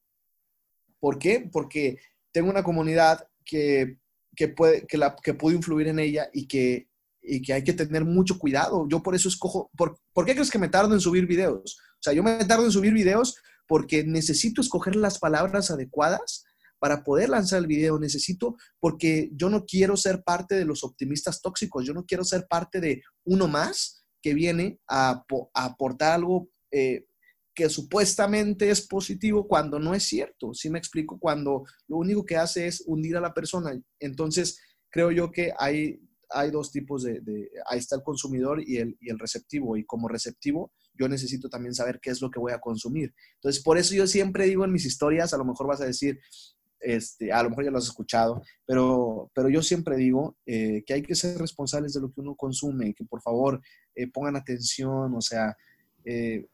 ¿Por 0.98 1.20
qué? 1.20 1.50
Porque 1.52 1.98
tengo 2.32 2.50
una 2.50 2.64
comunidad 2.64 3.28
que, 3.44 3.98
puede, 4.56 4.88
que, 4.88 4.98
la, 4.98 5.14
que 5.22 5.36
influir 5.42 5.90
en 5.90 6.00
ella 6.00 6.30
y 6.32 6.48
que, 6.48 6.88
y 7.22 7.42
que 7.42 7.52
hay 7.52 7.66
que 7.66 7.74
tener 7.74 8.06
mucho 8.06 8.40
cuidado. 8.40 8.88
Yo 8.88 9.04
por 9.04 9.14
eso 9.14 9.28
escojo, 9.28 9.70
¿por, 9.76 10.00
¿por 10.14 10.26
qué 10.26 10.36
crees 10.36 10.50
que 10.50 10.58
me 10.58 10.70
tardo 10.70 10.94
en 10.94 11.02
subir 11.02 11.26
videos? 11.26 11.78
O 12.00 12.04
sea, 12.04 12.14
yo 12.14 12.24
me 12.24 12.46
tardo 12.46 12.64
en 12.64 12.72
subir 12.72 12.94
videos 12.94 13.36
porque 13.72 14.04
necesito 14.04 14.60
escoger 14.60 14.98
las 14.98 15.18
palabras 15.18 15.72
adecuadas 15.72 16.44
para 16.78 17.06
poder 17.06 17.30
lanzar 17.30 17.60
el 17.60 17.68
video. 17.68 17.98
Necesito, 17.98 18.58
porque 18.82 19.30
yo 19.32 19.50
no 19.50 19.64
quiero 19.64 19.96
ser 19.96 20.24
parte 20.24 20.56
de 20.56 20.66
los 20.66 20.84
optimistas 20.84 21.42
tóxicos, 21.42 21.86
yo 21.86 21.94
no 21.94 22.04
quiero 22.06 22.26
ser 22.26 22.48
parte 22.50 22.82
de 22.82 23.02
uno 23.24 23.48
más 23.48 24.04
que 24.22 24.34
viene 24.34 24.82
a, 24.90 25.24
aportar 25.54 26.12
algo 26.12 26.50
eh, 26.70 27.06
que 27.56 27.70
supuestamente 27.70 28.70
es 28.70 28.86
positivo 28.86 29.48
cuando 29.48 29.80
no 29.80 29.96
es 29.96 30.04
cierto. 30.04 30.54
¿Sí 30.54 30.70
me 30.70 30.78
explico? 30.78 31.18
Cuando 31.18 31.64
lo 31.88 31.96
único 31.96 32.26
que 32.26 32.36
hace 32.36 32.68
es 32.68 32.84
hundir 32.86 33.16
a 33.16 33.22
la 33.22 33.34
persona. 33.34 33.72
Entonces, 34.02 34.60
creo 34.90 35.12
yo 35.12 35.32
que 35.32 35.54
hay, 35.58 35.98
hay 36.30 36.52
dos 36.52 36.74
tipos 36.74 37.04
de, 37.04 37.22
ahí 37.68 37.80
está 37.80 37.96
el 37.96 38.04
consumidor 38.04 38.62
y 38.62 38.80
el, 38.80 38.98
y 39.00 39.10
el 39.10 39.18
receptivo. 39.18 39.78
Y 39.78 39.86
como 39.86 40.10
receptivo, 40.10 40.74
yo 40.94 41.08
necesito 41.08 41.50
también 41.50 41.74
saber 41.74 42.00
qué 42.02 42.10
es 42.10 42.22
lo 42.22 42.30
que 42.30 42.40
voy 42.40 42.52
a 42.52 42.60
consumir. 42.60 43.14
Entonces, 43.36 43.64
por 43.64 43.78
eso 43.78 43.96
yo 43.96 44.08
siempre 44.08 44.46
digo 44.46 44.66
en 44.66 44.72
mis 44.72 44.86
historias, 44.86 45.34
a 45.34 45.38
lo 45.38 45.46
mejor 45.46 45.68
vas 45.68 45.82
a 45.82 45.86
decir, 45.86 46.20
este, 46.80 47.32
a 47.32 47.44
lo 47.44 47.50
mejor 47.50 47.66
ya 47.66 47.72
lo 47.72 47.78
has 47.78 47.86
escuchado, 47.86 48.42
pero, 48.66 49.30
pero 49.34 49.50
yo 49.50 49.62
siempre 49.62 49.96
digo 49.98 50.36
eh, 50.46 50.84
que 50.86 50.96
hay 50.96 51.02
que 51.04 51.16
ser 51.16 51.38
responsables 51.38 51.94
de 51.94 52.02
lo 52.02 52.12
que 52.12 52.22
uno 52.22 52.36
consume, 52.36 52.94
que 52.94 53.06
por 53.06 53.22
favor 53.22 53.62
eh, 53.96 54.08
pongan 54.08 54.36
atención, 54.36 55.14
o 55.16 55.22
sea, 55.22 55.56
eh, 56.04 56.48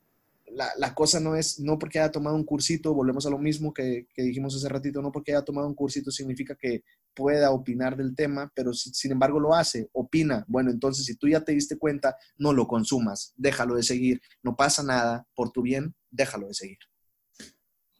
la, 0.49 0.93
cosa 0.93 1.19
no 1.19 1.35
es, 1.35 1.59
no 1.59 1.77
porque 1.77 1.99
haya 1.99 2.11
tomado 2.11 2.35
un 2.35 2.43
cursito, 2.43 2.93
volvemos 2.93 3.25
a 3.25 3.29
lo 3.29 3.37
mismo 3.37 3.73
que, 3.73 4.07
dijimos 4.15 4.55
hace 4.55 4.69
ratito, 4.69 5.01
no 5.01 5.11
porque 5.11 5.31
haya 5.31 5.43
tomado 5.43 5.67
un 5.67 5.75
cursito 5.75 6.11
significa 6.11 6.55
que 6.55 6.83
pueda 7.17 7.49
opinar 7.49 7.97
del 7.97 8.15
tema, 8.15 8.51
pero 8.53 8.71
sin 8.73 9.11
embargo 9.11 9.39
lo 9.39 9.55
hace, 9.55 9.89
opina. 9.91 10.45
Bueno, 10.47 10.69
entonces 10.69 11.03
si 11.03 11.15
tú 11.15 11.27
ya 11.27 11.43
te 11.43 11.51
diste 11.51 11.79
cuenta, 11.79 12.15
no 12.37 12.53
lo 12.53 12.67
consumas, 12.67 13.33
déjalo 13.35 13.75
de 13.75 13.81
seguir, 13.81 14.21
no 14.43 14.55
pasa 14.55 14.83
nada, 14.83 15.25
por 15.33 15.51
tu 15.51 15.63
bien, 15.63 15.95
déjalo 16.11 16.47
de 16.47 16.53
seguir. 16.53 16.77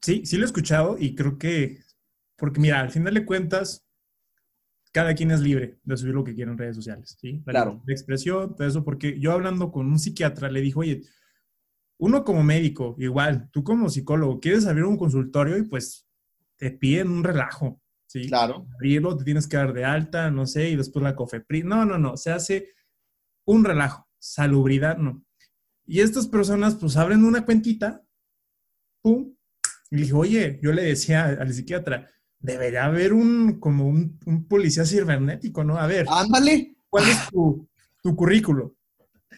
Sí, 0.04 0.24
sí 0.24 0.38
lo 0.38 0.44
he 0.44 0.46
escuchado 0.46 0.98
y 1.00 1.16
creo 1.16 1.40
que, 1.40 1.80
porque 2.36 2.60
mira, 2.60 2.80
al 2.80 2.92
final 2.92 3.16
de 3.16 3.26
cuentas, 3.26 3.88
cada 4.92 5.16
quien 5.16 5.32
es 5.32 5.42
libre 5.42 5.80
de 5.84 5.98
subir 5.98 6.14
lo 6.14 6.24
que 6.24 6.36
quiera 6.36 6.52
en 6.52 6.60
redes 6.60 6.76
sociales, 6.76 7.18
¿sí? 7.20 7.42
claro. 7.44 7.82
De 7.86 7.94
expresión, 7.94 8.56
todo 8.56 8.68
eso, 8.68 8.84
porque 8.84 9.20
yo 9.20 9.32
hablando 9.32 9.72
con 9.72 9.88
un 9.88 9.98
psiquiatra 9.98 10.52
le 10.52 10.62
dijo, 10.62 10.82
oye, 10.82 11.02
uno 11.98 12.24
como 12.24 12.44
médico, 12.44 12.96
igual, 13.00 13.50
tú 13.52 13.64
como 13.64 13.90
psicólogo, 13.90 14.40
quieres 14.40 14.68
abrir 14.68 14.84
un 14.84 14.98
consultorio 14.98 15.58
y 15.58 15.64
pues 15.64 16.08
te 16.58 16.70
piden 16.70 17.10
un 17.10 17.24
relajo, 17.24 17.82
¿sí? 18.24 18.28
Claro. 18.28 18.68
Abrirlo, 18.76 19.18
te 19.18 19.24
tienes 19.24 19.48
que 19.48 19.58
dar 19.58 19.74
de 19.74 19.86
alta, 19.86 20.32
no 20.32 20.46
sé, 20.46 20.70
y 20.70 20.76
después 20.76 21.04
la 21.04 21.16
COFEPRI. 21.16 21.64
No, 21.64 21.86
no, 21.86 21.98
no, 21.98 22.18
se 22.18 22.32
hace 22.32 22.74
un 23.46 23.64
relajo, 23.64 24.08
salubridad, 24.20 24.98
no. 24.98 25.24
Y 25.86 26.02
estas 26.02 26.28
personas 26.28 26.76
pues 26.76 26.98
abren 26.98 27.24
una 27.24 27.46
cuentita, 27.46 28.04
pum, 29.02 29.34
y 29.90 29.96
le 29.96 30.02
dije, 30.02 30.14
oye, 30.14 30.60
yo 30.62 30.74
le 30.74 30.84
decía 30.84 31.26
al 31.26 31.54
psiquiatra, 31.54 32.10
debería 32.40 32.86
haber 32.86 33.14
un, 33.14 33.60
como 33.60 33.88
un, 33.88 34.48
policía 34.48 34.86
cibernético, 34.86 35.64
¿no? 35.64 35.78
A 35.78 35.88
ver. 35.88 36.06
Ándale. 36.10 36.78
¿Cuál 36.90 37.10
es 37.10 37.30
tu, 37.30 37.70
tu 38.02 38.16
currículo? 38.16 38.76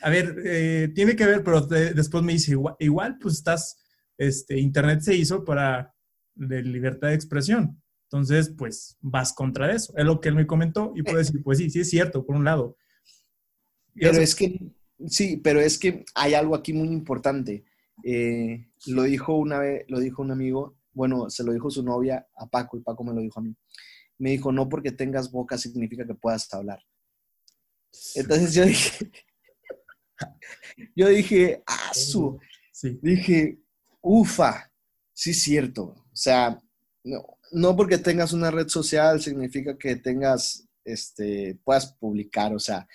A 0.01 0.09
ver, 0.09 0.35
eh, 0.45 0.91
tiene 0.95 1.15
que 1.15 1.25
ver, 1.25 1.43
pero 1.43 1.61
después 1.61 2.23
me 2.23 2.33
dice, 2.33 2.55
igual, 2.79 3.17
pues 3.19 3.35
estás, 3.35 3.83
este, 4.17 4.59
Internet 4.59 5.01
se 5.01 5.15
hizo 5.15 5.43
para 5.43 5.93
de 6.35 6.63
libertad 6.63 7.09
de 7.09 7.15
expresión. 7.15 7.81
Entonces, 8.11 8.51
pues 8.57 8.97
vas 9.01 9.31
contra 9.33 9.71
eso. 9.71 9.93
Es 9.95 10.03
lo 10.03 10.19
que 10.19 10.29
él 10.29 10.35
me 10.35 10.47
comentó 10.47 10.93
y 10.95 11.03
puedo 11.03 11.19
decir, 11.19 11.43
pues 11.43 11.59
sí, 11.59 11.69
sí 11.69 11.81
es 11.81 11.91
cierto, 11.91 12.25
por 12.25 12.35
un 12.35 12.43
lado. 12.43 12.75
Pero 13.93 14.17
es 14.17 14.33
que, 14.33 14.59
sí, 15.05 15.37
pero 15.37 15.59
es 15.59 15.77
que 15.77 16.05
hay 16.15 16.33
algo 16.33 16.55
aquí 16.55 16.73
muy 16.73 16.87
importante. 16.87 17.65
Eh, 18.03 18.67
lo 18.87 19.03
dijo 19.03 19.35
una 19.35 19.59
vez, 19.59 19.85
lo 19.89 19.99
dijo 19.99 20.23
un 20.23 20.31
amigo, 20.31 20.75
bueno, 20.91 21.29
se 21.29 21.43
lo 21.43 21.53
dijo 21.53 21.69
su 21.69 21.83
novia 21.83 22.27
a 22.35 22.47
Paco 22.47 22.77
y 22.77 22.81
Paco 22.81 23.03
me 23.03 23.13
lo 23.13 23.21
dijo 23.21 23.39
a 23.39 23.43
mí. 23.43 23.55
Me 24.17 24.31
dijo, 24.31 24.51
no 24.51 24.67
porque 24.67 24.91
tengas 24.91 25.29
boca 25.29 25.59
significa 25.59 26.03
que 26.03 26.15
puedas 26.15 26.51
hablar. 26.51 26.83
Entonces 28.15 28.55
yo 28.55 28.65
dije, 28.65 29.11
yo 30.95 31.09
dije, 31.09 31.61
ah, 31.67 31.93
su. 31.93 32.39
Dije, 33.03 33.59
ufa, 34.01 34.71
sí 35.13 35.29
es 35.29 35.43
cierto. 35.43 35.83
O 35.83 36.15
sea, 36.15 36.59
no, 37.03 37.38
porque 37.75 37.97
tengas 37.97 38.33
una 38.33 38.51
red 38.51 38.67
social 38.67 39.21
significa 39.21 39.77
que 39.77 39.95
tengas, 39.95 40.67
este, 40.83 41.59
puedas 41.63 41.93
publicar. 41.93 42.53
O 42.53 42.59
sea, 42.59 42.87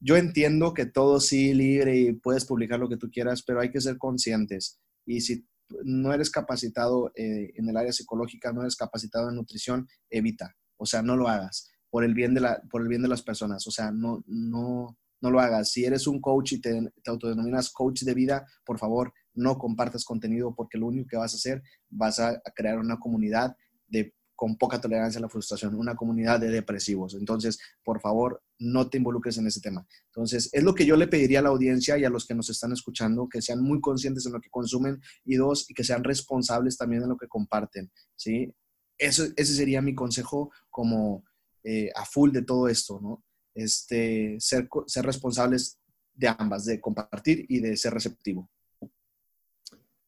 yo 0.00 0.16
entiendo 0.16 0.74
que 0.74 0.86
todo 0.86 1.20
sí 1.20 1.54
libre 1.54 1.96
y 1.96 2.12
puedes 2.12 2.44
publicar 2.44 2.78
lo 2.78 2.88
que 2.88 2.96
tú 2.96 3.10
quieras, 3.10 3.42
pero 3.42 3.60
hay 3.60 3.70
que 3.70 3.80
ser 3.80 3.98
conscientes. 3.98 4.80
Y 5.06 5.20
si 5.20 5.46
no 5.84 6.12
eres 6.12 6.30
capacitado 6.30 7.12
eh, 7.14 7.52
en 7.56 7.68
el 7.68 7.76
área 7.76 7.92
psicológica, 7.92 8.52
no 8.52 8.62
eres 8.62 8.76
capacitado 8.76 9.28
en 9.28 9.36
nutrición, 9.36 9.88
evita. 10.10 10.54
O 10.76 10.86
sea, 10.86 11.02
no 11.02 11.16
lo 11.16 11.28
hagas 11.28 11.72
por 11.92 12.04
el 12.04 12.14
bien 12.14 12.32
de, 12.32 12.40
la, 12.40 12.62
por 12.70 12.80
el 12.80 12.88
bien 12.88 13.02
de 13.02 13.08
las 13.08 13.22
personas. 13.22 13.66
O 13.66 13.70
sea, 13.70 13.90
no, 13.92 14.24
no, 14.26 14.96
no 15.20 15.30
lo 15.30 15.40
hagas. 15.40 15.70
Si 15.70 15.84
eres 15.84 16.06
un 16.06 16.22
coach 16.22 16.52
y 16.52 16.60
te, 16.60 16.90
autodenominas 17.06 17.70
coach 17.70 18.02
de 18.02 18.14
vida, 18.14 18.46
por 18.64 18.78
favor, 18.78 19.12
no 19.34 19.58
compartas 19.58 20.02
contenido 20.02 20.54
porque 20.54 20.78
lo 20.78 20.86
único 20.86 21.08
que 21.08 21.18
vas 21.18 21.34
a 21.34 21.36
hacer, 21.36 21.62
vas 21.90 22.18
a, 22.18 22.40
crear 22.54 22.78
una 22.78 22.98
comunidad 22.98 23.54
de 23.92 24.14
con 24.34 24.56
poca 24.56 24.80
tolerancia 24.80 25.18
a 25.18 25.22
la 25.22 25.28
frustración, 25.28 25.76
una 25.76 25.94
comunidad 25.94 26.40
de 26.40 26.50
depresivos. 26.50 27.14
Entonces, 27.14 27.60
por 27.84 28.00
favor, 28.00 28.42
no 28.58 28.90
te 28.90 28.98
involucres 28.98 29.38
en 29.38 29.46
ese 29.46 29.60
tema. 29.60 29.86
Entonces, 30.06 30.50
es 30.52 30.64
lo 30.64 30.74
que 30.74 30.84
yo 30.84 30.96
le 30.96 31.06
pediría 31.06 31.38
a 31.38 31.42
la 31.42 31.50
audiencia 31.50 31.96
y 31.96 32.04
a 32.04 32.10
los 32.10 32.26
que 32.26 32.34
nos 32.34 32.50
están 32.50 32.72
escuchando, 32.72 33.28
que 33.28 33.40
sean 33.40 33.62
muy 33.62 33.80
conscientes 33.80 34.26
en 34.26 34.32
lo 34.32 34.40
que 34.40 34.50
consumen 34.50 35.00
y 35.24 35.36
dos, 35.36 35.70
y 35.70 35.74
que 35.74 35.84
sean 35.84 36.02
responsables 36.02 36.76
también 36.76 37.04
en 37.04 37.10
lo 37.10 37.16
que 37.16 37.28
comparten, 37.28 37.92
¿sí? 38.16 38.52
Eso, 38.98 39.26
ese 39.36 39.54
sería 39.54 39.80
mi 39.80 39.94
consejo 39.94 40.50
como 40.70 41.22
eh, 41.62 41.90
a 41.94 42.04
full 42.04 42.32
de 42.32 42.42
todo 42.42 42.66
esto, 42.66 42.98
¿no? 43.00 43.22
este, 43.54 44.36
ser, 44.40 44.68
ser 44.86 45.04
responsables 45.04 45.78
de 46.14 46.28
ambas, 46.28 46.64
de 46.64 46.80
compartir 46.80 47.46
y 47.48 47.60
de 47.60 47.76
ser 47.76 47.94
receptivo. 47.94 48.50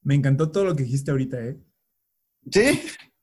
Me 0.02 0.14
encantó 0.14 0.50
todo 0.50 0.64
lo 0.64 0.76
que 0.76 0.84
dijiste 0.84 1.10
ahorita, 1.10 1.40
¿eh? 1.40 1.58
Sí. 2.50 2.82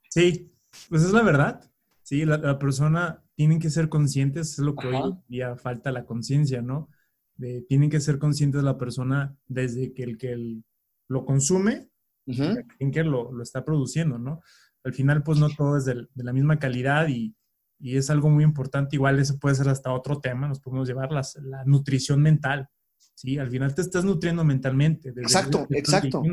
Sí, 0.09 0.50
pues 0.89 1.03
es 1.03 1.11
la 1.11 1.23
verdad. 1.23 1.69
Sí, 2.03 2.25
la, 2.25 2.59
persona 2.59 3.23
tiene 3.35 3.59
que 3.59 3.69
ser 3.69 3.87
conscientes, 3.87 4.53
es 4.53 4.59
lo 4.59 4.75
que 4.75 4.87
hoy 4.87 5.15
día 5.27 5.55
falta 5.55 5.91
la 5.91 6.05
conciencia, 6.05 6.61
¿no? 6.61 6.89
De, 7.35 7.61
tienen 7.61 7.89
que 7.89 8.01
ser 8.01 8.19
conscientes 8.19 8.63
la 8.63 8.77
persona 8.77 9.35
desde 9.47 9.93
que 9.93 10.03
el 10.03 10.17
que 10.17 10.61
lo 11.07 11.25
consume, 11.25 11.89
en 12.25 12.91
que 12.91 13.03
lo, 13.03 13.31
lo, 13.31 13.43
está 13.43 13.63
produciendo, 13.63 14.17
¿no? 14.17 14.41
Al 14.83 14.93
final, 14.93 15.23
pues 15.23 15.39
no 15.39 15.49
todo 15.49 15.77
es 15.77 15.85
de 15.85 16.07
la 16.15 16.33
misma 16.33 16.59
calidad 16.59 17.07
y, 17.07 17.35
y 17.81 17.97
es 17.97 18.09
algo 18.09 18.29
muy 18.29 18.43
importante. 18.43 18.95
Igual 18.95 19.19
eso 19.19 19.37
puede 19.39 19.55
ser 19.55 19.69
hasta 19.69 19.91
otro 19.91 20.19
tema, 20.19 20.47
nos 20.47 20.59
podemos 20.59 20.87
llevar 20.87 21.11
la 21.11 21.63
nutrición 21.65 22.21
mental. 22.21 22.69
¿sí? 23.15 23.37
Al 23.37 23.49
final 23.49 23.73
te 23.73 23.81
estás 23.81 24.05
nutriendo 24.05 24.43
mentalmente. 24.43 25.09
exacto, 25.09 25.67
exacto. 25.71 26.23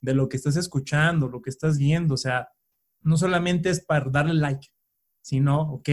de 0.00 0.14
lo 0.14 0.28
que 0.28 0.36
estás 0.36 0.56
escuchando, 0.56 1.28
lo 1.28 1.42
que 1.42 1.50
estás 1.50 1.78
viendo. 1.78 2.14
O 2.14 2.18
sea, 2.18 2.48
no 3.04 3.16
solamente 3.16 3.70
es 3.70 3.84
para 3.84 4.10
darle 4.10 4.34
like, 4.34 4.68
sino, 5.22 5.60
ok, 5.60 5.88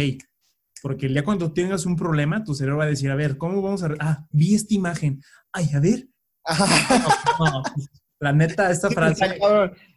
porque 0.81 1.05
el 1.05 1.13
día 1.13 1.23
cuando 1.23 1.53
tengas 1.53 1.85
un 1.85 1.95
problema, 1.95 2.43
tu 2.43 2.55
cerebro 2.55 2.79
va 2.79 2.85
a 2.85 2.87
decir, 2.87 3.11
a 3.11 3.15
ver, 3.15 3.37
¿cómo 3.37 3.61
vamos 3.61 3.83
a...? 3.83 3.93
Ah, 3.99 4.25
vi 4.31 4.55
esta 4.55 4.73
imagen. 4.73 5.21
Ay, 5.51 5.69
a 5.75 5.79
ver. 5.79 6.07
La 8.19 8.31
neta, 8.31 8.69
esta 8.69 8.89
frase. 8.89 9.39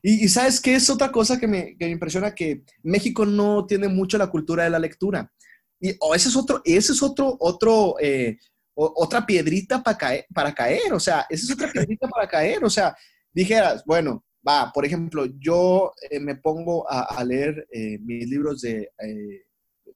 Y, 0.02 0.28
sabes 0.28 0.60
qué 0.60 0.74
es 0.74 0.88
otra 0.88 1.12
cosa 1.12 1.38
que 1.38 1.46
me, 1.46 1.76
impresiona, 1.78 2.34
que 2.34 2.64
México 2.82 3.26
no 3.26 3.66
tiene 3.66 3.88
mucho 3.88 4.16
la 4.16 4.28
cultura 4.28 4.64
de 4.64 4.70
la 4.70 4.78
lectura. 4.78 5.30
Y 5.78 5.94
o 6.00 6.14
ese 6.14 6.30
es 6.30 6.36
otro, 6.36 6.62
ese 6.64 6.92
es 6.92 7.02
otro, 7.02 7.36
otro, 7.38 7.96
eh, 8.00 8.38
otra 8.74 9.26
piedrita 9.26 9.82
para 9.82 9.98
caer, 9.98 10.26
para 10.32 10.54
caer. 10.54 10.92
O 10.94 11.00
sea, 11.00 11.26
esa 11.28 11.44
es 11.44 11.52
otra 11.52 11.70
piedrita 11.70 12.08
para 12.08 12.26
caer. 12.26 12.64
O 12.64 12.70
sea, 12.70 12.96
dijeras, 13.30 13.82
bueno, 13.84 14.24
va, 14.46 14.72
por 14.72 14.84
ejemplo, 14.84 15.26
yo 15.38 15.92
eh, 16.10 16.20
me 16.20 16.36
pongo 16.36 16.90
a, 16.90 17.22
leer 17.24 17.66
eh, 17.72 17.98
mis 17.98 18.28
libros 18.28 18.60
de, 18.60 18.90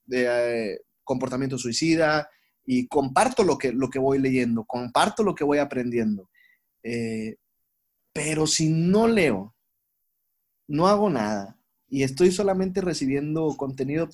de 0.07 0.81
comportamiento 1.05 1.59
suicida 1.59 2.29
y 2.65 2.87
comparto 2.87 3.45
lo 3.45 3.59
que, 3.59 3.73
lo 3.73 3.89
que 3.89 3.99
voy 3.99 4.19
leyendo, 4.19 4.65
comparto 4.65 5.23
lo 5.23 5.35
que 5.35 5.45
voy 5.45 5.59
aprendiendo. 5.59 6.29
Pero 8.13 8.47
si 8.47 8.69
no 8.69 9.07
leo, 9.07 9.55
no 10.67 10.87
hago 10.87 11.09
nada 11.11 11.59
y 11.89 12.03
estoy 12.03 12.31
solamente 12.31 12.81
recibiendo 12.81 13.57
contenido 13.57 14.05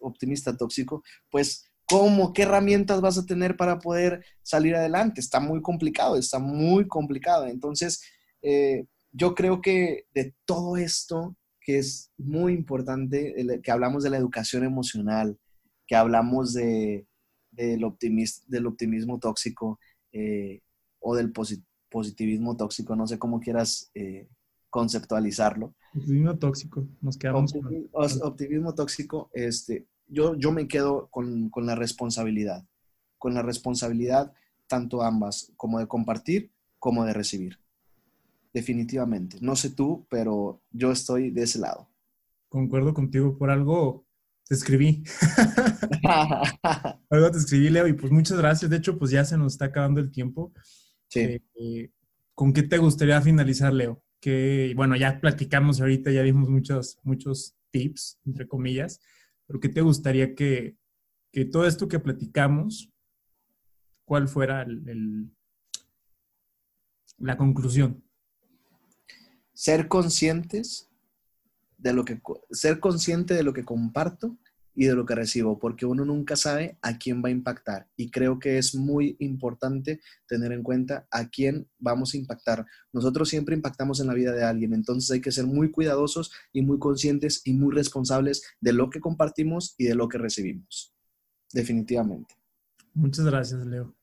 optimista, 0.00 0.56
tóxico, 0.56 1.02
pues 1.30 1.70
¿cómo? 1.86 2.32
¿Qué 2.32 2.42
herramientas 2.42 3.00
vas 3.00 3.18
a 3.18 3.26
tener 3.26 3.56
para 3.56 3.78
poder 3.78 4.24
salir 4.42 4.74
adelante? 4.74 5.20
Está 5.20 5.38
muy 5.40 5.60
complicado, 5.60 6.16
está 6.16 6.38
muy 6.38 6.88
complicado. 6.88 7.46
Entonces, 7.46 8.02
eh, 8.42 8.86
yo 9.12 9.34
creo 9.34 9.60
que 9.60 10.06
de 10.14 10.34
todo 10.44 10.76
esto, 10.76 11.36
que 11.60 11.78
es 11.78 12.10
muy 12.16 12.52
importante, 12.52 13.60
que 13.62 13.70
hablamos 13.70 14.04
de 14.04 14.10
la 14.10 14.16
educación 14.16 14.64
emocional, 14.64 15.38
que 15.86 15.96
hablamos 15.96 16.52
de, 16.52 17.06
del, 17.50 17.84
del 18.46 18.66
optimismo 18.66 19.18
tóxico 19.18 19.78
eh, 20.12 20.60
o 21.00 21.14
del 21.14 21.32
positivismo 21.32 22.56
tóxico, 22.56 22.96
no 22.96 23.06
sé 23.06 23.18
cómo 23.18 23.40
quieras 23.40 23.90
eh, 23.94 24.28
conceptualizarlo. 24.70 25.74
Optimismo 25.94 26.38
tóxico, 26.38 26.88
nos 27.00 27.16
quedamos 27.16 27.54
optimismo, 27.54 27.88
optimismo 28.22 28.74
tóxico, 28.74 29.30
este, 29.32 29.86
yo, 30.06 30.34
yo 30.36 30.52
me 30.52 30.68
quedo 30.68 31.08
con, 31.08 31.50
con, 31.50 31.66
la 31.66 31.74
responsabilidad, 31.74 32.64
con 33.18 33.34
la 33.34 33.42
responsabilidad 33.42 34.32
tanto 34.66 35.02
ambas, 35.02 35.52
como 35.56 35.78
de 35.78 35.88
compartir 35.88 36.52
como 36.78 37.04
de 37.04 37.12
recibir. 37.12 37.58
Definitivamente. 38.52 39.38
No 39.40 39.56
sé 39.56 39.70
tú, 39.70 40.06
pero 40.10 40.62
yo 40.70 40.90
estoy 40.90 41.30
de 41.30 41.42
ese 41.42 41.58
lado. 41.58 41.90
Concuerdo 42.48 42.94
contigo 42.94 43.36
por 43.36 43.50
algo. 43.50 44.06
te 44.46 44.54
escribí. 44.54 45.04
Algo 47.10 47.30
te 47.30 47.38
escribí, 47.38 47.68
Leo, 47.68 47.86
y 47.86 47.92
pues 47.92 48.10
muchas 48.10 48.38
gracias. 48.38 48.70
De 48.70 48.78
hecho, 48.78 48.98
pues 48.98 49.10
ya 49.10 49.24
se 49.24 49.36
nos 49.36 49.52
está 49.52 49.66
acabando 49.66 50.00
el 50.00 50.10
tiempo. 50.10 50.52
Sí. 51.08 51.42
Eh, 51.54 51.90
¿Con 52.34 52.52
qué 52.52 52.62
te 52.62 52.78
gustaría 52.78 53.20
finalizar, 53.20 53.72
Leo? 53.72 54.02
Que, 54.20 54.72
bueno, 54.76 54.96
ya 54.96 55.20
platicamos 55.20 55.80
ahorita, 55.80 56.10
ya 56.10 56.22
dimos 56.22 56.48
muchos, 56.48 56.98
muchos 57.02 57.56
tips, 57.70 58.18
entre 58.24 58.48
comillas, 58.48 59.00
pero 59.46 59.60
¿qué 59.60 59.68
te 59.68 59.80
gustaría 59.80 60.34
que, 60.34 60.76
que 61.32 61.44
todo 61.44 61.66
esto 61.66 61.88
que 61.88 61.98
platicamos, 61.98 62.90
cuál 64.04 64.28
fuera 64.28 64.62
el, 64.62 64.88
el, 64.88 65.30
la 67.18 67.36
conclusión? 67.36 68.02
Ser 69.58 69.88
conscientes 69.88 70.88
de 71.78 71.92
lo 71.92 72.04
que, 72.04 72.22
ser 72.52 72.78
consciente 72.78 73.34
de 73.34 73.42
lo 73.42 73.52
que 73.52 73.64
comparto 73.64 74.38
y 74.72 74.84
de 74.84 74.94
lo 74.94 75.04
que 75.04 75.16
recibo, 75.16 75.58
porque 75.58 75.84
uno 75.84 76.04
nunca 76.04 76.36
sabe 76.36 76.78
a 76.80 76.96
quién 76.96 77.24
va 77.24 77.26
a 77.26 77.32
impactar. 77.32 77.88
Y 77.96 78.08
creo 78.12 78.38
que 78.38 78.56
es 78.56 78.76
muy 78.76 79.16
importante 79.18 80.00
tener 80.28 80.52
en 80.52 80.62
cuenta 80.62 81.08
a 81.10 81.28
quién 81.28 81.68
vamos 81.76 82.14
a 82.14 82.18
impactar. 82.18 82.64
Nosotros 82.92 83.28
siempre 83.28 83.56
impactamos 83.56 83.98
en 83.98 84.06
la 84.06 84.14
vida 84.14 84.30
de 84.30 84.44
alguien, 84.44 84.74
entonces 84.74 85.10
hay 85.10 85.20
que 85.20 85.32
ser 85.32 85.48
muy 85.48 85.72
cuidadosos 85.72 86.30
y 86.52 86.62
muy 86.62 86.78
conscientes 86.78 87.42
y 87.44 87.54
muy 87.54 87.74
responsables 87.74 88.44
de 88.60 88.72
lo 88.72 88.90
que 88.90 89.00
compartimos 89.00 89.74
y 89.76 89.86
de 89.86 89.96
lo 89.96 90.08
que 90.08 90.18
recibimos. 90.18 90.94
Definitivamente. 91.52 92.36
Muchas 92.94 93.24
gracias, 93.24 93.66
Leo. 93.66 93.97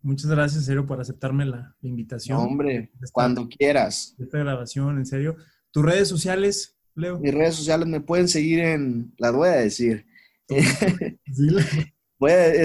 Muchas 0.00 0.30
gracias, 0.30 0.64
serio, 0.64 0.86
por 0.86 1.00
aceptarme 1.00 1.44
la, 1.44 1.74
la 1.80 1.88
invitación. 1.88 2.38
No, 2.38 2.44
hombre, 2.44 2.92
esta, 2.94 3.12
cuando 3.12 3.48
quieras. 3.48 4.14
Esta 4.18 4.38
grabación, 4.38 4.98
en 4.98 5.06
serio. 5.06 5.36
¿Tus 5.72 5.84
redes 5.84 6.06
sociales, 6.08 6.76
Leo? 6.94 7.18
Mis 7.18 7.34
redes 7.34 7.56
sociales 7.56 7.88
me 7.88 8.00
pueden 8.00 8.28
seguir 8.28 8.60
en, 8.60 9.12
las 9.18 9.32
voy 9.32 9.48
a 9.48 9.52
decir. 9.52 10.06
es, 10.48 10.78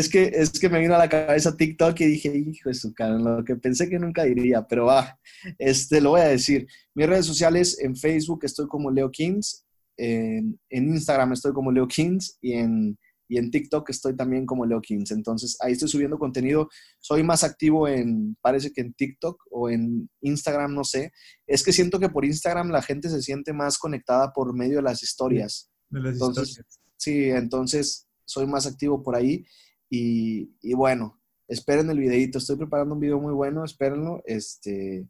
que, 0.10 0.32
es 0.34 0.60
que 0.60 0.70
me 0.70 0.80
vino 0.80 0.96
a 0.96 1.00
la 1.00 1.10
cabeza 1.10 1.58
TikTok 1.58 2.00
y 2.02 2.06
dije, 2.06 2.36
hijo 2.36 2.70
de 2.70 2.76
su 2.76 2.94
cara, 2.94 3.18
lo 3.18 3.44
que 3.44 3.56
pensé 3.56 3.90
que 3.90 4.00
nunca 4.00 4.24
diría, 4.24 4.66
pero 4.68 4.86
va, 4.86 5.20
este, 5.58 6.02
lo 6.02 6.12
voy 6.12 6.22
a 6.22 6.28
decir. 6.28 6.68
Mis 6.94 7.08
redes 7.08 7.26
sociales, 7.26 7.80
en 7.80 7.96
Facebook 7.96 8.42
estoy 8.44 8.68
como 8.68 8.92
Leo 8.92 9.10
Kings, 9.10 9.66
en, 9.98 10.60
en 10.70 10.90
Instagram 10.90 11.34
estoy 11.34 11.54
como 11.54 11.72
Leo 11.72 11.88
Kings 11.88 12.38
y 12.42 12.54
en, 12.54 12.98
y 13.34 13.38
en 13.40 13.50
TikTok 13.50 13.90
estoy 13.90 14.16
también 14.16 14.46
como 14.46 14.64
Leo 14.64 14.80
Kings. 14.80 15.10
Entonces 15.10 15.58
ahí 15.60 15.72
estoy 15.72 15.90
subiendo 15.90 16.20
contenido. 16.20 16.70
Soy 17.00 17.24
más 17.24 17.44
activo 17.44 17.88
en, 17.88 18.38
parece 18.42 18.72
que 18.72 18.82
en 18.82 18.94
TikTok 18.94 19.42
o 19.50 19.72
en 19.72 20.08
Instagram, 20.22 20.76
no 20.76 20.84
sé. 20.84 21.12
Es 21.48 21.64
que 21.64 21.74
siento 21.74 22.00
que 22.00 22.10
por 22.10 22.26
Instagram 22.26 22.70
la 22.70 22.84
gente 22.84 23.10
se 23.10 23.24
siente 23.24 23.52
más 23.52 23.80
conectada 23.80 24.32
por 24.34 24.56
medio 24.56 24.76
de 24.76 24.82
las 24.84 25.02
historias. 25.02 25.72
De 25.90 26.00
las 26.00 26.14
entonces, 26.14 26.50
historias. 26.50 26.80
Sí, 26.96 27.30
entonces 27.32 28.08
soy 28.24 28.46
más 28.46 28.68
activo 28.68 29.02
por 29.02 29.16
ahí. 29.16 29.44
Y, 29.90 30.56
y, 30.62 30.76
bueno, 30.76 31.20
esperen 31.48 31.90
el 31.90 31.98
videito. 31.98 32.38
Estoy 32.38 32.58
preparando 32.58 32.94
un 32.94 33.02
video 33.02 33.20
muy 33.20 33.34
bueno, 33.34 33.66
espérenlo. 33.66 34.22
Este, 34.28 35.10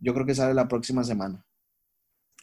yo 0.00 0.12
creo 0.12 0.26
que 0.26 0.34
sale 0.34 0.52
la 0.52 0.68
próxima 0.68 1.02
semana. 1.02 1.46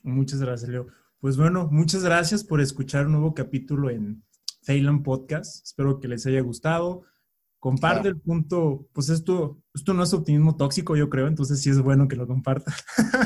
Muchas 0.01 0.39
gracias, 0.41 0.67
Leo. 0.67 0.87
Pues 1.19 1.37
bueno, 1.37 1.69
muchas 1.71 2.03
gracias 2.03 2.43
por 2.43 2.59
escuchar 2.59 3.05
un 3.05 3.11
nuevo 3.11 3.35
capítulo 3.35 3.91
en 3.91 4.23
Phelan 4.63 5.03
Podcast. 5.03 5.65
Espero 5.65 5.99
que 5.99 6.07
les 6.07 6.25
haya 6.25 6.41
gustado. 6.41 7.03
Comparte 7.59 8.07
el 8.07 8.19
punto, 8.19 8.87
pues 8.91 9.09
esto, 9.09 9.61
esto 9.75 9.93
no 9.93 10.01
es 10.01 10.11
optimismo 10.15 10.55
tóxico, 10.55 10.95
yo 10.95 11.11
creo, 11.11 11.27
entonces 11.27 11.61
sí 11.61 11.69
es 11.69 11.79
bueno 11.79 12.07
que 12.07 12.15
lo 12.15 12.25
compartan. 12.25 12.73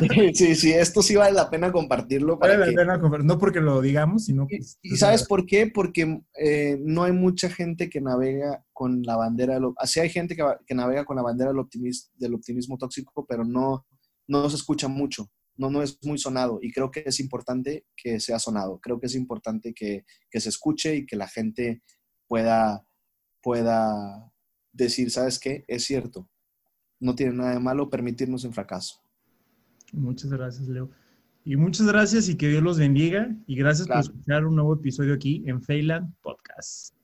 Sí, 0.01 0.33
sí, 0.33 0.55
sí, 0.55 0.73
esto 0.73 1.01
sí 1.01 1.15
vale 1.15 1.31
la 1.31 1.49
pena 1.49 1.71
compartirlo. 1.71 2.37
Vale 2.37 2.57
la 2.57 2.65
pena 2.65 2.99
compartir, 2.99 3.25
no 3.25 3.37
porque 3.37 3.61
lo 3.61 3.79
digamos, 3.79 4.25
sino 4.25 4.45
Y, 4.49 4.57
pues, 4.57 4.77
y 4.81 4.97
¿sabes 4.97 5.25
por 5.25 5.45
qué? 5.45 5.71
Porque 5.73 6.19
eh, 6.37 6.77
no 6.83 7.03
hay 7.03 7.13
mucha 7.13 7.49
gente 7.49 7.89
que 7.89 8.01
navega 8.01 8.61
con 8.73 9.03
la 9.03 9.15
bandera, 9.15 9.53
del, 9.53 9.71
así 9.77 10.01
hay 10.01 10.09
gente 10.09 10.35
que, 10.35 10.43
que 10.67 10.75
navega 10.75 11.05
con 11.05 11.15
la 11.15 11.23
bandera 11.23 11.51
del, 11.51 11.59
optimis, 11.59 12.11
del 12.15 12.33
optimismo 12.33 12.77
tóxico, 12.77 13.25
pero 13.25 13.45
no, 13.45 13.85
no 14.27 14.49
se 14.49 14.57
escucha 14.57 14.89
mucho 14.89 15.29
no, 15.57 15.69
no 15.69 15.81
es 15.81 15.97
muy 16.03 16.17
sonado 16.17 16.59
y 16.61 16.71
creo 16.71 16.91
que 16.91 17.03
es 17.05 17.19
importante 17.19 17.85
que 17.95 18.19
sea 18.19 18.39
sonado. 18.39 18.79
Creo 18.79 18.99
que 18.99 19.07
es 19.07 19.15
importante 19.15 19.73
que, 19.73 20.05
que 20.29 20.39
se 20.39 20.49
escuche 20.49 20.95
y 20.95 21.05
que 21.05 21.15
la 21.15 21.27
gente 21.27 21.81
pueda, 22.27 22.85
pueda 23.41 24.31
decir, 24.73 25.11
¿sabes 25.11 25.39
qué? 25.39 25.63
Es 25.67 25.83
cierto. 25.85 26.29
No 26.99 27.15
tiene 27.15 27.33
nada 27.33 27.53
de 27.53 27.59
malo 27.59 27.89
permitirnos 27.89 28.43
en 28.45 28.53
fracaso. 28.53 29.01
Muchas 29.93 30.31
gracias, 30.31 30.67
Leo. 30.67 30.89
Y 31.43 31.55
muchas 31.57 31.85
gracias 31.85 32.27
y 32.27 32.35
que 32.37 32.47
Dios 32.49 32.63
los 32.63 32.79
bendiga. 32.79 33.29
Y 33.45 33.55
gracias 33.55 33.85
Claro. 33.85 34.01
por 34.01 34.11
escuchar 34.15 34.45
un 34.47 34.55
nuevo 34.55 34.73
episodio 34.73 35.13
aquí 35.13 35.43
en 35.45 35.61
Feyland 35.61 36.15
Podcast. 36.21 36.94